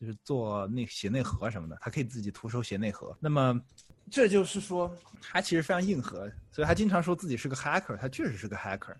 [0.00, 3.16] 就是做内写内核什么的，他可以自己徒手写内核。
[3.20, 3.60] 那么
[4.10, 4.90] 这就是说
[5.20, 8.94] 他其实非常硬核，所以他经常说自己是个 hacker，他确实是个 hacker，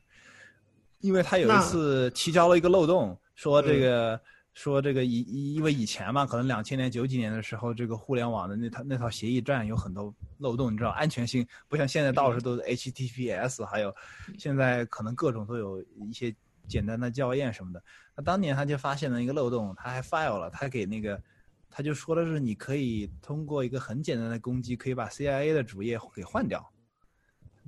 [1.01, 4.21] 因为他有一次提交了一个漏洞，说这个。
[4.55, 13.95] 说这个以以因为以前嘛，可能两千年九几年的时候，这个互联网的那套那套协议站有很多漏洞，你知道安全性不像现在到处都是 HTTPS，还有
[14.39, 16.35] 现在可能各种都有一些
[16.69, 17.83] 简单的校验什么的。
[18.17, 21.21] 那当年他就发现了一个漏洞，他还 file 了，他给那个
[21.69, 26.65] 他就说的是你可以通过一个很简单的攻击，可以把 CIA 的主页给换掉。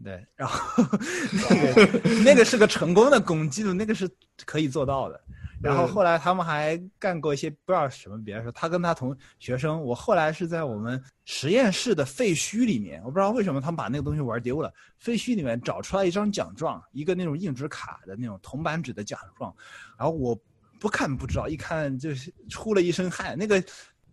[0.05, 0.85] 对，然后
[1.33, 4.09] 那个那个是个成功的攻击，那个是
[4.45, 5.21] 可以做到的。
[5.63, 14.73] 然后后来他们还干过一些不知道什么，别的事他跟他同学生，我后来是在我们实验室的废墟里面，我不知道为什么他们把那个东西玩丢了。
[14.99, 19.55] 废墟里面找出来一张奖状，一个那种硬纸卡的那种铜版纸的奖状，
[19.99, 20.39] 然后我
[20.79, 23.37] 不看不知道，一看就是出了一身汗。
[23.37, 23.63] 那个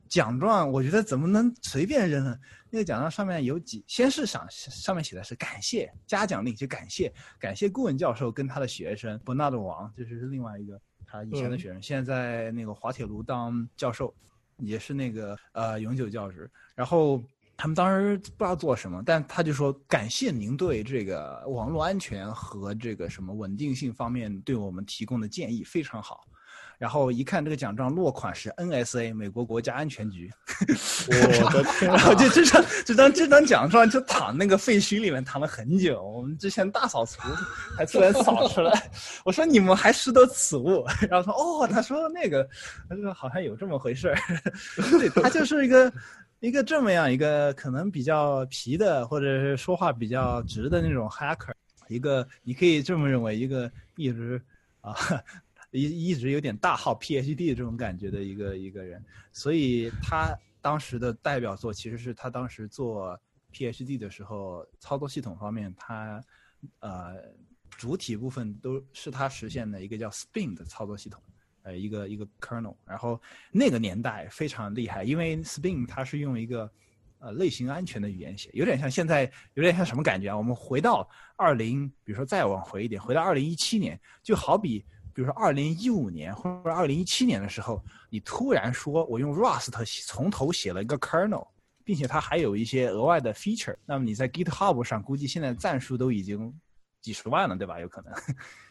[0.08, 2.39] 奖状我觉得怎么能随便扔呢？
[2.70, 10.80] 那个奖状上面有几，先是上上面写的是感谢嘉奖令，就感谢感谢顾问教授跟他的学生伯纳的王，就是另外一个。
[11.14, 14.11] 他以前的学生，现在在那个滑铁卢当教授，
[14.57, 16.49] 也是那个呃永久教职。
[16.74, 17.24] 然后
[17.55, 26.22] 他们当时不知道做什么，但他就说感谢您对这个网络安全和这个什么稳定性方面对我们提供的建议非常好。
[26.78, 30.32] 然后一看这个奖状落款是 NSA 美国国家安全局，
[31.07, 31.89] 我的天！
[31.89, 36.03] 然后就这张这张这张奖状就躺那个废墟里面躺了很久。
[36.03, 37.21] 我们之前大扫除
[37.78, 38.91] 还突然扫出来，
[39.24, 40.86] 我说你们还拾得此物？
[41.09, 42.47] 然后说哦，他说那个，
[42.89, 44.17] 他说好像有这么回事儿。
[44.99, 45.93] 对他就是一个
[46.39, 51.53] 一个这么样一个可能比较皮的，或者是说话比较直的那种 hacker，
[51.88, 54.41] 一个你可以这么认为，一个一直
[54.82, 54.93] 啊。
[55.74, 63.19] 一一直有点大号 PhD 这种感觉的一个一个人，所以他当时的代表作其实是他当时做
[63.51, 66.24] PhD 的时候，操作系统方面，他
[66.80, 67.15] 呃
[67.71, 71.21] 主体部分都是他实现的一个叫 Spin 的操作系统，
[71.63, 73.19] 呃一个一个 kernel，然后
[73.51, 76.71] 那个年代非常厉害，因为 Spin 它是用一个
[77.17, 80.38] 呃类型安全的语言写，有点像现在有点像什么感觉啊？
[80.38, 84.86] 我们回到二零，比如说再往回一点，回到二零一七年，就好比。
[85.14, 89.72] 比如说，二零一五年或者二零一七年的时候，你突然说我用 Rust
[90.05, 91.47] 从头写了一个 kernel，
[91.84, 96.53] 并且它还有一些额外的 feature，那么你在 GitHub 上估计现在赞数都已经
[97.01, 97.80] 几十万了，对吧？
[97.80, 98.14] 有可能，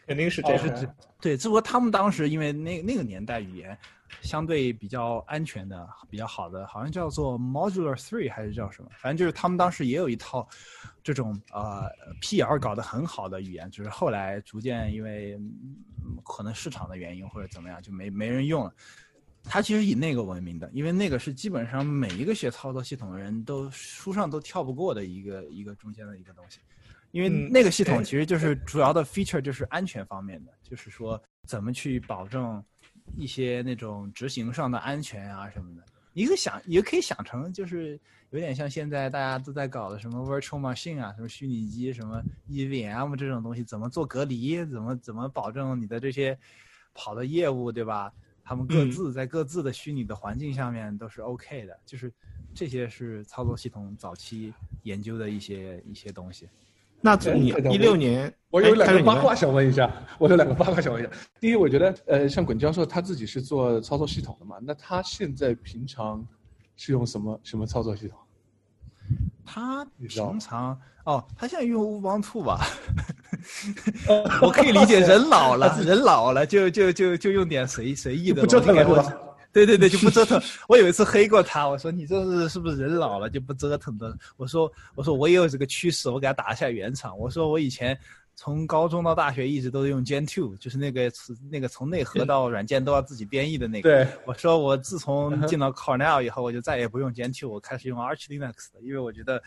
[0.05, 0.95] 肯定是 这样。
[1.21, 3.77] 对，只不过他们当时因为那那个年代语言
[4.21, 8.89] 相对比较安全的、比较好的，好像叫做 Modular Three 还是叫什么？
[8.97, 10.47] 反正就是他们当时也有一套
[11.03, 11.89] 这种呃
[12.21, 15.39] PR 搞得很好的语言，只是后来逐渐因为。
[16.25, 18.73] 可能市场的原因或者怎么样，就没没人用了。
[19.41, 26.59] 它其实以那个闻名的，因为那个是基本上每一个学操作系统的人都书上都跳不过的一个一个中间的一个东西。
[27.11, 32.61] 因为那个系统其实就是主要的 feature 就是安全方面的，就是说怎么去保证
[33.15, 35.83] 一些那种执行上的安全啊什么的。
[36.13, 37.99] 你可以想，也可以想成就是
[38.29, 46.37] 有点像现在大家都在搞的什么 virtual machine 啊，什么虚拟机，什么 EVM 这种东西，怎么做隔离，怎么怎么保证你的这些
[46.93, 48.13] 跑的业务，对吧？
[48.43, 52.13] 他们各自在各自的虚拟的环境下面都是 OK 的，就是
[52.53, 56.47] 这些是操作系统早期研究的一些一些东西。
[57.05, 61.11] 那你一六年，我有两个八卦想问一下，我有两个八卦想问一下。
[61.37, 66.25] 第一，我觉得，呃，像滚教授他自己是做操作系统的嘛，那他现在平常
[66.77, 68.17] 是用什么什么操作系统？
[69.45, 72.65] 他平常哦，他现在用 Ubuntu 吧？
[74.41, 78.47] 我可以理解人老了， 人老了就就就就用点随随意的
[79.53, 80.41] 对对对，就不折腾。
[80.67, 84.17] 我有一次黑过他，我说你这是是不是人老了就不折腾的？
[84.35, 87.17] 我说我说我也有这个趋势，我给他打一下圆场。
[87.17, 87.97] 我说我以前
[88.35, 91.11] 从高中到大学一直都是用 Gen Two，就是那个
[91.51, 93.89] 那个从内核 到软件都要自己编译的那个。
[93.89, 99.41] 对，我说我自嗯从进了 Cornell 以后，我就再也不用 Gen Two，我开始用 Arch Linux 了，因为我觉得。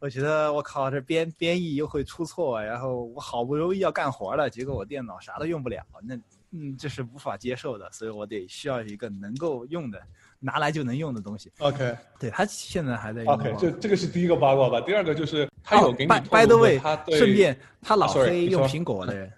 [0.00, 6.16] 我觉得我靠，这编编译又会出错，然后我好不容易要干活了，结果我电脑啥都用不了，那
[6.52, 9.98] 嗯，这是无法接受的，所以我得需要一个能够用的、
[10.38, 11.50] 拿来就能用的东西。
[11.58, 14.80] OK 对他现在还在用 OK，这这个是第一个八卦吧。
[14.82, 19.32] 第二个就是他有给你哦 by the way，他顺便他老黑用苹果的人，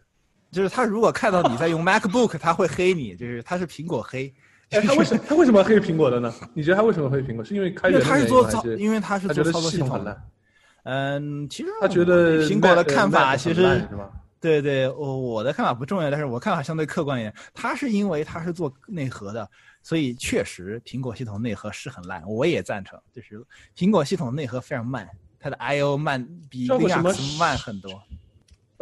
[0.50, 4.34] 就是他如果看到你在用 MacBook，他会黑你，就是他是苹果黑。
[4.70, 6.34] 哎，他为什么他为什么黑苹果的呢？
[6.52, 7.44] 你觉得他为什么黑苹果？
[7.44, 10.22] 是因为开因为他是做操，因为他是做操作系统的。
[10.82, 13.86] 嗯，其实他觉得苹果的看法其实？
[14.44, 17.34] 对对，我我的看法不重要，但是我看法相对客观一点。
[17.54, 19.48] 他是因为他是做内核的，
[19.82, 23.42] 所以确实苹果系统内核是很烂，我也赞成，就是
[23.74, 25.08] 苹果系统内核非常慢，
[25.40, 28.02] 它的 I/O 慢比 Linux 慢很多。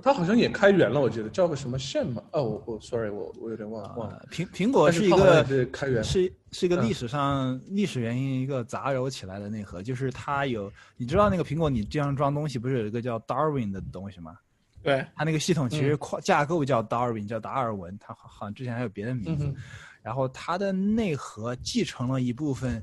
[0.03, 2.21] 他好像也开源了，我觉得叫个什么线嘛？
[2.33, 4.17] 哦，我我 sorry，我我有点忘忘了。
[4.17, 14.37] 呃苹苹果是是一个它好像也是开源是是一个嗯历史上、历史原因一个杂糅起来的内核，就是它有你知道那个苹果你这样装东西不是有一个叫 Darwin 的东西吗？
[14.83, 19.45] 对，它那个系统其嗯实框架构叫 Darwin，叫达尔文，它好好像之前还有别的名字。
[19.47, 19.57] 嗯
[20.03, 22.83] 然后它的内核继承了一部分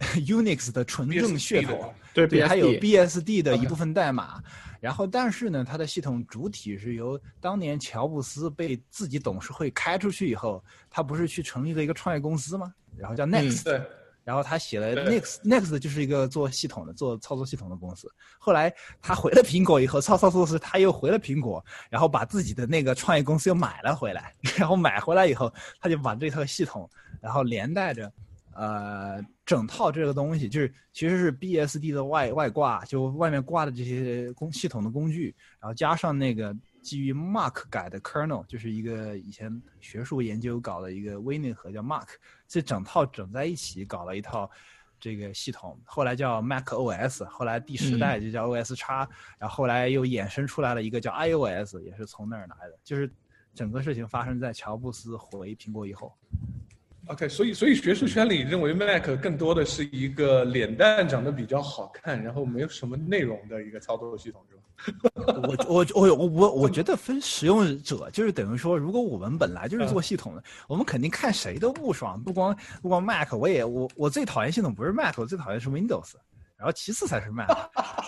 [0.26, 4.42] Unix 的纯正血统，对对，还有 BSD 的一部分代码。
[4.80, 10.60] 然后，但是呢，它的系统主体是由当年乔布斯被自己董事会开出去以后，
[10.90, 12.74] 他不是去成立了一个创业公司吗？
[12.96, 13.80] 然后叫 Next，、对，
[14.28, 18.12] 然后他写了对 Next Next 就是一个做系统的、做操作系统的公司。
[18.38, 18.70] 后来
[19.00, 24.34] 他回了苹果以后，操操作是他又回了苹果，然后把自己的那个创业公司又买了回来。
[24.58, 25.50] 然后买回来以后，
[25.80, 26.86] 他就把这套系统，
[27.22, 28.12] 然后连带着，
[28.52, 36.54] 呃，整套这个东西，就是其实是 BSD 的外外挂，就外面挂的这些工系统的工具，然后加上那个
[36.88, 42.08] 基于 Mark 改的 kernel，就是一个以前学术研究搞的一个微内核叫 Mark，
[42.46, 44.50] 这整套整在一起搞了一套
[44.98, 49.06] 这个系统，后来叫 Mac OS，后来第十代就叫 OS 叉、
[49.38, 53.12] 然后后来又衍生出来了一个叫 iOS，也是从那儿来的，就是
[53.52, 56.16] 整个事情发生在乔布斯回苹果以后。
[57.08, 65.02] OK，所以所以学术圈里认为 Mac 更多的是一个脸蛋长得比较好看，然后没有什么内容的一个操作系统，是吧？
[65.24, 76.12] 我我我我我我觉得分使用者，就是等于说，如果我们本来就是做系统的，我们肯定看谁都不爽，不光不光 Mac，我也我我最讨厌系统不是 Mac，我最讨厌是 Windows，
[76.58, 77.48] 然后其次才是 Mac，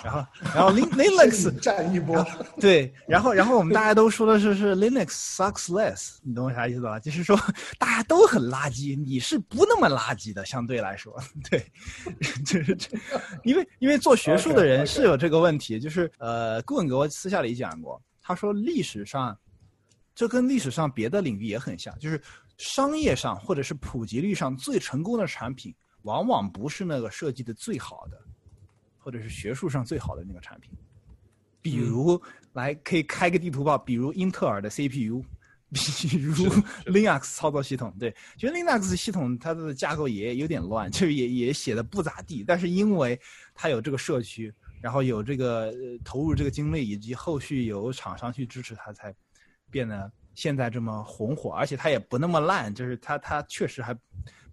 [0.02, 2.26] 然后然后 Lin Linux 占一波。
[2.58, 6.98] 对，然后然后我们大家都说的是是 Linux sucks less，你懂我啥意思吧？
[6.98, 7.38] 就是说
[7.78, 11.16] 大家都很垃圾，你是不那么垃圾的，相对来说，
[11.48, 11.64] 对，
[12.44, 12.88] 就是这，
[13.44, 19.38] 因为因为做学术的人是有这个问题，就是呃，顾问给我私下里讲过，他说历史上，
[20.12, 22.20] 这跟历史上别的领域也很像，就是
[22.58, 25.72] 商业上或者是普及率上最成功的产品，
[26.02, 28.20] 往往不是那个设计的最好的，
[29.00, 30.70] 或者是学术上最好的那个产品。
[31.62, 32.18] 比如，
[32.54, 35.22] 来可以开个地图报，比如英特尔的 CPU，
[35.70, 36.32] 比如
[36.86, 37.94] Linux 操作系统。
[37.98, 43.20] 对，其实 Linux 系统它的架构也有点乱，就是也也写的不咋地，但是因为
[43.54, 49.14] 它有这个社区，然后有这个、呃、投入这个精力，以及后续有厂商去支持它，才
[49.70, 53.94] 变得现在这么红火，而且它也不那么烂，就是它它确实还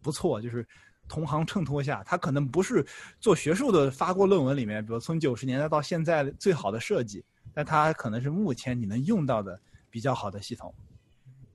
[0.01, 0.67] 不错，就是
[1.07, 2.85] 同行衬托下，他可能不是
[3.19, 10.73] 做学术的发过论文里面，比如从九十年代到现在最好的设计，但他可能是目前你能用到的比较好的系统。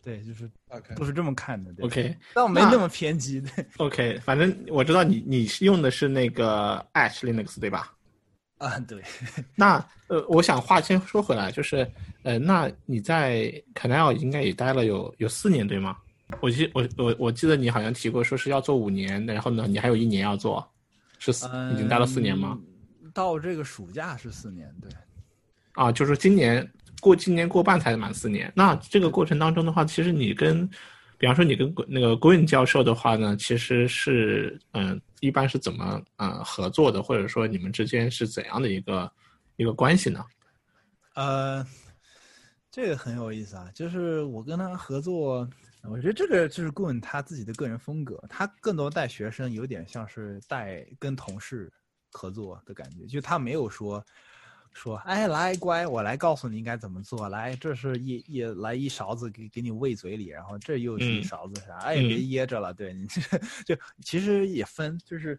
[0.03, 1.73] 对，就是 OK，都是这么看的。
[1.75, 3.41] 对 OK，那但我没那么偏激。
[3.41, 7.95] 对 OK，反正我知道你你是用的是那个 Arch Linux 对吧？
[8.59, 9.01] 啊，对，
[9.55, 9.77] 那
[10.09, 11.89] 呃，我想话先说回来，就是
[12.25, 15.97] 呃，那你在 Canal 应该也待了有有四年对吗？
[16.41, 20.67] 我记我我我记得你好像提过说是要做五年，然后呢，你还有一年要做，
[21.19, 22.59] 是四、已经待了四年吗？
[23.03, 23.11] 嗯？
[23.13, 24.91] 到这个暑假是四年，对。
[25.73, 26.67] 啊，就是今年
[27.01, 28.53] 过今年过半才满四年。
[28.55, 30.69] 那这个过程当中的话，其实你跟，
[31.19, 39.13] 比方说你跟那个 Green 教授的话呢，其实是嗯、一般是怎么呃合作的，或者说你们之间是怎样的一个
[39.57, 40.25] 一个关系呢？
[41.15, 41.67] 呃，
[42.71, 45.49] 这个很有意思啊，就是我跟他合作，
[45.91, 51.73] 我觉得这个就是顾问他自己的个人风格，他更多带学生有点像是带跟同事
[52.11, 54.05] 合作的感觉，就他没有说
[54.73, 57.29] 说，哎，来乖，我来告诉你应该怎么做。
[57.29, 62.73] 来，这是一一来一勺子给给你喂嘴里，然后这又是一勺子啥，哎，别噎着了。
[62.73, 63.21] 对你这
[63.65, 65.39] 就其实也分，就是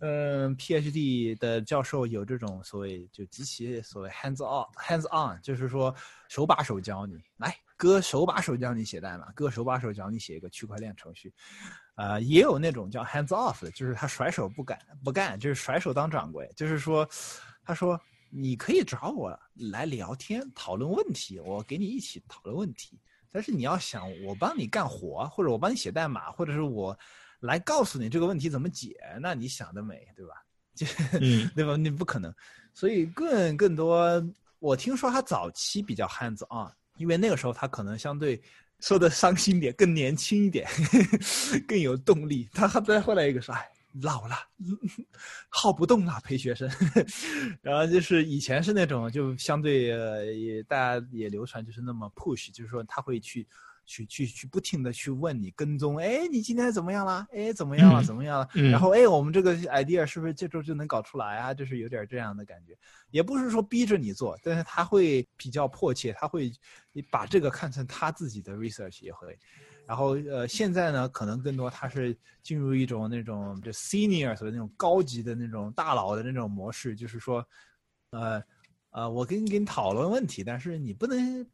[0.00, 5.94] 嗯，PhD 的教授有这种所谓就极其所谓 hands on hands on，就是说
[6.28, 11.30] 手把手教你，来哥手把手教你写代码，哥手把手教你写一个区块链程序。
[11.96, 17.06] 呃，也有那种叫 hands off 的，就是他甩手不干不干，就是甩手当掌柜，就是说，
[17.62, 19.38] 他说你可以找我
[19.70, 22.98] 来聊天讨论问题，我给你一起讨论问题，
[23.30, 26.98] 但是你要想我帮你干活，或者我帮你写代码，或者是我
[27.40, 30.32] 来告诉你这个问题怎么解，那你想得美，对吧？
[30.74, 30.86] 就
[31.54, 31.76] 对吧？
[31.76, 32.34] 你不可能，
[32.72, 34.24] 所以更更多，
[34.58, 38.40] 我听说他早期比较 hands on，因为那个时候他可能相对。
[38.80, 40.68] 说的伤心点，更年轻一点，
[41.66, 42.46] 更有动力。
[42.52, 43.66] 他再后来一个说：“哎，
[44.02, 44.36] 老了，
[45.48, 46.68] 耗不动了，陪学生。”
[47.62, 49.84] 然后就是以前是那种，就相对，
[50.36, 53.46] 也大家也流传就是那么 push，就是说他会去。
[53.84, 57.26] 去去去，不停的去问你跟踪，哎，你今天怎么样了？
[57.32, 58.02] 哎，怎么样了？
[58.02, 58.48] 怎么样了？
[58.70, 61.54] 然后，哎，我们这个 idea 是不是这周就能搞出来啊？
[61.54, 62.76] 就是有点这样的感觉，
[63.10, 66.50] 也不是说逼着你做，但是他会比较迫切，他会
[67.10, 69.38] 把这个看成他自己的 research 也会。
[69.86, 77.46] 然后，呃，现在呢，可能更多他是进入一种那种就 senior 所谓那种高级的那种大佬的那种模式，就是说，
[78.10, 78.42] 呃，
[78.90, 81.46] 呃，我跟你跟你讨论问题，但是你不能。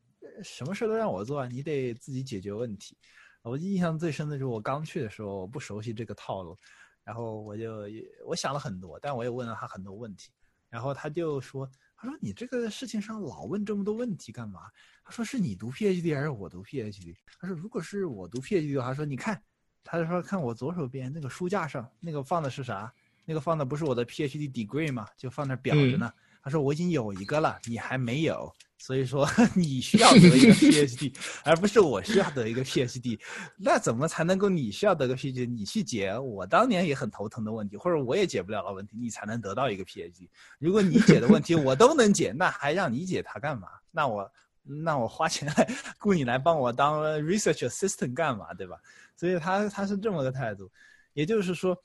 [0.43, 2.97] 什么事都让我做，你得自己解决问题。
[3.43, 6.59] 我印象最深的就是我刚去的时候，我不熟悉这个套路，
[7.03, 7.86] 然后我就
[8.26, 10.30] 我想了很多，但我也问了他很多问题，
[10.68, 11.66] 然后他就说
[11.97, 14.61] ：“他说你这个事情上老问这么多问题干嘛？”
[15.03, 19.43] 他说：“是你读 PhD 还是我读 PhD？” 他说：“如果是我读 PhD 的话，说你看，
[19.82, 22.93] 他就说看我左手边那个书架上那个放的是啥？
[23.24, 25.07] 那个放的不是我的 PhD degree 吗？
[25.16, 26.12] 就放那裱着呢。”
[26.43, 31.14] 他说：“我已经有一个了，你还没有。”所以说 你需要得一个 PhD，
[31.45, 33.20] 而不是我需要得一个 PhD。
[33.59, 35.47] 那怎么才能够你需要得个 PhD？
[35.47, 40.26] 你去解我当年也很头疼的问题，或者我也解不了的问题，你才能得到一个 PhD。
[40.59, 43.68] 如果你解的问题我都能解，那还让你解它干嘛？
[43.91, 45.68] 那我那我花钱来
[45.99, 48.55] 雇你来帮我当 research assistant 干嘛？
[48.55, 48.78] 对吧？
[49.14, 50.72] 所以他他是这么个态度，
[51.12, 51.76] 也就是说，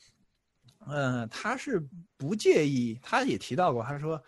[0.88, 1.86] 嗯，他是
[2.16, 2.98] 不介意。
[3.04, 4.24] 他也提到过，他说。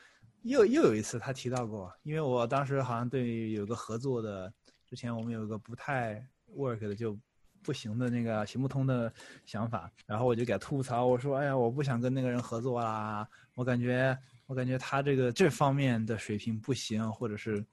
[0.47, 4.51] 又又有一次，他提到过，因为我当时好像对有个合作的，
[4.85, 6.25] 之前我们有一个不太
[6.55, 7.17] work 的就
[7.61, 9.11] 不行的那个行不通的
[9.45, 17.65] 想法，然后我就给他吐槽，我说：“哎呀，我不想跟那个人合作啦，我感觉我感觉他这个这方面的水平不行，或者是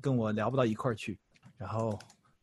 [0.00, 1.16] 跟我聊不到一块儿去。”
[1.56, 1.96] 然后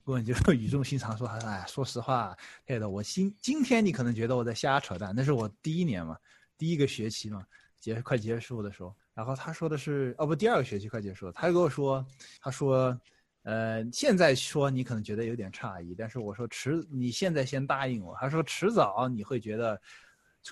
[0.06, 2.36] 顾问就 语重心长说：“他说哎，说实话，
[2.68, 6.18] 艾德，我今今天你可能觉得我在瞎扯淡，那是我第一年嘛，
[6.58, 7.46] 第一个学期嘛，
[7.80, 12.06] 结快结束的时候。”然后他说的是，哦不，第二个学期快结束了，他就跟我说，
[12.42, 13.00] 他说，
[13.44, 18.16] 呃，现在说你可能觉得有点诧异，但是我说迟，你现在先答应我。
[18.20, 19.80] 他说迟早你会觉得，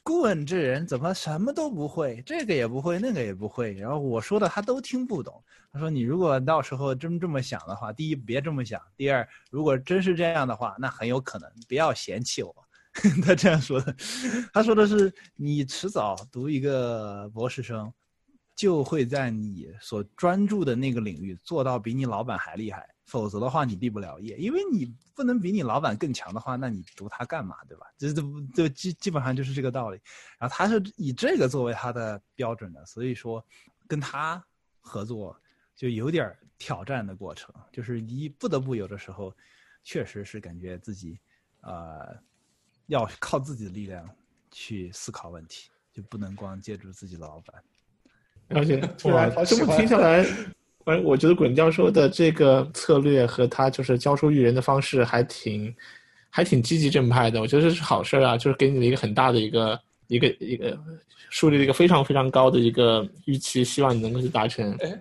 [0.04, 5.44] 顾问这人怎么什么都不会，这个也不会，那个也不会，然后我说的他都听不懂。
[5.74, 12.54] 他说你如果到时候真这么想的话，第一别这么想，第二如果真是这样的话，那很有可能不要嫌弃我。
[13.26, 13.96] 他这样说的，
[14.54, 17.92] 他说的是你迟早读一个博士生。
[18.62, 24.86] 就会在你所专注的那个领域做到比你老板还厉害，否则的话你毕不了业，因为你
[25.16, 27.88] 不能比你老板更强的话，那你读它干嘛，对吧？
[27.98, 28.22] 这这
[28.54, 30.00] 这基基本上就是这个道理。
[30.38, 33.44] 然后他是以这个作为他的标准的，所以说
[33.88, 34.40] 跟他
[34.80, 35.36] 合作
[35.76, 39.36] 就有点挑战的过程，就是你不得不有的时候，
[39.84, 41.20] 确实是感觉自己，
[41.62, 42.16] 呃，
[42.86, 44.08] 要靠自己的力量
[44.52, 47.64] 去思考问题，就不能光借助自己的老板。
[48.54, 48.82] 而且
[49.12, 50.24] 哇，这么听下来，
[50.86, 55.74] 反正我觉得滚教授的这个策略和他就是教书育人的方式还挺，
[56.30, 57.40] 还挺积极正派的。
[57.40, 60.78] 我觉得这是好事啊，就是给你的一个很大的一个一个一个
[61.30, 64.72] 树立了一个非常非常高的一个预期，希望你能够去达成。
[64.80, 65.00] 哎，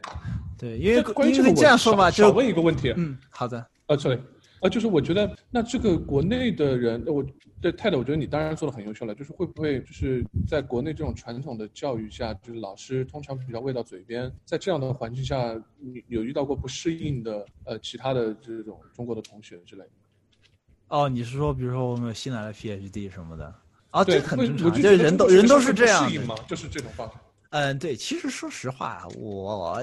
[0.59, 2.93] 对，因为关于这个这样说吧，就问一个问题。
[2.97, 3.59] 嗯，好的。
[3.87, 4.19] 啊，sorry。
[4.61, 7.25] 啊，就是我觉得，那这个国内的人，我
[7.61, 9.15] 对泰德，我觉得你当然做的很优秀了。
[9.15, 19.91] 就是会不会就是在国内这种传统的教育下，就是老师通常比较喂到嘴边，在这样的环境下，你有遇到过不适应的呃其他的这种中国的同学之类的？
[20.89, 23.55] 哦，你是说，比如说我们有新来的 PhD 什么的？
[23.91, 26.35] 啊，这很正常，就是人都人都是这样适应吗？
[26.47, 27.15] 就是这种方式。
[27.51, 29.83] 嗯，对，其实说实话，我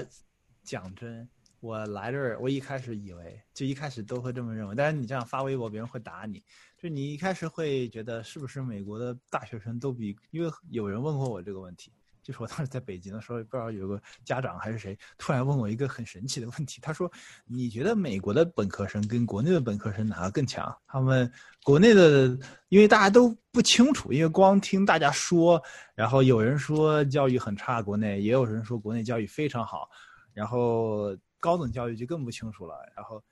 [0.62, 1.28] 讲真。
[1.60, 4.74] 我来这儿，我一开始以为，就一开始都会这么认为。
[4.74, 6.42] 但是你这样发微博，别人会打你。
[6.76, 10.16] 就你一开始会觉得，是不是美国的大学生都比？
[10.30, 11.90] 因为有人问过我这个问题，
[12.22, 17.10] 就是我当时在北京的时候，不知道有个家长还是谁突然问我一个很神奇的问题，他说
[17.44, 21.28] ：“你觉得美国的本科生跟国内的本科生哪个更强？”他们
[21.64, 25.60] 国内的，因为大家都不清楚，因为光听大家说，
[25.96, 29.90] 然后有人说教育很差，国内也有人说国内教育非常好，
[30.32, 33.22] 然后高等教育就更不清楚了，然后。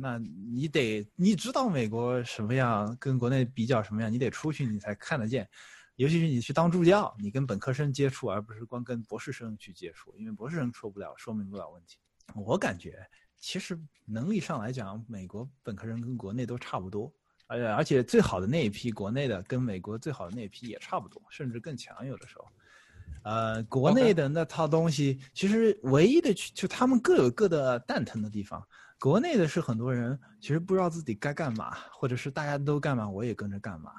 [0.00, 5.46] 那你得你知道美国什么样，跟国内比较什么样，你得出去你才看得见。
[5.96, 11.98] 尤其是你去当助教，你跟本科生接触，而不是光跟博士生去接触，因为博士生说不了说明不了问题。
[12.34, 13.06] 我感觉
[13.38, 17.12] 其实能力上来讲，美国本科生跟国内都差不多，
[17.46, 22.48] 而且而且最好的那一批国内的跟美国最好的那一批也差不多，甚至更强有的时候。
[23.26, 28.64] 呃，国内的那套东西，其实唯一的就他们各有各的蛋疼的地方。
[29.00, 33.90] 国内的是很多人其实不知道自己该干嘛，或者是大家都干嘛，我也跟着干嘛。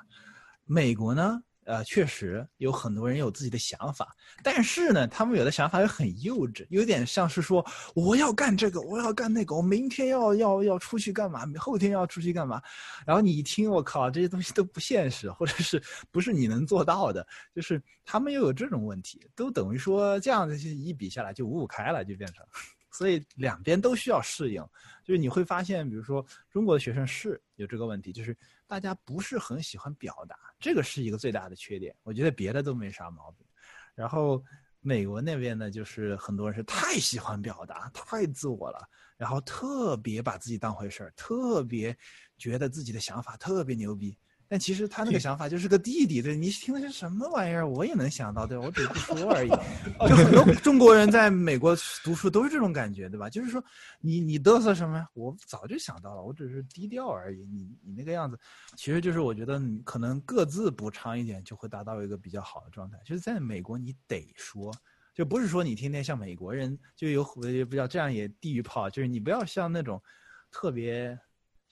[0.64, 7.64] 美国呢，呃，确实有很多人有自己的想法，但是呢，他们有的想法又很幼稚，有点像是说
[7.94, 12.62] 我要干这个，我要干那个，我明天要要要出去干嘛，后天要出去干嘛。
[13.06, 17.28] 然后你一听，我靠，这些东西都不现实，或者是不是你能做到的？
[17.54, 22.46] 就是他们又有这种问题，都等于说这样子一比下来就五五开了，就变成。
[22.90, 24.64] 所以两边都需要适应，
[25.04, 28.36] 就是你会发现，比如说中国的学生是有这个问题，就是
[28.68, 31.96] 大家不是很喜欢表达，这个是一个最大的缺点。
[32.04, 33.48] 我觉得别的都没啥毛病。
[33.96, 34.44] 然后
[34.82, 38.88] 美国那边呢，就是很多人是太喜欢表达，太自我了，
[39.18, 41.98] 然后特别把自己当回事儿，特别
[42.38, 44.18] 觉得自己的想法特别牛逼。
[44.50, 47.68] 但其实他那个想法就是个弟弟，对你听的是什么玩意儿？
[47.68, 49.50] 我也能想到，对我只是不说而已。
[50.08, 53.30] 就很多中国人在美国读书都是这种感觉，对吧？
[53.30, 53.62] 就是说，
[54.00, 55.08] 你你嘚瑟什么呀？
[55.14, 57.46] 我早就想到了，我只是低调而已。
[57.46, 58.40] 你你那个样子，
[58.78, 62.98] 其实就是我觉得你可能各自补偿一点，就会达到一个比较好的状态。
[63.04, 64.74] 就是在美国，你得说，
[65.14, 70.02] 就不是说你天天像美国人就有也不叫这样也地狱炮，就是你不要像那种
[70.50, 71.20] 特别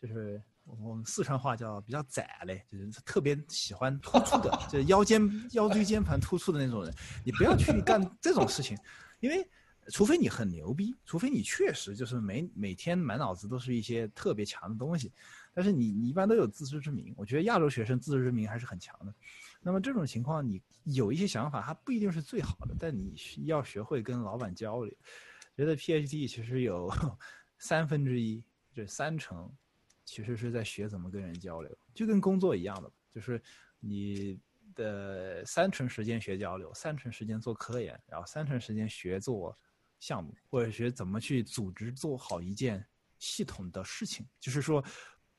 [0.01, 0.43] 就是。
[0.65, 5.21] 我们四川话叫比较窄嘞，就是特别喜欢突出的， 就是腰间
[5.51, 6.93] 腰椎间盘突出的那种人，
[7.23, 8.77] 你不要去干这种事情，
[9.19, 9.47] 因为
[9.89, 15.13] 除非你很牛逼，除非你确实就是每每天满脑子都是一些特别强的东西，
[15.53, 19.13] 但是你你一般都有自知之明，我觉得亚洲学生自知之明还是很强的。
[19.61, 23.15] 那么这种情况，你有一些想法，它不一定是最好的，但你
[23.45, 24.93] 要学会跟老板交流。
[25.55, 26.91] 觉得 PhD 其实有
[27.59, 28.43] 三分之一，
[28.73, 29.51] 就三成。
[30.05, 33.41] 其实是在学怎么跟人交流，就跟工作一样的，就是
[33.79, 34.39] 你
[34.75, 39.57] 的三成时间学交流，三成时间做科研，然后三成时间学做
[39.99, 42.85] 项目，或者学怎么去组织做好一件
[43.17, 44.25] 系统的事情。
[44.39, 44.83] 就是说，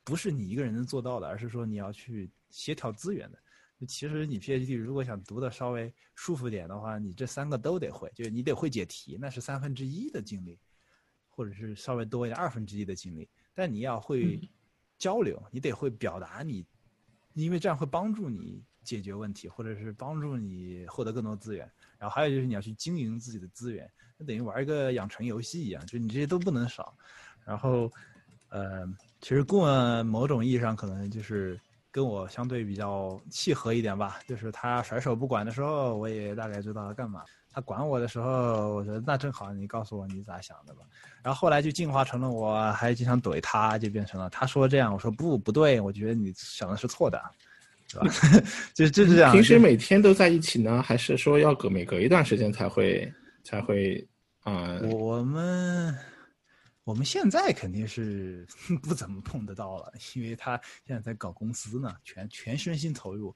[0.02, 3.38] 不是你一个人能做到的，而是说你要去协调资源的。
[3.86, 10.58] 其实你 PhD 如果想读的稍微舒服点的话，你这三个都得会，就是你得会解题，那是三分之一的精力，
[11.28, 14.40] 或者是稍微多一点二分之一的精力，但你要会。
[14.98, 16.64] 交流，你得会表达你，
[17.34, 21.70] 因为这样会帮助你解决问题，或者是帮助你获得更多资源。
[21.98, 26.96] 然后还有就是你要去经营自己的资源，那等于玩一个养成游戏一样，就你这些都不能少。
[27.44, 27.90] 然后，
[28.48, 28.86] 呃，
[29.20, 31.58] 其实顾问某种意义上可能就是
[31.90, 37.24] 跟我相对比较契合一点吧，就是他甩手不管的时候，我也大概知道他干嘛。
[37.56, 40.82] 他管我的时候，我觉得那正好，你告诉我你咋想的吧。
[41.22, 47.18] 然后后来就进化成了，我还经常怼他，就变成了他说这样，我说不不对，我觉得你想的是错的，
[47.88, 48.06] 是吧？
[48.76, 49.32] 就就是这样。
[49.32, 53.10] 平时每天都在一起呢，还是说要隔每隔一段时间才会
[53.42, 54.06] 才会
[54.42, 54.78] 啊？
[54.82, 55.98] 我们
[56.84, 58.46] 我们现在肯定是
[58.82, 63.34] 不怎么碰得到了，因为他现在在搞公司呢，全全身心投入。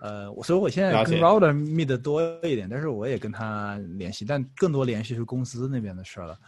[0.00, 6.38] 呃，所以我现在跟 Router meet 的多一点，但是我也跟他联系，但更多联系是公司那边的事了。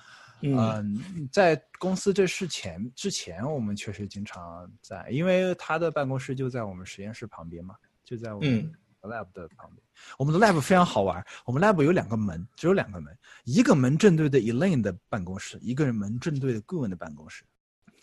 [0.42, 7.74] 嗯，在公司这事前之前，我们确实经常在，因为他的办公室就在我们实验室旁边嘛，
[8.04, 8.70] 就在我们
[9.00, 9.82] lab 的旁边。
[10.18, 17.42] 我们的 lab 非常好玩，我们 lab 有两个门，只有两个门，一个门正对的 Elaine 的办公室，一个门正对的顾问的办公室。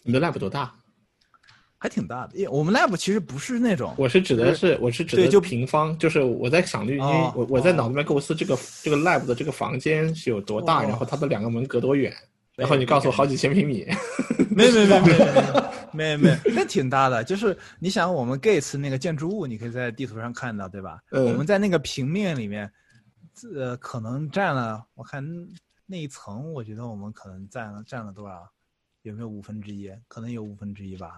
[0.01, 0.73] 你的 lab 多大？
[1.84, 6.97] 还挺大的，因为我们 lab 其实不是那种，我是指的是，我是指的就平方，就是我在想，因为
[7.35, 12.14] 我我在脑子里面构思这个这个 lab 的这个房间是有多大，然后它的两个门隔多远，
[12.55, 13.85] 然后你告诉我好几千平米，
[14.49, 15.01] 没没没
[15.91, 21.01] 没没没，那挺大的，就是你想我们 Gates 那个建筑物，你可以在地图上看到，对吧？
[21.11, 22.72] 我们在那个平面里面，
[23.53, 25.22] 呃，可能占了，我看
[25.85, 28.49] 那一层，我觉得我们可能占了占了多少？
[29.01, 29.91] 有没有五分之一？
[30.07, 31.11] 可能有五分之一吧。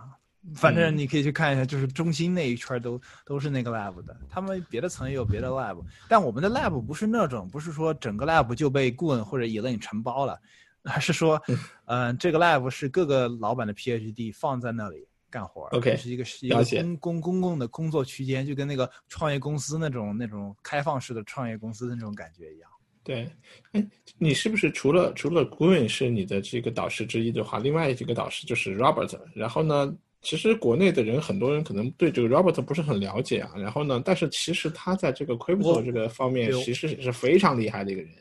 [0.53, 10.39] 反正你可以去看一下，就是中心那一圈都都是那个 lab 的，他们别的层也有别的 lab，但我们的 lab 不是那种，不是说整个 lab 就被顾问或者 Elaine 承包了，
[10.83, 11.41] 而是说，
[11.85, 22.69] 嗯、这个 lab 是各个老板的 PhD 放在那里干活 OK，是一个是一个公公公共的工作区间，就跟那个创业公司那种那种开放式的创业公司的那种感觉一样。
[23.03, 23.29] 对，
[23.73, 38.11] 哎，你是不是除了除了 Green 是你的这个导师之一的话，另外几个导师就是 Robert，然后呢，其实国内的人很多人可能对这个 Robert 不是很了解啊，然后呢，但是其实他在这个 crypto 这个方面其实也是非常厉害的一个人。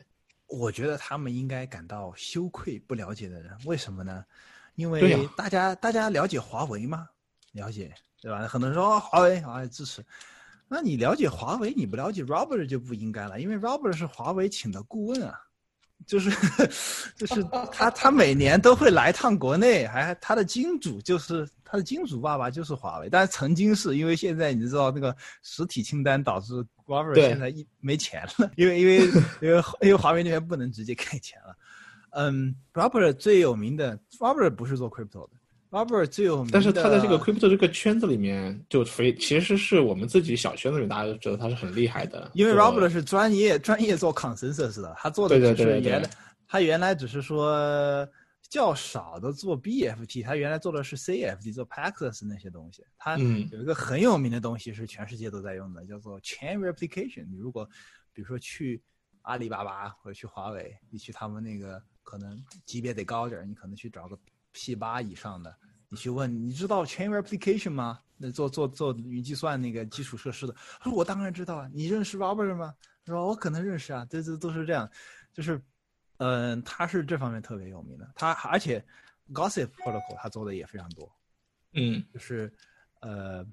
[0.47, 4.23] 我觉得他们应该感到羞愧，不了解的人，为什么呢？
[4.75, 7.09] 因为大家、大家了解华为吗？
[7.53, 7.91] 了解，
[8.21, 8.47] 对吧？
[8.47, 10.05] 很多人说、哦、华为啊支持，
[10.69, 15.41] 那你了解华为，你不了解 Robert 就不应该了，因为 Robert 是华为请的顾问啊，
[16.07, 16.31] 就是
[17.17, 26.55] 就是他他每年都会来趟国内，还他的金主就是他的金主爸爸就是华为，但是曾经是因为现在你知道那个实体清单导致
[26.87, 28.97] Robert 现在一没钱了，因为因为
[29.41, 31.57] 因为因为华为那边不能直接给钱了。
[32.17, 35.31] 嗯，Robert 最有名的 Robert 不是做 crypto 的
[35.75, 46.09] ，Robert 最有名，但是他在这个 crypto 这个圈子里面就非其实是我们自己小圈子里大家都知道他是很厉害的，因为 Robert 是专业专业做 consensus 的，他做的只是原来
[46.47, 48.09] 他原来只是说
[48.49, 52.85] 较少的做 BFT，他原来做的是 CFT，做 Paxos 那些东西。
[52.97, 57.27] 他嗯有一个很有名的东西是全世界都在用的，叫做 Chain Replication。
[57.29, 57.69] 你如果
[58.13, 58.81] 比如说去
[59.23, 64.17] 阿里巴巴或者去华为，你去他们那个可能级别得高点儿，你可能去找个
[64.55, 65.55] P 八以上的，
[65.89, 68.01] 你去问，你知道 Chain Replication 吗？
[68.17, 72.73] 那做做做云计算那个基础设施的，他说我当然知道啊，你认识 Robert 吗？
[73.05, 74.89] 他说我可能认识啊，这这都是这样，
[75.33, 75.61] 就是，
[76.19, 78.83] 嗯、他是这方面特别有名的，他而且
[79.33, 81.13] Gossip Protocol 他做的也非常多，
[81.73, 82.51] 嗯就是
[83.01, 83.45] 呃，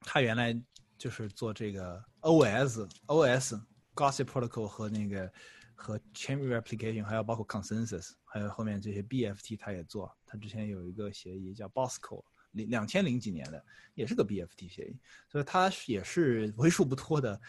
[0.00, 0.58] 他原来
[0.96, 3.60] 就是做这个 OS OS
[3.96, 5.30] Gossip Protocol 和那个
[5.76, 10.10] 和 Chain Replication，还有包括 Consensus，还有后面这些 BFT 他也做。
[10.26, 13.62] 他之前有一个协议叫 Bosco，零两千零几年的，
[13.94, 14.98] 也是个 BFT 协议，
[15.30, 17.40] 所以他是也是为数不多的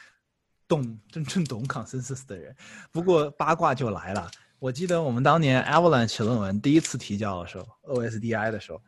[0.68, 2.56] 懂真正懂 Consensus 的人。
[2.92, 4.30] 不过八卦就来了。
[4.60, 8.82] 我记得我们当年 Avalanche 论文第一次提交的时候，OSDI 的时候，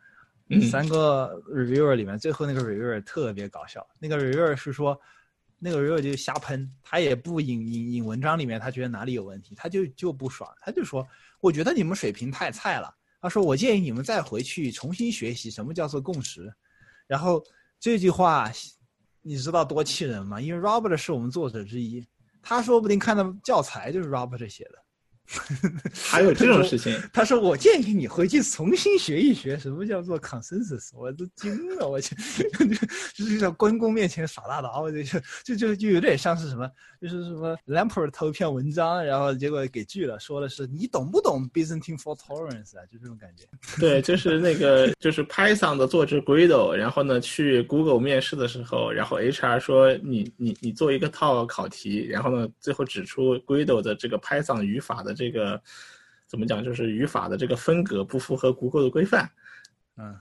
[0.48, 3.86] 嗯三个 reviewer 里面，最后那个 reviewer 特别搞笑。
[4.00, 5.00] 那个 reviewer 是说，
[5.62, 11.06] 那个 real 就瞎喷，他也不引引引文章里面他觉得哪里有问题，他就就不爽，他就说，
[11.40, 12.92] 我觉得你们水平太菜了。
[13.20, 16.50] 他说，我建议你们再回去重新学习什么叫做共识。
[17.06, 17.44] 然后
[17.78, 18.50] 这句话，
[19.20, 20.40] 你知道多气人吗？
[20.40, 22.02] 因为 Robert 是我们作者之一，
[22.40, 24.82] 他说不定看的教材就是 Robert 写的。
[25.94, 32.14] 还有这种事情， 他说：“我建议你回去重新学一学什么叫做 consensus。”我都惊了，我去，
[33.14, 35.02] 就是在关公面前耍大刀，就
[35.44, 36.68] 就就就有点像是什么，
[37.00, 42.82] 就是什么 Lampert 投一篇文章，然后结果给拒了，说的是你懂不懂 Byzantine fault tolerance 啊？
[42.90, 43.44] 就这种感觉。
[43.78, 55.60] 对，就是那个就是 Python 的作者 Guido，然后呢去 Google 面试的时候，然后 HR 说你你你做一个套考题，然后呢最后指出 Guido 的这个 Python 语法的这个
[56.26, 59.30] 怎么讲，就是语法的这个风格不符合 Google 的规范，
[59.98, 60.16] 嗯，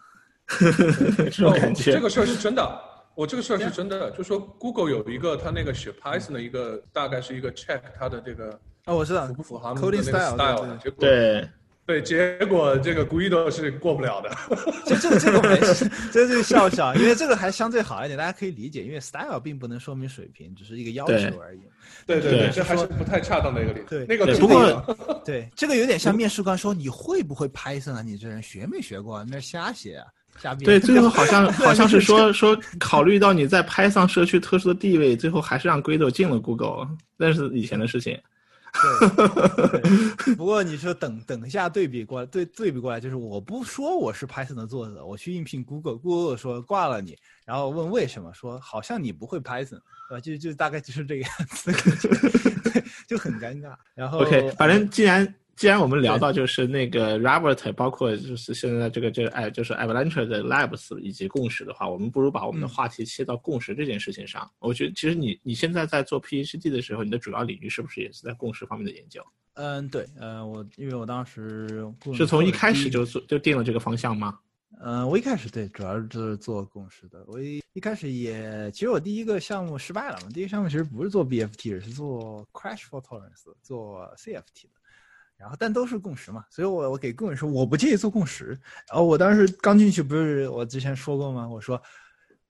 [1.32, 1.92] 这种感觉。
[1.92, 2.82] 哦这个事儿是真的，
[3.16, 11.50] 我这个事儿是真的，就说 Google 有一个它那个写 Python 的一个，大概是一个 check 它的这个哦，我知道符不符合他们的 coding 那个 style，style 的，结果对，
[11.90, 14.30] 对，结果这个 Guido 是过不了的。
[14.86, 21.60] 这这个这个没事， 这是笑笑，因为这个还相对好一点，大家可以理解，因为 style 并不能说明水平，只是一个要求而已。
[22.06, 23.86] 对对对对，这还是不太恰当的一个例子。
[23.90, 28.04] 对那个不过对，这个有点像面试官说你会不会 Python 啊？
[28.04, 29.26] 你这人学没学过？
[29.28, 30.06] 那瞎写啊，
[30.40, 30.66] 瞎编。
[30.66, 36.88] 对， 最后好像好像是说说考虑到你在 Python 社区特殊的地位，最后还是让 Guido 进了 Google，
[37.18, 38.16] 那是以前的事情。
[38.74, 49.80] 对对 不过你说等等一下对比过来，对对比过来，就是我不说我是 Python 的作者，我去应聘 Google，Google 说挂了你，然后问为什么，说好像你不会 Python，
[50.10, 50.20] 对吧？
[50.20, 51.72] 就就大概就是这个样子，
[52.72, 53.76] 对就很尴尬。
[53.96, 64.50] 然后 OK，反正既然既然我们聊到就是那个 Robert，包括就是现在这个这个哎就是 Avalanche 的 Labs 以及共识的话，我们不如把我们的话题切到共识这件事情上。
[64.60, 69.22] 我觉得其实你你现在在做 PhD 的时候，你的主要领域是不是也是在共识方面的研究？
[69.56, 71.68] 嗯，对，呃，我因为我当时
[72.16, 73.00] 是从一开始就。
[73.00, 74.40] 就做就定了这个方向吗？
[74.80, 77.22] 嗯，我一开始对，主要就是做共识的。
[77.28, 80.30] 我一一开始也，其实我第一个项目失败了嘛。
[80.34, 84.70] 第一个项目其实不是做 BFT，而是做 Crash Fault Tolerance，做 CFT 的。
[85.40, 88.48] 然后但都是共识嘛，所以我我给工人说我不介意做共识。
[88.90, 91.48] 然后我当时刚进去不是我之前说过吗？
[91.48, 91.82] 我说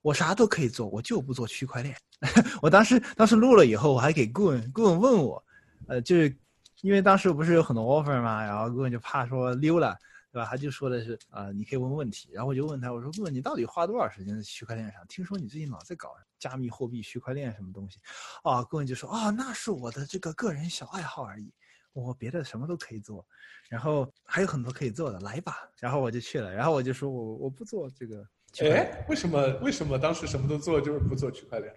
[0.02, 1.96] 我啥都可以做，我就不做区块链。
[2.62, 5.44] 我当时当时录了以后，我还给顾问顾问问我，
[5.88, 6.36] 呃，就是
[6.82, 9.98] 因为当时不是有很多 offer 嘛，然后顾问就怕说溜了。
[10.32, 10.48] 对吧？
[10.48, 12.30] 他就说的是啊，你可以问问题。
[12.32, 15.02] 然后我就问他，我说问你到底花多少时间在区块链上？
[15.08, 17.98] 听说你最近老在搞加密货币、区块链什么东西？
[18.44, 21.52] 啊，顾问就说啊，那是我的这个个人小爱好而已，
[22.00, 23.26] 我别的什么都可以做，
[23.70, 25.70] 然后还有很多可以做的，来吧。
[25.80, 28.26] 然后我就去了，然后我就说我我不做这个。
[28.62, 31.74] 哎，为什么为什么当时什么都做就是不做区块链？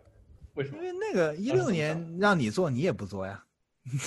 [0.54, 0.78] 为什么？
[0.78, 3.44] 因为那个一六年让你做，你也不做呀。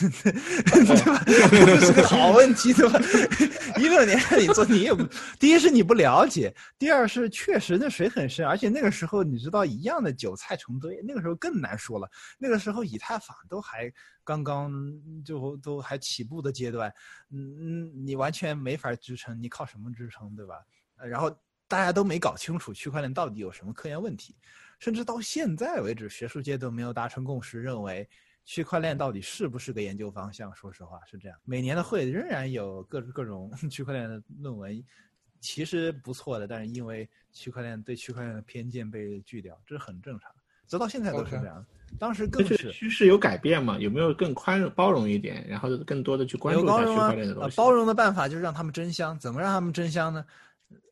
[0.72, 1.22] 对吧？
[1.26, 2.98] 这是个好问题，对吧？
[3.78, 5.04] 一六年你做你也不，
[5.38, 12.10] 第一是你不了解，第二是确实那水很深，而且那个时候你知道一样的韭菜成堆，那个时候更难说了。
[12.38, 13.92] 那个时候以太坊都还
[14.24, 14.72] 刚刚
[15.26, 16.90] 就都还起步的阶段，
[17.32, 20.56] 嗯，你完全没法支撑，你靠什么支撑，对吧？
[20.96, 21.30] 然后
[21.68, 24.38] 大家都没搞清楚区块链到底有什么科研问题，
[24.80, 28.08] 甚至到现在为止，学术界都没有达成共识，认为。
[28.46, 30.56] 区块链到底是不是个研究方向？
[30.56, 31.38] 说实话是这样。
[31.44, 34.84] 每年的会仍然有各各种 区块链的论文，
[35.42, 40.32] 其实不错的，但是因为区块链对区块链的偏见被拒掉，这是很正常。
[40.68, 41.66] 直到现在都是这样。
[42.00, 43.80] 当时更是趋势有改变嘛？
[43.80, 47.58] 有没有更宽容包容一点，然后更多的去关注区块链的东西？
[47.58, 49.18] 包容的办法就是让他们争香。
[49.18, 50.24] 怎么让他们争香呢？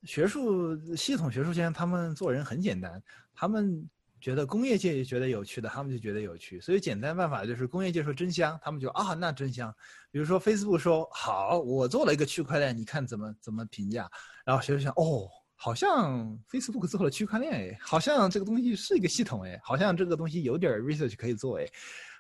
[0.04, 3.02] 学术系统学术圈他们做人很简单，
[3.36, 3.88] 他们。
[4.24, 6.58] 觉得工业界也觉得有趣的，他们就觉得有趣。
[6.62, 9.76] 所以简单办法就是工业界说真香，他们就啊那真香。
[10.12, 14.10] 比如说 Facebook 说好，我做了一个区块链，你看怎么怎么评价？
[14.46, 21.68] 然后学生想哦，好像 Facebook 做了区块链哎，好像这个东西是一个系统哎，好像这个东西有点 research 可以做哎。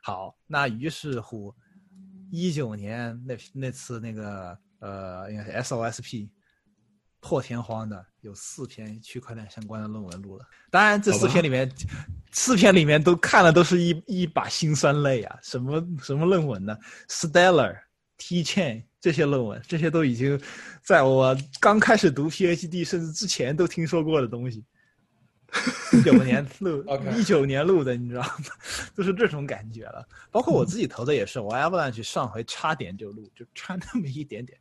[0.04, 1.56] 好，那于是乎，
[2.30, 6.28] 一九年那那次那个呃应该是 SOSP。
[7.24, 11.72] 破天荒的有四篇区块链相关的论文录了，当然这四篇里面，
[12.34, 15.40] 四篇里面都看了都是一一把辛酸泪啊！
[15.42, 16.78] 什么什么论文呢
[17.08, 17.80] ？Stellar、
[18.18, 20.40] T Chain 这些论文，这些都已经
[20.84, 24.66] 在我刚开始读 PhD 甚至之前都听说过的东西。
[25.92, 26.84] 一九年录，
[27.16, 28.36] 一九年录的，你知道吗？
[28.98, 30.08] 就是这种感觉了。
[30.32, 34.58] 包括我自己投的也是，我 Avalanche 上回差点就录，就差那么一点点，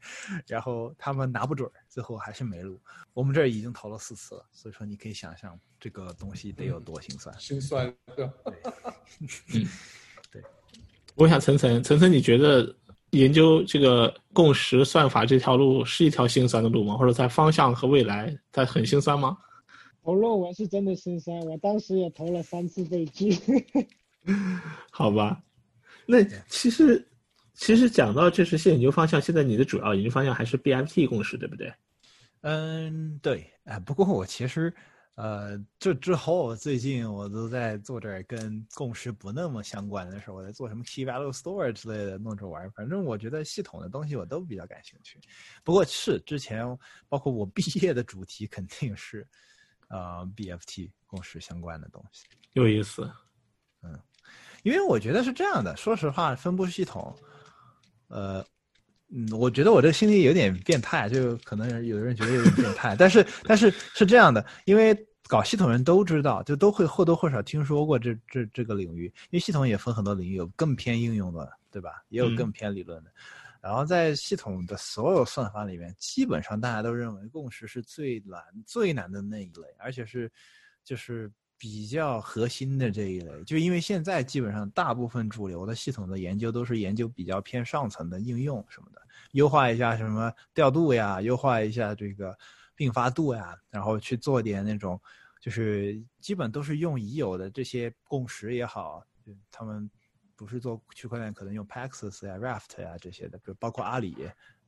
[0.46, 2.78] 然后他们拿不准，最后还是没录。
[3.14, 7.34] 我们这儿已经投了四次了，所以说你可以想象这个东西得有多心酸。
[7.38, 8.28] 心酸，对。
[9.54, 9.66] 嗯，
[10.30, 10.42] 对。
[11.14, 12.74] 我想晨晨，晨晨，你觉得
[13.10, 16.96] 研究这个共识算法这条路是一条心酸的路吗？
[16.96, 19.36] 或者在方向和未来，它很心酸吗？
[20.02, 23.32] 投论文是真的心酸，我当时也投了三次被拒。
[24.90, 25.42] 好吧，
[26.06, 27.08] 那其实
[27.54, 31.72] 其实讲到这是现研究方向，现在你的主要研究方向还是 BFT 共识，对不对？
[32.40, 33.48] 嗯，对。
[33.64, 34.74] 哎，不过我其实
[35.14, 45.20] 呃，这之后最近我都在做点跟共识不那么相关的事我在做什么 Key Value Store 之类的弄着玩反正我觉得系统的东西我都比较感兴趣。
[45.62, 46.66] 不过是之前
[47.08, 49.24] 包括我毕业的主题肯定是。
[49.92, 52.24] 呃，BFT 共识相关的东西
[52.54, 53.10] 有意思，
[53.82, 53.92] 嗯，
[54.62, 55.76] 因为我觉得是这样的。
[55.76, 57.14] 说实话，分布式系统，
[58.08, 58.42] 呃，
[59.10, 64.96] 嗯，我觉得我这心里有点变态，就可能有的人觉得有点变态， 但是但是是这样的，因为
[65.28, 72.02] 搞系统人都知道，就都会或多或少听说过这这这个领域，因为系统也分很多领域，有更偏应用的，对吧？
[72.08, 73.10] 也有更偏理论的。
[73.62, 80.28] 然后在系统的所有算法里面，基本上大家都认为共识是最难、最难的那一类，而且是
[80.82, 83.44] 就是比较核心的这一类。
[83.44, 92.36] 就因为现在基本上大部分主流的系统的研究都是研究比较偏上层的应用什么的，优化一下什么调度呀，优化一下这个
[92.74, 95.00] 并发度呀，然后去做点那种，
[95.40, 99.06] 就是基本都是用已有的这些共识也好，
[99.52, 99.88] 他们。
[100.42, 104.16] 不是做区块链，可能用 Paxos 呀、Raft 呀这些的，就包括阿里、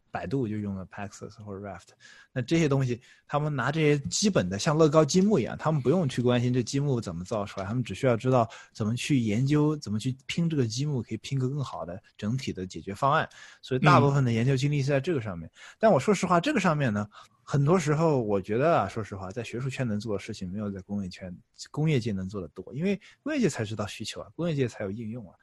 [0.09, 1.89] 百度就用了 Paxos 或者 Raft。
[2.33, 13.29] 那这些东西，他们拿这些基本的，像乐高积木一样，他们不用去关心这积木怎么造出来，他们只需要知道怎么去研究，怎么去拼这个积木，可以拼个更好的整体的解决方案。
[13.61, 15.51] 所以大部分的研究精力是在这个上面。
[15.77, 17.05] 但我说实话，这个上面呢，
[17.43, 21.37] 很多时候我觉得啊，说实话，在学术圈能做的事情，没有在工业圈、
[21.73, 25.35] 工业界能做的多，因为工业界才知道需求啊，工业界才有应用啊。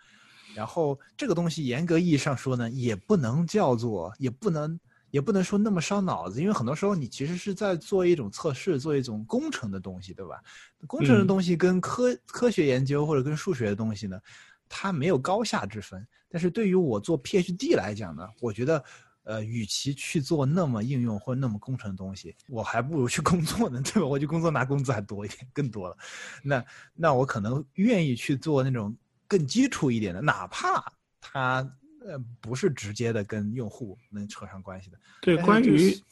[0.53, 4.79] 然后这个东西严格意义上说呢，也不能叫做，也不能，
[5.09, 10.41] 也不能说那么烧脑子，因为很多时候你其实是在做一种测试，做一种工程的东西，对吧？
[10.87, 14.19] 工程的东西跟科科学研究或者跟数学的东西呢，
[14.67, 16.05] 它没有高下之分。
[16.29, 18.83] 但是对于我做 PhD 来讲呢，我觉得
[19.23, 24.07] 呃，与其去做那么应用或那么工程的东西，我还不如去工作呢，对吧？
[24.07, 25.97] 我去工作拿工资还多一点，更多了。
[26.41, 26.65] 那
[26.95, 28.95] 那我可能愿意去做那种
[29.31, 30.83] 更基础一点的，哪怕
[31.21, 31.65] 它
[32.05, 34.99] 呃不是直接的跟用户能扯上关系的。
[35.21, 36.03] 对，关于就是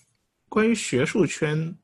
[0.47, 1.75] 关于学术圈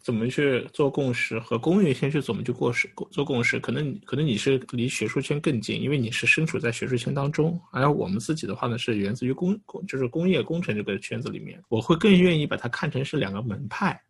[0.00, 14.02] 怎么去做共识和工业圈去怎么去过识做共识，可能可能你是离学术圈更近，因为你是身处在学术圈当中，而我们自己的话呢是源自于工工就是工业工程这个圈子里面，我会更愿意把它看成是两个门派。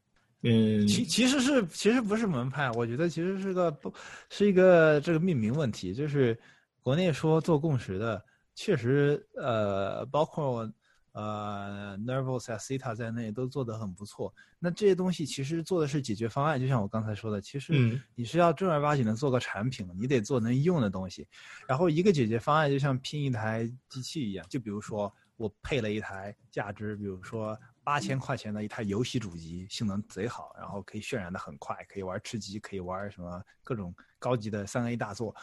[0.43, 3.93] 嗯，其其实是其实不是门派，我觉得其实是个不
[4.31, 6.39] 是一个这个命名问题，就是
[6.83, 8.25] 国内说做共识的，
[8.55, 10.71] 确实呃包括
[11.13, 14.33] 呃 Nervous Aceta 在内都做得很不错。
[14.59, 21.27] 那这些东西其实做的是解决方案，就像我刚才说的，其实嗯你是要正儿八经的做个产品，你得做能用的东西。
[21.67, 35.35] 然后一个解决方案就像拼一台机器一样，就比如说我配了一台价值，比如说八千块钱的一台游戏主机，性能贼好，然后可以渲染的很快，可以玩吃鸡，可以玩什么各种高级的三 A 大作。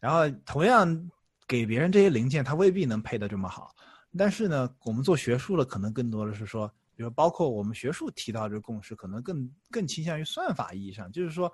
[0.00, 1.10] 然后同样
[1.46, 3.74] 给别人这些零件，他未必能配得这么好。
[4.16, 11.52] 但是呢，我们做学术的，可能更多的是说，比如包括我们学术提到这个共识，可能更更倾向于算法意义上，就是说，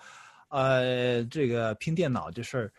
[0.49, 2.73] 呃，这个拼电脑这事儿，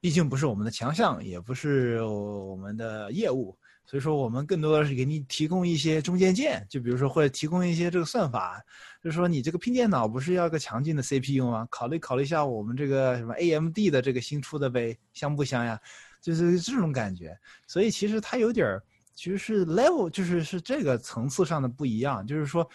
[0.00, 3.56] 毕竟不是我们的强项，也不是我们的业务，
[3.92, 8.58] 所以说我们更多的是给你提供一些中间件，就比如说或者提供一些这个算法，
[9.04, 11.68] 就是说你这个拼电脑不是要个强劲的 CPU 吗？
[11.70, 15.78] 考虑考虑一下我们这个什么 AMD 的这个新出的呗，香不香呀？
[16.22, 18.82] 就是这种感觉，所以其实它有点儿，
[19.14, 22.66] 其实是 level，就是是这个层次上的不一样，就是说，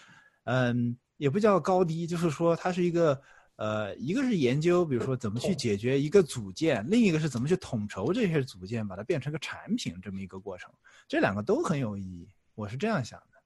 [0.43, 3.19] 嗯，也不叫高低，就是说它是一个。
[3.57, 10.71] 呃，一个是研究，比如说怎么去解决一个组件，另一个是怎么去统筹这些组件，把它变成个产品这么一个过程，
[11.07, 13.37] 这两个都很有意义，我是这样想的。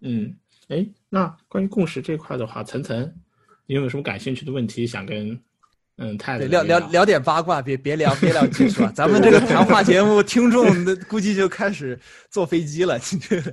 [0.00, 0.34] 嗯，
[0.68, 3.00] 哎，那关于共识这块的话，层层，
[3.66, 5.38] 你有没有什么感兴趣的问题想跟
[5.98, 8.92] 嗯太对，聊聊聊点八卦，别别聊别聊技术啊！
[8.92, 11.96] 咱们这个谈话节目， 听众的估计就开始
[12.30, 12.98] 坐飞机了。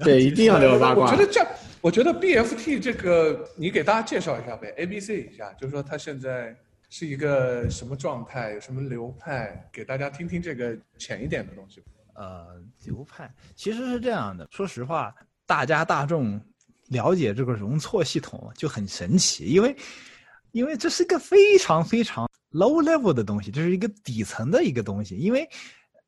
[0.04, 1.06] 对，一定要聊八卦。
[1.06, 1.50] 我觉得这样，
[1.82, 6.56] 我觉得 BFT 这个你给大家介绍一下呗，A B C 一下，就是说它现在
[6.90, 11.84] 是一个什么状态，有什么流派，给大家听听这个浅一点的东西。
[12.16, 14.48] 呃，流派其实是这样的。
[14.52, 15.14] 说实话，
[15.46, 16.42] 大家大众
[16.90, 19.76] 了解这个容错系统就很神奇，因为
[20.52, 25.16] 因为这是一个非常非常 low level 的东西，这是一个底层的一个东西。
[25.16, 25.48] 因为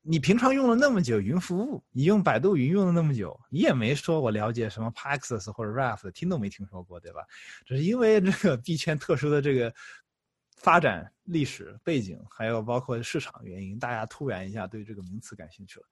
[0.10, 7.22] 你平常用了那么久云服务，你用百度云用了那么久，你也没说我了解什么 Paxos 或者 Raft，听都没听说过，对吧？
[7.64, 9.72] 只是因为这个币圈特殊的这个
[10.58, 15.86] 发展历史背景，还有包括市场原因，大家突然一下对这个名词感兴趣了。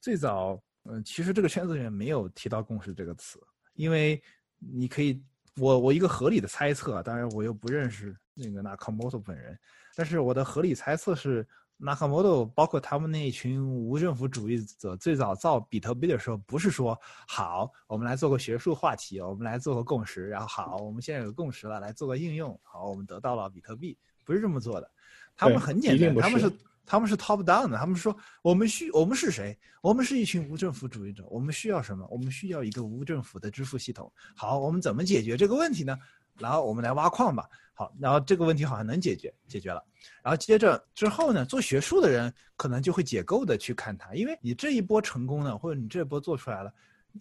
[0.00, 3.40] 最早，嗯、其实这个圈子里面没有提到共识这个词，
[3.74, 4.22] 因为
[4.60, 5.20] 你可以，
[5.56, 9.58] 我我一个合理的猜测，当然我又不认识那个 Nakamoto 本人，
[9.96, 11.44] 但是我的合理猜测是
[11.80, 24.90] ，Nakamoto 包括他们那一群无政府主义者最早造比特币的时候，不是说好，我们来做个学术话题，我们来做个共识，然后好，我们现在有个共识了，来做个应用，好，我们得到了比特币，不是这么做的，
[25.36, 26.52] 他们很简单，他们是
[26.84, 29.56] 他们是 top down 的，他们说我们需我们是谁？
[29.80, 32.06] 我们是一群无政府主义者，我们需要什么？
[32.10, 34.10] 我们需要一个无政府的支付系统。
[34.34, 35.96] 好，我们怎么解决这个问题呢？
[36.38, 37.48] 然后我们来挖矿吧。
[37.78, 39.80] 好，然后这个问题好像能解决，解决了。
[40.20, 46.74] 然后接着之后呢，做学术的人可能就会解构的去看它，因为你这一波成功了，或者你这波做出来了，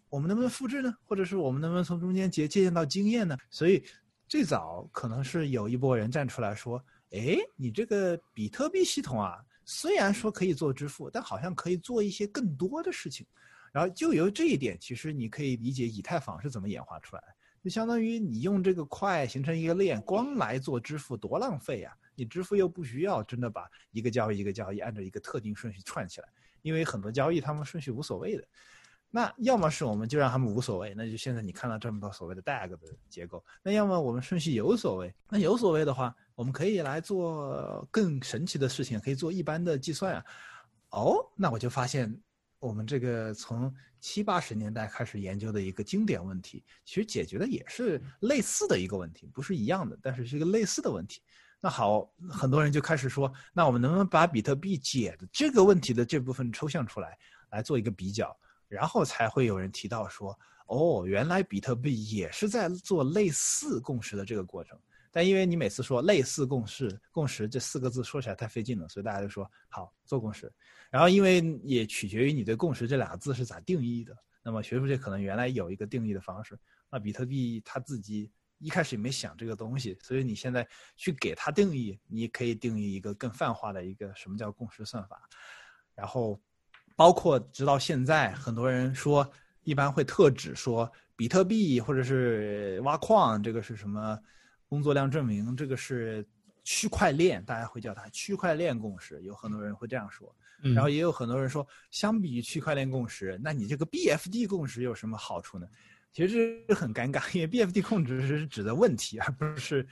[0.10, 0.92] 我们能不能复制呢？
[1.06, 3.38] 或者是我们能不能从中间借借鉴到经验呢？
[3.52, 3.84] 所以
[4.28, 13.24] 最早可能是有一波人站出来说，哎，你这个比特币系统啊，虽然说可以做支付，但好像可以做一些更多的事情。
[13.72, 17.28] 然后就由这一点，其实你可以理解以太坊是怎么演化出来的。
[17.68, 21.94] 就相当于你用这个块形成一个链，光来做支付多浪费呀！
[22.16, 26.30] 你支付又不需要真的把一个交易一个交易按照一个特定顺序串起来，
[26.62, 28.48] 因为很多交易他们顺序无所谓的。
[29.10, 32.78] 那要么是我们就让他们无所谓，那就现在你看到这么多所谓的 DAG 的
[33.10, 35.14] 结构；那要么我们顺序有所谓。
[35.30, 40.26] 那有所谓的话，我们可以来做更神奇的事情，可以做一般的计算啊。
[40.92, 42.18] 哦，那我就发现
[42.60, 51.22] 我们这个从七八十年代开始研究的一个经典问题，其实解决的也是类似的一个问题，不是一样的，但是是一个类似的问题。
[51.60, 57.18] 那好，很多人就开始说，那我们能不能把比特币解的这个问题的这部分抽象出来，
[57.50, 58.36] 来做一个比较，
[58.68, 64.78] 然后才会有人提到说，哦，原来比特币也是在做类似共识的这个过程。
[65.18, 70.54] 但因为你每次说类似共识，共识这四个字说起来太费劲了，所以大家就说好做共识。
[70.92, 74.16] 然后因为也取决于你对共识这俩字是咋定义的。
[74.44, 76.56] 那么学术界可能原来有一个定义的方式，
[76.92, 85.20] 那比特币它自己一开始也没想这个东西，所以你现在去给它定义，你可以定义一个更泛化的一个什么叫共识算法，
[85.96, 86.40] 然后
[86.96, 89.28] 包括直到现在，很多人说
[89.64, 94.16] 一般会特指说比特币或者是挖矿，这个是什么
[94.68, 96.26] 工作量证明，这个是
[96.64, 100.34] 区块链，大家会叫它区块链共识，有很多人会这样说。
[100.64, 105.68] 嗯然后也有很多人说，相比于区块链共识，那你这个 BFD 共识有什么好处呢？
[106.12, 109.88] 其实这很尴尬，因为 BFD 控制是指的问题，而不是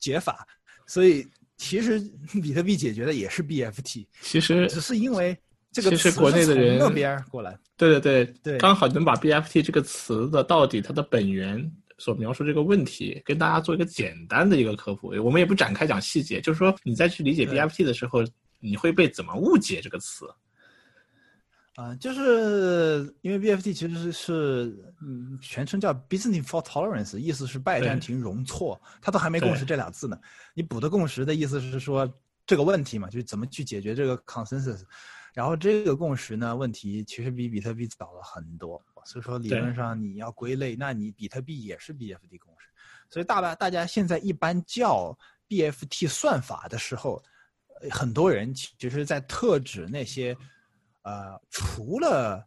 [0.00, 0.44] 解法。
[0.84, 1.24] 所以
[1.56, 2.00] 其实
[2.42, 5.38] 比特币解决的也是 BFT，其实只是因为
[5.70, 7.56] 这个其实词国内的人那边过来。
[7.76, 11.70] 对对对对刚好能把 BFT 这个词的到底它的本源
[12.00, 15.08] 所描述这个问题，跟大家做一个简单的一个科普。
[15.22, 18.24] 我们也不展开讲细节，就是说你在去理解 BFT 的时候，
[18.58, 20.26] 你会被怎么误解这个词？
[21.76, 30.18] 啊、就是因为 BFT 其实是是嗯，全称叫 Business Fault Tolerance，意思是拜占庭容错，它都还没共识这俩字呢。
[30.52, 32.12] 你补的共识的意思是说
[32.44, 34.82] 这个问题嘛，就是怎么去解决这个 consensus。
[35.32, 42.68] 然后这个共识呢，问题其实比比特币早了很多，所以说理论上你要归类，那你比特币也是 BFT 公式。
[43.08, 45.16] 所以大大大家现在一般叫
[45.48, 47.22] BFT 算法的时候，
[47.80, 50.36] 呃很多人其实在特指那些。
[51.02, 52.46] 呃，除了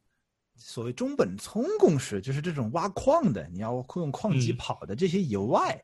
[0.56, 5.84] 所谓中本聪共识，就是这种挖矿的，你要用矿机嗯跑的这些以外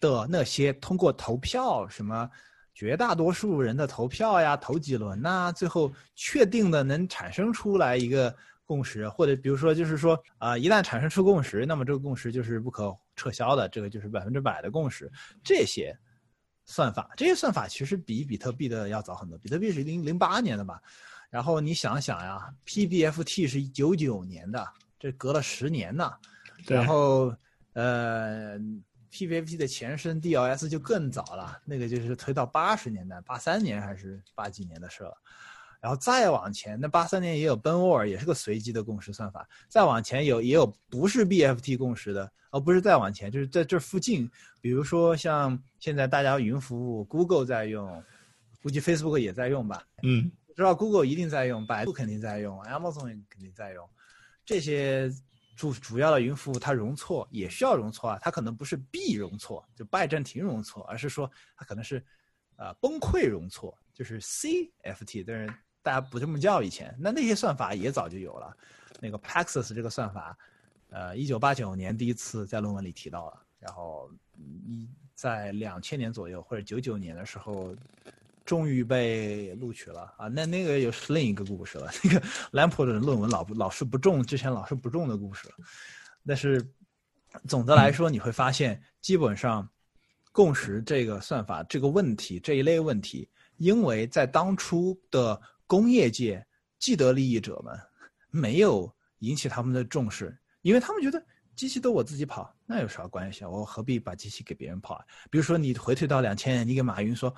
[0.00, 2.28] 的那些通过投票什么。
[2.74, 8.34] 绝大多数人的投票呀，投几轮呐、最后确定的能产生出来一个
[8.64, 15.10] 共识，或者比如说就是说啊、一旦产生出共识，那么这个共识就是不可撤销的，这个就是百分之百的共识。
[15.42, 15.96] 这些
[16.64, 20.80] 算法，这些算法其实比比特币的要早很多，比特币是零零八年的吧。
[21.28, 24.66] 然后你想想呀，PBFT 是九九年的，
[24.98, 26.12] 这隔了十年呢。
[26.66, 27.34] 然后
[27.72, 28.58] 呃
[29.10, 35.14] ，PBFT 的前身 DLS 就更早了，那个就是推到八十年代，八三年还是八几年的事了。
[35.82, 39.46] 然后再往前，那八三年也有 b e n w a r 也是个随机的共识算法。
[39.68, 44.30] 再往前有也有不是 BFT 共识的，而不是再往前，就是在这附近，
[44.60, 48.00] 比如说像现在大家云服务，Google 在用，
[48.62, 49.84] 估计 Facebook 也在用吧。
[50.04, 53.84] 嗯，知道 Google 一定在用，百度肯定在用，Amazon 也肯定在用，
[54.44, 55.10] 这些
[55.56, 62.00] 主主要的云服务它容错也需要容错啊，它可能不是 B 容错，就拜占庭容错，而是说它可能是
[62.54, 65.52] 呃崩溃容错，就是 CFT，但是
[65.82, 68.56] 大家不这么叫以前，那那些算法也早就有了，
[69.00, 70.36] 那个 Paxos 这个算法，
[70.90, 77.74] 呃，一九八九年第一次在论文里提到了，然后一在两千年左右或者九九年的时候。
[78.44, 80.26] 终于被录取了啊！
[80.26, 81.88] 那那个又是另一个故事了。
[82.02, 85.48] 那个 l a m p o r 的论文老不老是不中，之前老是不中的故事。
[86.26, 86.60] 但是
[87.46, 89.66] 总的来说，你会发现，基本上
[90.32, 95.40] 共识这个算法这个问题这一类问题，因为在当初的
[95.72, 96.44] 工业界
[96.78, 97.74] 既得利益者们
[98.30, 101.24] 没有引起他们的重视，因为他们觉得
[101.56, 103.48] 机器都我自己跑，那有啥关系啊？
[103.48, 105.04] 我何必把机器给别人跑啊？
[105.30, 107.34] 比如说你回退到两千，你给马云说。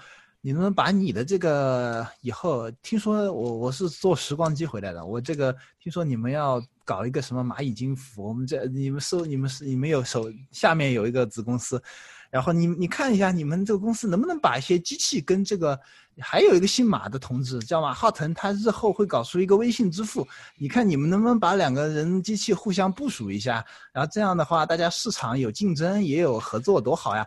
[0.46, 2.70] 你能不能把你的这个以后？
[2.82, 11.82] 听说我我是坐时光机回来的，我这个听说你们要搞一个什么蚂蚁金服，我们这你们收你们是你们有手下面有一个子公司，
[12.30, 15.80] 然后你你看一下你们这个公司能不能把一些机器跟这个，
[16.20, 20.26] 还有一个姓马的同志叫马化腾，他日后会搞出一个微信支付，
[20.56, 27.26] 你看你们能不能把两个人机器互相部署一下，然后这样的话大家市场有竞争也有合作，多好呀！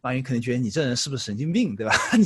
[0.00, 1.94] 马云肯定觉得你这人是不是神经病，对吧？
[2.16, 2.24] 你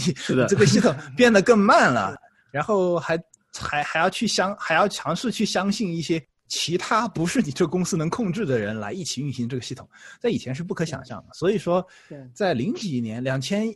[0.48, 2.14] 这个系统变得更慢了，
[2.50, 3.18] 然后还
[3.58, 9.88] 还还要去相还要尝试去相信一些其他不是你这公司能控制的人来一起运行这个系统，
[10.20, 11.32] 在以前是不可想象的。
[11.32, 11.86] 所以说，
[12.34, 13.74] 在零几年，两千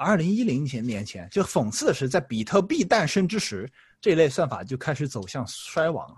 [0.00, 3.70] 二零一零前年前，就讽刺的是，在比特币诞生之时，
[4.00, 6.16] 这类算法就开始走向衰亡了。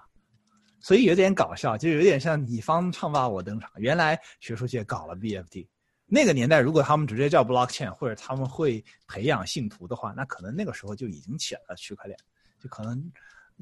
[0.81, 3.69] 所以有点搞笑，就有点像你方唱罢我登场。
[3.79, 5.67] 原来学术界搞了 BFT，
[6.07, 12.17] 那个年代如果他们直接叫 blockchain，或者他们会培养信徒的话，那可能那个时候就已经起了区块链，
[12.61, 13.13] 就可能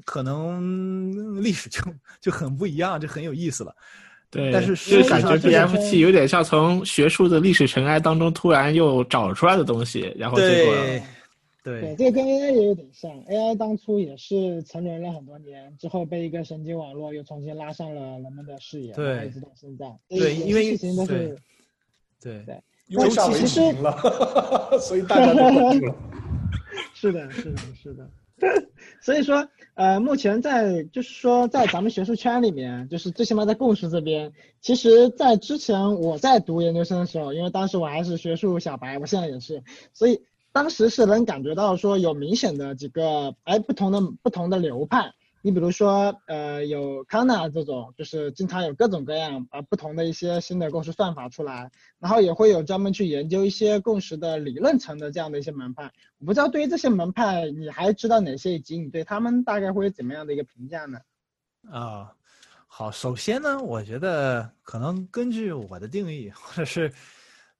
[0.05, 1.81] 可能历史就
[2.19, 3.75] 就很不一样，就很有意思了。
[4.31, 11.01] 对，但是就感觉 BFT 有点像从学术的历史尘埃当中突然又找出来的东西，然后结果对
[11.63, 19.85] 对，对这个跟 AI 也有点像，AI 当初也是沉沦了很多年，之后被一个神经网络又重新拉上了人们的视野，对一直到现在。
[20.07, 21.37] 对因为事情都是
[22.21, 22.55] 对对
[22.87, 23.95] 因为上围其实棋赢了，
[24.79, 25.95] 所以大家都关注了。
[26.95, 28.09] 是的，是的，是的。
[29.01, 39.63] 所以说，呃，目前在就是说，在咱们学术圈里面，就是最起码在共识这边，其实，在之前我在读研究生的时候，因为当时我还是学术小白，我现在也是，
[39.93, 45.13] 所以当时是能感觉到说有明显的几个哎不同的不同的流派。
[45.43, 55.91] 你比如说，呃，有康纳这种，就是经常有各种各样啊不同的一些新的共识算法出来，然后也会有专门去研究一些共识的理论层的这样的一些门派。
[56.19, 60.99] 我不知道对于这些门派，你还知道哪些，以及你对他们大概会有怎么样的一个评价呢？
[61.71, 62.13] 啊，
[62.67, 66.93] 好，首先呢，我觉得可能根据我的定义，或者是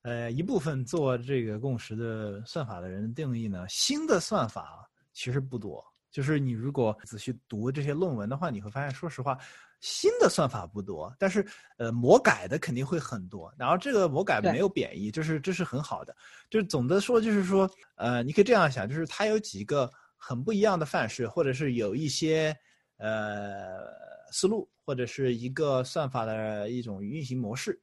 [0.03, 5.83] 呃一部分做这个共识的算法的人定义呢，新的算法其实不多。
[6.11, 9.38] 就是你如果仔细读这些论文的话，你会发现，说实话，
[9.79, 11.45] 新的算法不多，但是
[11.77, 13.51] 呃，魔改的肯定会很多。
[13.57, 16.15] 然后这个魔改没有贬义，就是这是很好的。
[16.49, 22.55] 就是总的说，就是说，呃，你可以这样想，就是它有几个很不一样的范式，或者是有一些
[22.97, 23.88] 呃
[24.31, 27.79] 思路，或者是一个算法的一种运行模式。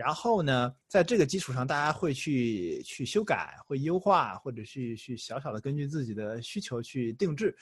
[0.00, 7.54] 然后呢，在这个基础上，大家会去去修改、会优化，或者去去小小的根据自己的需求去定制，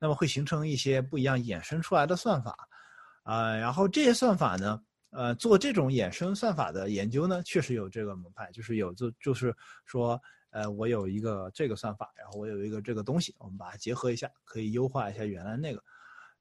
[0.00, 2.52] 那么会形成一些不一样衍生出来的算法，
[3.22, 9.54] 啊，然后这些算法呢，呃，做这种衍生算法的研究呢，确实有这个门派，就是有就就是
[9.86, 15.80] 说，呃，我有一个这个算法，然后我有一个这个东西，我们把它结合一下，可以优化一下原来那个，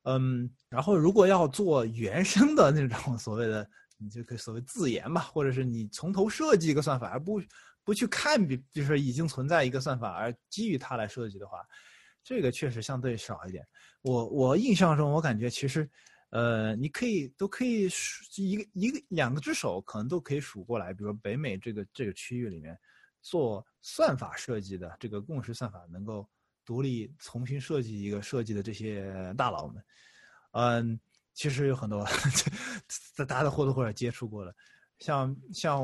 [0.05, 3.69] 嗯，然后如果要做原生的那种所谓的。
[4.03, 7.41] 你就可以所谓自研吧，或者是你从头设计一个算法，而不
[7.83, 11.65] 不去看，比就是已经存在一个算法，而基于它来设计的话，
[12.23, 13.65] 这个确实相对少一点。
[14.01, 15.89] 我我印象中，我感觉其实，
[16.31, 20.93] 呃，你可以都可以数一个一个两个只手，可能都可以数过来。
[20.93, 22.77] 比如说北美这个这个区域里面，
[23.21, 26.27] 做算法设计的这个共识算法能够
[26.65, 29.83] 独立重新设计一个设计的这些大佬们，
[30.51, 30.99] 嗯。
[31.33, 32.05] 其实有很多，
[33.17, 34.53] 大家都或多或少接触过了，
[34.99, 35.83] 像像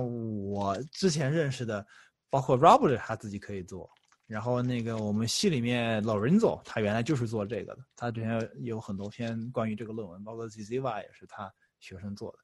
[0.49, 1.85] 我之前认识的，
[2.29, 3.89] 包括 Robert 他自己可以做，
[4.27, 12.37] 然后那个我们系里面 Lorenzo 他原来就是做这个的，他之前有很多篇关于这个论文，包括 Ziva 也是他学生做的，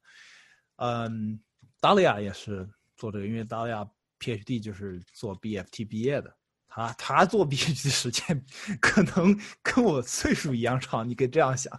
[0.77, 1.39] 嗯
[1.79, 2.67] ，Dalia 也是
[2.97, 3.87] 做这个，因为 Dalia
[4.19, 6.35] PhD 就是做 BFT 毕业的。
[6.75, 8.45] 啊，他做 PhD 时间
[8.81, 11.71] 可能跟我岁数一样长，你可以这样想，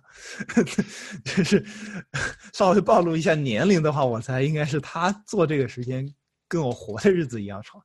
[1.23, 1.62] 就是
[2.55, 6.10] 稍微暴露一下年龄的话，我猜应该是他做这个时间
[6.48, 7.78] 跟我活的日子一样长，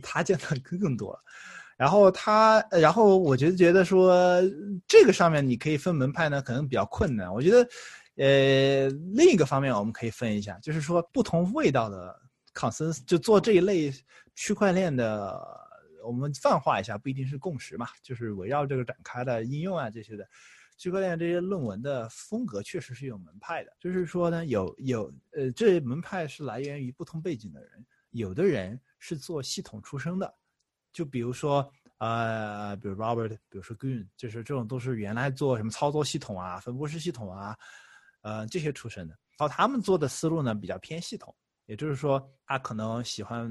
[0.00, 1.18] 他见的更更多了。
[1.76, 4.40] 然后他，然后我觉得觉得说
[4.86, 7.32] 这个上面你可以分门派呢，可能比较困难。
[7.34, 7.68] 我觉得，
[8.24, 12.14] 呃，另一个方面我们可以分一下，就是说不同味道的
[12.54, 13.92] consensus 就做这一类
[14.36, 15.60] 区块链的。
[16.04, 20.28] 我们泛化一下，不一定是共识嘛，就是围绕这个展开的应用啊这些的，
[20.76, 23.72] 区块链这些论文的风格确实是有门派的。
[23.78, 30.34] 就是说呢，有有呃，这门派是来源于不同背景的人，有的人是做系统出身的，
[30.92, 37.56] 就比如说呃，比如 Robert，比如说 Gun，就是这种都是原来做什么操作系统啊、分布式系统啊，
[38.22, 39.16] 呃这些出身的。
[39.38, 41.34] 然后他们做的思路呢比较偏系统，
[41.66, 43.48] 也就是说他可能喜欢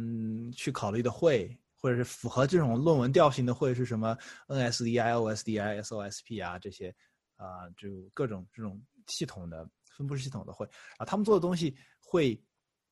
[0.51, 1.57] 去考虑的会。
[1.81, 4.15] 或者是符合这种论文调性的，会是什么
[4.47, 6.95] NSDI、OSDI、SOSP 啊这些
[7.37, 9.67] 啊，就各种这种系统的
[9.97, 10.63] 分布式系统的会
[10.97, 12.39] 啊，他们做的东西会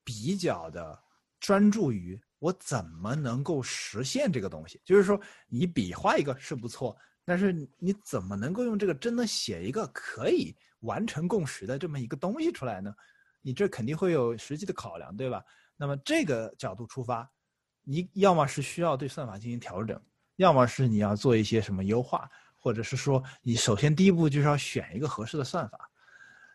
[0.03, 0.99] 比较的
[1.39, 4.81] 专注于我怎么能够实现这个东西。
[4.83, 12.91] 就是说，你比划一个是不错，但是你怎么能够用这个真的写一个可以完成共识的这么一个东西出来呢？
[13.41, 15.43] 你这肯定会有实际的考量，对吧？
[15.77, 17.29] 那么这个角度出发。
[17.91, 19.99] 你要么是需要对算法进行调整，
[20.35, 25.89] 要么是你要做一些什么优化，或者是说你首先第一步就是要选一个合适的算法。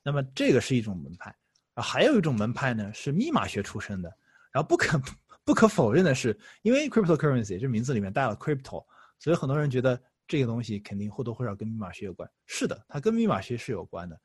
[0.05, 1.35] 那么这个是一种门派
[1.75, 4.09] 啊，还有一种门派呢是密码学出身的。
[4.53, 4.97] 然后不可
[5.45, 8.85] 不可否认的是，因为 cryptocurrency 这名字里面带了 crypto，
[9.19, 12.31] 所以很多人觉得这个东西肯定或多或少跟密码学有关。
[12.47, 14.21] 是的，它跟密码学是有关的。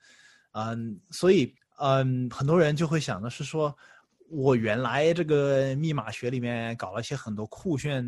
[0.52, 3.76] 嗯，所以嗯，很多人就会想的是说。
[4.32, 8.06] 我原来这个密码学里面搞了些很多酷炫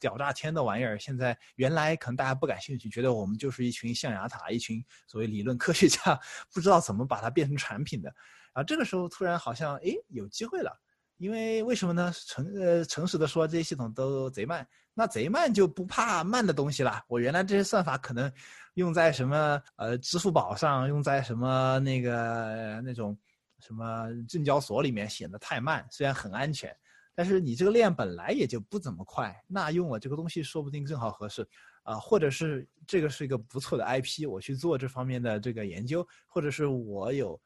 [0.00, 6.18] 屌炸天的玩意儿，现在原来可能大家不感兴趣，觉得我们就是一群象牙塔，一群所谓理论科学家，
[6.52, 8.08] 不知道怎么把它变成产品的。
[8.54, 10.70] 然后这个时候突然好像哎有机会了，
[11.18, 12.12] 因为为什么呢？
[12.26, 17.02] 诚呃诚实的说，这些系统都贼慢，那贼慢就不怕慢的东西了。
[17.08, 18.32] 我原来这些算法可能
[18.74, 23.18] 用在什么呃支付宝上，用在什么那个那种。
[23.60, 26.74] 什么证交所里面显得太慢，虽然很安全，
[27.14, 31.46] 但是你这个链本来也就不怎么快，那用我这个东西说不定正好合适，
[31.82, 37.40] 啊，或者是这个是一个不错的 IP，我去做这方面的这个研究，或者是我有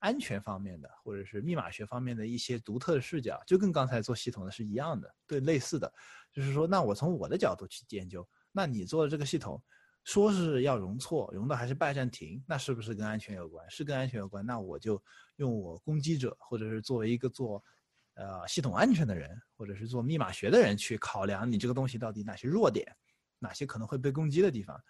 [0.00, 5.92] 安全方面的，或者是密码学方面的一些独特的视角，就跟刚才做系统的是一样的，对，类似的，
[6.32, 9.62] 就是说，那我从我的角度去研究，那你做的这个系统。
[10.04, 13.64] 说是要容错，容的还是拜占庭，那是不是跟安全有关？
[13.70, 15.00] 是跟安全有关，那我就
[15.42, 17.62] 用我攻击者，或者是作为一个做，
[18.14, 22.86] 呃，系统安全的人，或者是做密码学的人去考量你这个东西到底哪些弱点，
[23.40, 24.80] 哪些可能会被攻击的地方，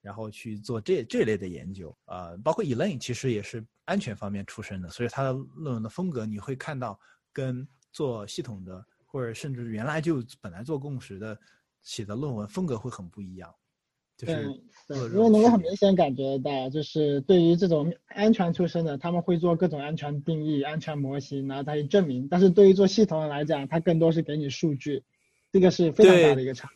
[0.00, 1.96] 然后去做这这类的研究。
[2.06, 6.98] 呃，包括 Elaine 其实也是安全方面出身的，所以他的论文的风格你会看到
[7.32, 11.38] 跟做系统的，或者甚至原来就本来做共识的
[11.82, 13.54] 写的论文风格会很不一样。
[14.26, 14.34] 对
[14.88, 22.26] 对，因为能够很明显感觉到，就是对于这种安全出身的，他们会做各种安全定义、安全模型，然后再去证明。
[22.28, 25.04] 但是对于做系统的来讲，它更多是给你数据，
[25.52, 26.68] 这个是非常大的一个差。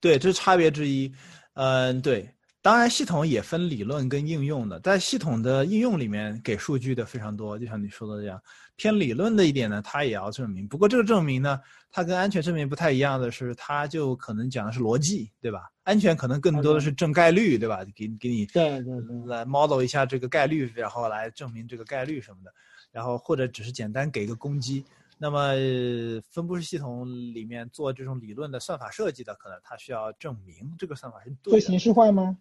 [0.00, 1.12] 对，这是差别之一。
[1.52, 2.30] 嗯，对。
[2.62, 8.40] 当然，系统也分理论跟应用的，在系统的应用里面给数据的非常多，就像你说的这样。
[8.76, 10.66] 偏理论的一点呢，它也要证明。
[10.68, 11.60] 不过这个证明呢，
[11.90, 15.70] 它跟安全证明不太一样的是，它就可能讲的是逻辑，对吧？
[15.84, 17.82] 安全可能更多的是证概率，对吧？
[17.94, 18.92] 给给你对对
[19.26, 22.52] 来 model 一下这个概率，然后来证明这个概率什么的。
[22.92, 24.84] 然后或者只是简单给一个攻击。
[25.18, 25.52] 那么
[26.30, 31.52] 分布式系统里面做这种理论的算法设计的，可能它需要证明这个算法是对。
[31.54, 32.36] 会形式化吗？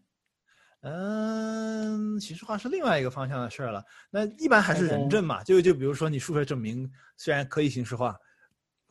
[0.81, 3.83] 嗯，形式化是另外一个方向的事儿了。
[4.09, 8.15] 那一般还是人证嘛，就就比如说你数学证明虽然可以形式化，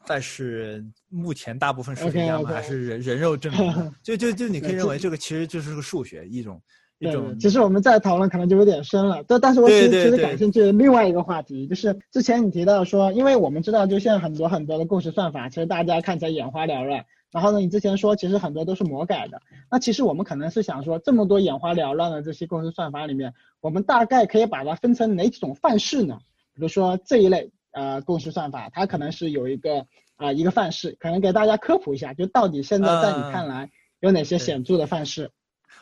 [0.06, 3.92] 但是目前大部分数学家们还是人人肉证明。
[4.02, 6.60] 就就就你可以认为 这个其实就是个数学一种
[6.98, 7.38] 一种。
[7.38, 9.24] 其实我们再讨论可能就有点深了。
[9.26, 17.02] 但但是我其实其实感兴趣另外一个话题，就是之前你提到说，因为我们知道就现在很多很多的共识算法，其实大家看起来眼花缭乱。
[17.30, 26.18] 然后呢，你之前说其实很多都是魔改的，那其实我们可能是想说，这么多眼花缭乱的这些共识算法里面，我们大概可以把它分成哪几种范式呢？
[26.54, 29.86] 比如说这一类呃共识算法，它可能是有一个
[30.16, 35.30] 啊一个范式，可能给大家科普一下，就到底现在在你看来有哪些显著的范式？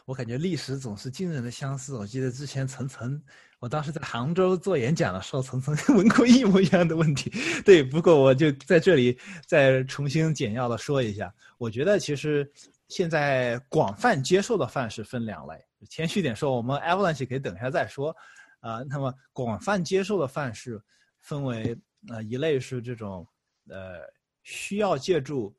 [0.05, 1.97] 我感觉历史总是惊人的相似。
[1.97, 3.21] 我记得之前层层，
[3.59, 7.33] 我当时在杭州做演讲的时候，层层问过一模一样的问题。
[7.65, 11.35] 对，不过我就在这里再重新简要的说一下。
[11.59, 12.51] 我觉得其实
[12.89, 15.55] 现在广泛接受的范式分两类。
[15.89, 18.15] 谦虚点说，我们 Avalanche 可以等一下再说。
[18.61, 20.81] 啊，那么广泛接受的范式
[21.21, 21.77] 分为
[22.09, 23.27] 呃一类是这种
[23.69, 24.01] 呃
[24.43, 25.55] 需要借助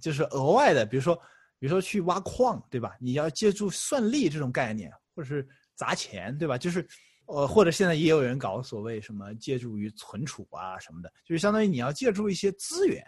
[0.00, 1.20] 就是额外的，比如说。
[1.60, 2.96] 比如说去挖矿，对吧？
[3.00, 5.44] 你要借助算力这种概念，或者是
[5.74, 6.56] 砸钱，对吧？
[6.56, 6.86] 就是，
[7.28, 13.04] 呃，或者现在也有人搞所谓什么借助于存储啊什么的，就是相当于你要借助一些资源，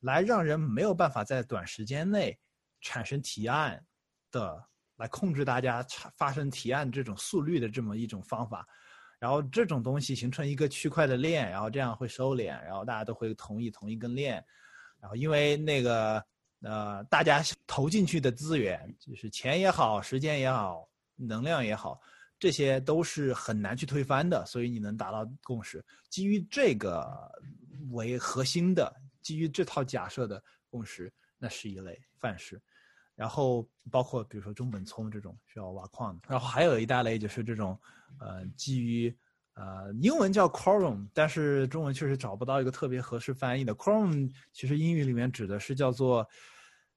[0.00, 2.38] 来让人没有办法在短时间内
[2.80, 3.84] 产生提案
[4.30, 4.62] 的，
[4.96, 5.84] 来控制大家
[6.16, 8.66] 发生提案这种速率的这么一种方法，
[9.18, 14.34] 然后这种东西形成一个区块的链，然后这样会收敛，然后大家都会同意同一根链，
[15.00, 16.24] 然后因为那个。
[16.62, 22.00] 呃，大家投进去的资源，就是钱也好，时间也好，能量也好，
[22.38, 24.44] 这些都是很难去推翻的。
[24.46, 27.30] 所以你能达到共识，基于这个
[27.90, 32.60] 为核心的，基于这套假设的共识，那是一类范式。
[33.14, 37.78] 然后包括比如说中本聪这种需要挖矿的，然后还有一大类就是这种，
[38.20, 39.14] 呃，基于
[39.54, 46.28] 呃英文叫 quorum，但是中文确实找不到一个特别合适翻译的 quorum，其实英语里面指的是叫做。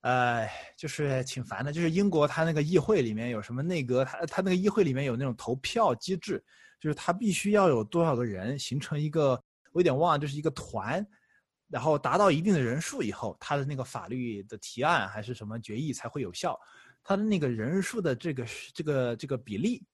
[0.02, 1.74] 呃，就是挺烦的。
[1.74, 6.42] 就是英国，它那个议会里面有什么内阁，它它那个议会里面有那种投票机制，
[6.80, 9.32] 就是它必须要有多少个人形成一个，
[9.74, 11.06] 我有点忘了，就是一个团，
[11.68, 16.58] 然后达到一定的人数以后，它的那个法律的提案还是什么决议才会有效。
[17.04, 19.86] 它的那个人数的这个这个这个比例，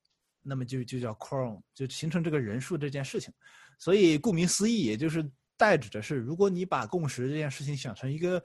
[0.43, 3.33] 那么就就叫 quorum，就形成这个人数这件事情。
[3.79, 5.27] 所以顾名思义，也就是
[5.57, 8.43] 代指的是，如果你把共识这件事情想成一个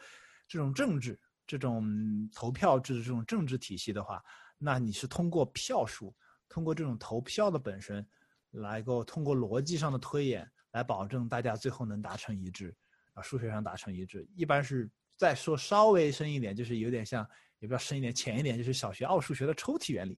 [0.49, 1.21] 这种政治。
[1.51, 4.23] 这种投票制的这种政治体系的话，
[4.57, 6.15] 那你是通过票数，
[6.49, 8.07] 通过这种投票的本身，
[8.53, 12.73] 来够通过逻辑上的推演来保证大家最后能达成一致，
[13.15, 14.25] 啊，数学上达成一致。
[14.37, 17.29] 一般是再说稍微深一点，就是有点像，
[17.59, 20.17] 也不要深一点，浅一点，就是小学奥数学的抽屉原理。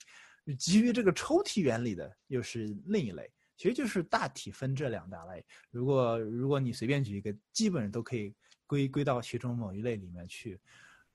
[0.59, 5.43] 基于这个抽屉原理的又是另一类，其实就是大体分这两大类。
[5.71, 8.35] 如果如果你随便举一个，基本上都可以
[8.67, 10.61] 归归到其中某一类里面去。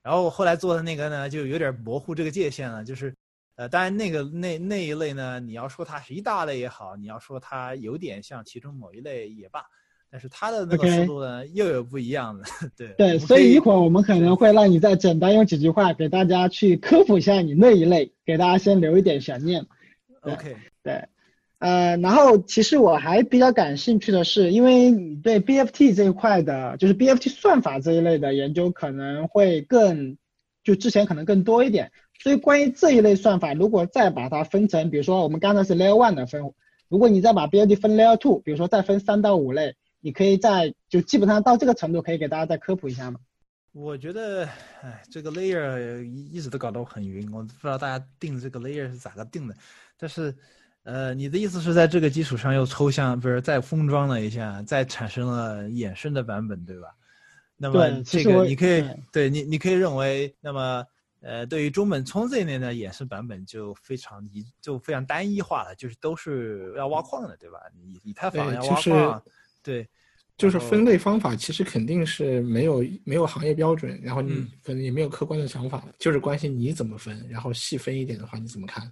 [0.04, 2.84] 然后我后来做的那个呢，就有点模糊这个界限了。
[2.84, 3.14] 就是，
[3.56, 9.66] 呃，当然那个那那一类呢，你要说它是一大类也好，你要说它有点像其中某一类也罢，
[10.10, 12.46] 但是它的那个思路呢又有不一样的。
[12.78, 19.66] 对对，所以一会儿我们可能会让你再简单用几句话给大家去科普一下你那一类，给大家先留一点悬念。
[20.22, 21.08] OK，对，
[21.60, 30.18] 呃，然后其实我还比较感兴趣的是，因为你对 BFT 这一块的，就是 BFT 算法这一类的研究可能会更，
[30.64, 31.92] 就之前可能更多一点。
[32.20, 36.42] 所以关于这一类算法，如果再把它分成，比如说我们刚才是 Layer One 的分，
[36.90, 43.20] 如果你再把 BFT 分 Layer Two，比如说再分三到五类，你可以在就基本上到这个程度，可以给大家再科普一下吗？
[43.74, 44.48] 我觉得，
[44.82, 49.54] 哎，这个 layer 一直都搞得我很晕，我不知道大家定这个 layer 是咋个定的。
[50.00, 50.36] 但是，
[50.88, 56.88] 呃，你的意思是在这个基础上又抽象，不是再封装了一下，再产生了衍生的版本，对吧？
[57.58, 60.86] 那么这个你可以对你，你可以认为，那么。
[61.20, 67.58] 呃，对于中本聪这一类的衍生版本就非常一就非常单一化了，就是都是要挖矿的，对吧？
[67.76, 69.24] 以以太坊要挖矿，
[69.64, 69.86] 对，
[70.38, 78.90] 就是分类方法其实肯定是没有没有行业标准，然后你可能也没有客观的想法，就是关心你怎么分，然后细分一点的话你怎么看？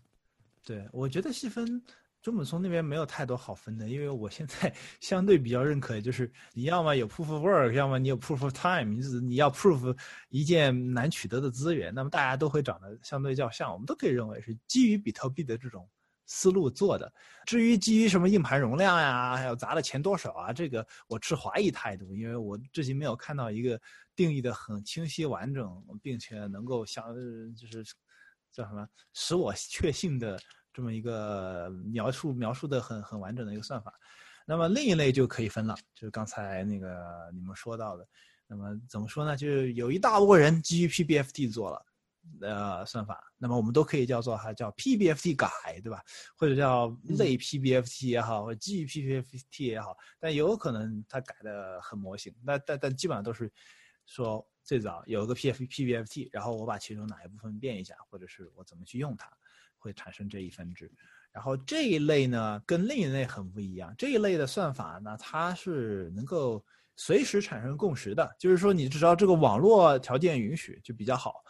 [0.66, 1.82] 对，我觉得细分。
[2.22, 9.96] 中本聪那边没有太多好分的，因为我现在 相对比较认可，就是你要么有 proof of work，要么你有 proof of time，你是你要 proof
[10.30, 15.88] 一件难取得的资源，那么大家都会长得相对较像，我们都可以认为是基于比特币的这种
[16.26, 17.14] 思路做的。
[17.46, 23.80] 至于基于什么硬盘容量呀，还有砸的钱多少啊，这个我持怀疑态度，因为我至今没有看到一个
[24.16, 25.72] 定义的很清晰完整，
[26.02, 27.14] 并且能够相
[27.56, 27.86] 就是
[28.56, 30.40] 叫什么使我确信的。
[30.74, 33.94] 这么一个描述描述的很很完整的一个算法，
[34.46, 38.06] 那么另一类就可以分了，就是刚才那个你们说到的，
[38.46, 39.38] 那么怎么说呢？
[39.38, 41.86] 就是有一大波人基于 PBFT 做了
[42.42, 46.04] 呃算法，那么我们都可以叫做它叫 PBFT 改，对吧？
[46.36, 53.50] 或者叫类 PBFT 也好，或者基于 PBFT 也好，但有可能它改的很模型，但但但基本上都是
[54.06, 59.32] 说最早有一个 P F PBFT，然后我把其中哪一部分变一下，或者是我怎么去用它。
[59.78, 60.92] 会产生这一分支，
[61.32, 63.94] 然后这一类呢跟另一类很不一样。
[63.96, 66.66] 这一类的算法呢，它是能够
[66.96, 71.44] 随时产生共识的，就是说你只要这个网络条件允许就比较好，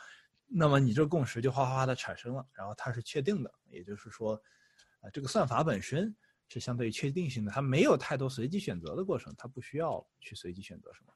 [0.47, 3.49] 那么你这共识就哗哗哗的产生了，然后它是确定的。
[3.69, 4.33] 也就是说，
[4.99, 6.13] 啊，这个算法本身
[6.49, 11.13] 是相对于确定性的，它没有太多随机选择的过程，它不需要去随机选择什么。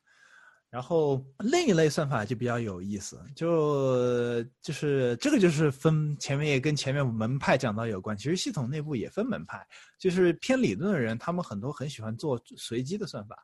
[0.70, 9.66] 然后另一类算法就比较有意思，就就是这个就是分前面也跟前面门派讲到有关，其实系统内部也分门派，
[9.98, 13.36] 就是偏理论的人，他们很多很喜欢做随机的算法，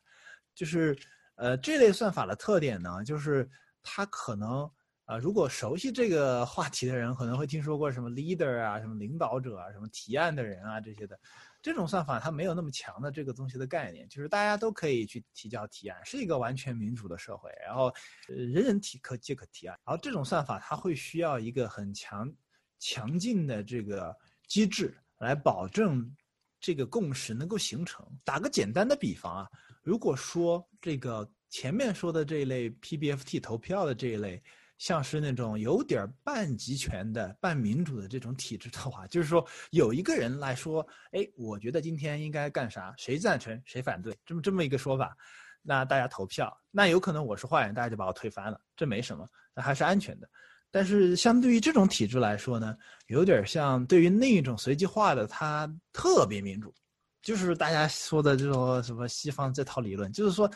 [0.53, 0.95] 就是
[1.35, 3.49] 呃这类算法的特点呢，就是
[3.81, 4.69] 它可能
[5.05, 11.19] 啊如果熟悉这个话题的人可能会听说过什么 leader 啊，什么领导者啊，什么提案的人啊这些的。
[11.65, 17.91] 这种算法它没有那么强的这个东西的概念，就是大家都可以去提交提案，是一个完全民主的社会，然后
[18.27, 19.75] 人人提可皆可提案。
[19.83, 22.31] 然后这种算法它会需要一个很强、
[22.77, 24.15] 强劲的这个
[24.47, 26.15] 机制来保证
[26.59, 28.05] 这个共识能够形成。
[28.23, 29.49] 打个简单的比方啊，
[29.81, 34.39] 如果说这个前面说的这一类 PBFT 投票的这一类。
[34.77, 42.93] 像是那种有点半集权的、半民主的这种体制的话，就是说有一个人来说，哎，我觉得今天应该干啥？
[42.97, 43.59] 谁赞成？
[43.63, 44.13] 谁反对？
[44.25, 45.15] 这么这么一个说法，
[45.61, 50.29] 那大家投票，那有可能我是坏人，大家就把我推翻了，这没什么，那还是安全的。
[50.69, 52.75] 但是相对于这种体制来说呢，
[53.07, 56.75] 有点像对于另一种随机化的，它特别民主，
[57.21, 60.51] 就是大家说的这种什么西方这套理论，就是说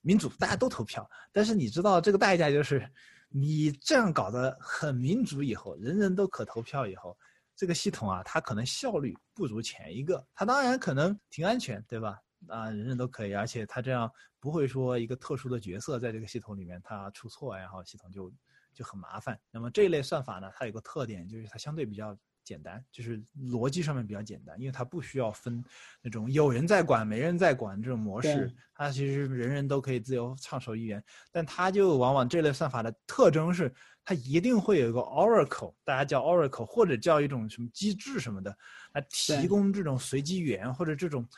[0.00, 2.88] 民主大家都投票，但是你知道这个代价就是。
[3.28, 7.16] 你这样搞得很民主，以后人人都可投票，以后
[7.54, 10.26] 这个系统啊，它可能效率不如前一个。
[10.34, 12.18] 它当然可能挺安全，对吧？
[12.48, 14.10] 啊，人人都可以，而且它这样
[14.40, 18.32] 不会说一个特殊的角色在这个系统里面它出错，然后系统就
[18.72, 19.38] 就很麻烦。
[19.50, 22.16] 那么这一类算法呢，它有个特点，就是它相对比较。
[22.48, 25.62] 简单就是逻辑上面比较简单，因为它不需要分
[26.00, 31.04] 那种有人在管没人在管这种模式，它其实人人都可以自由畅所欲言。
[31.30, 33.70] 但它就往往这类算法的特征是，
[34.02, 38.56] 它一定会有一个 oracle，大家叫 oracle 或者叫一种什么机制什么的，
[38.94, 41.28] 来提供这种随机源或者这种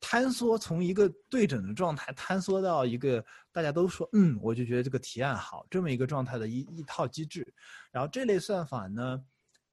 [0.00, 7.46] 坍缩，从一个对整的状态坍缩到一个大家都说嗯，我就觉得这个提案好这么一个状态的一一套机制。
[7.92, 9.22] 然后这类算法呢？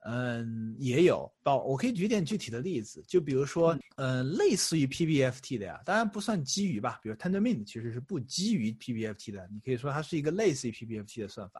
[0.08, 11.60] 嗯，也有，包我可以举点具体的例子，就比如说，嗯，类似于 PBFT 的呀，当然不算基于吧，比如 Tendermint 其实是不基于 PBFT 的，你可以说它是一个类似于 PBFT 的算法，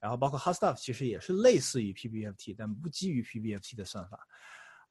[0.00, 4.26] 然后包括 Hotstuff 其实也是类似于 PBFT，但不基于 PBFT 的算法，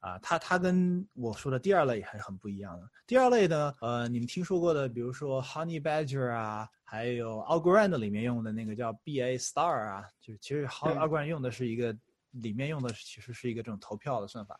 [0.00, 2.88] 啊，它它跟我说的第二类还是很不一样的。
[3.06, 11.94] 第二类呢，呃，你们听说过的，比如说 Honey Badger 啊，还有 Algorand 里面用的那个叫 BA Star 啊，就其实 Algorand 用的是一个
[12.40, 14.58] 里面用的其实是一个这种投票的算法。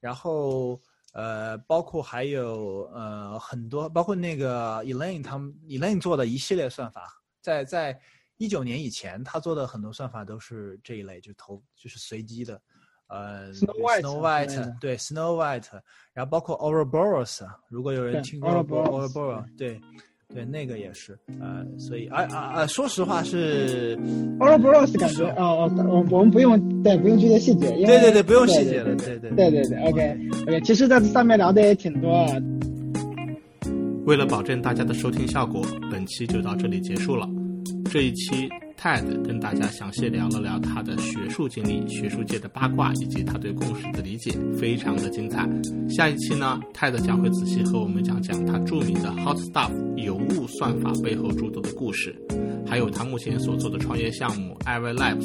[0.00, 0.80] 然后
[1.12, 8.00] 呃，包括还有呃很多，包括那个 Elaine 他们 Elaine 做的一系列算法，在在
[8.36, 12.60] 一九年以前，他做的很多算法都是这一类，就投就是随机的。
[13.06, 15.80] 呃，Snow White 对 Snow White，
[16.12, 19.82] 然后包括 Ouroboros，如果有人听过 Ouroboros，对对，
[20.42, 23.94] 那个也是呃，所以啊啊啊，说实话是
[24.38, 32.26] Ouroboros 感觉哦哦，我我们不用对不用这些细节，对对对，不用细节了，对对对对对，OK OK，其实在这上面聊的也挺多。
[34.06, 37.28] 为了保证大家的收听效果，本期就到这里结束了。
[37.94, 38.50] 这一期。
[38.76, 45.48] Ted 跟大家详细聊了聊他的学术经历、学术界的八卦以及他对共识的理解，非常的精彩。
[45.88, 52.14] 下一期呢，Ted 将会仔细和我们讲讲他著名的 Hot Stuff 有物算法背后诸多的故事，
[52.66, 55.24] 还有他目前所做的创业项目 Ivy Labs。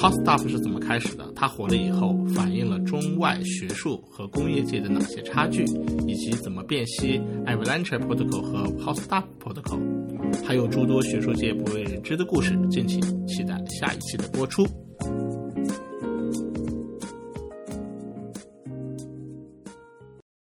[0.00, 1.30] Hot Stuff 是怎么开始的？
[1.34, 5.64] 它火了以后，反映了中外学术和工业界的哪些差距，
[6.06, 9.80] 以及怎么辨析 Avalanche Protocol 和 Hot Stuff Protocol，
[10.46, 14.66] 还有诸多学术界不为人知的故事敬请期待下一期的播出。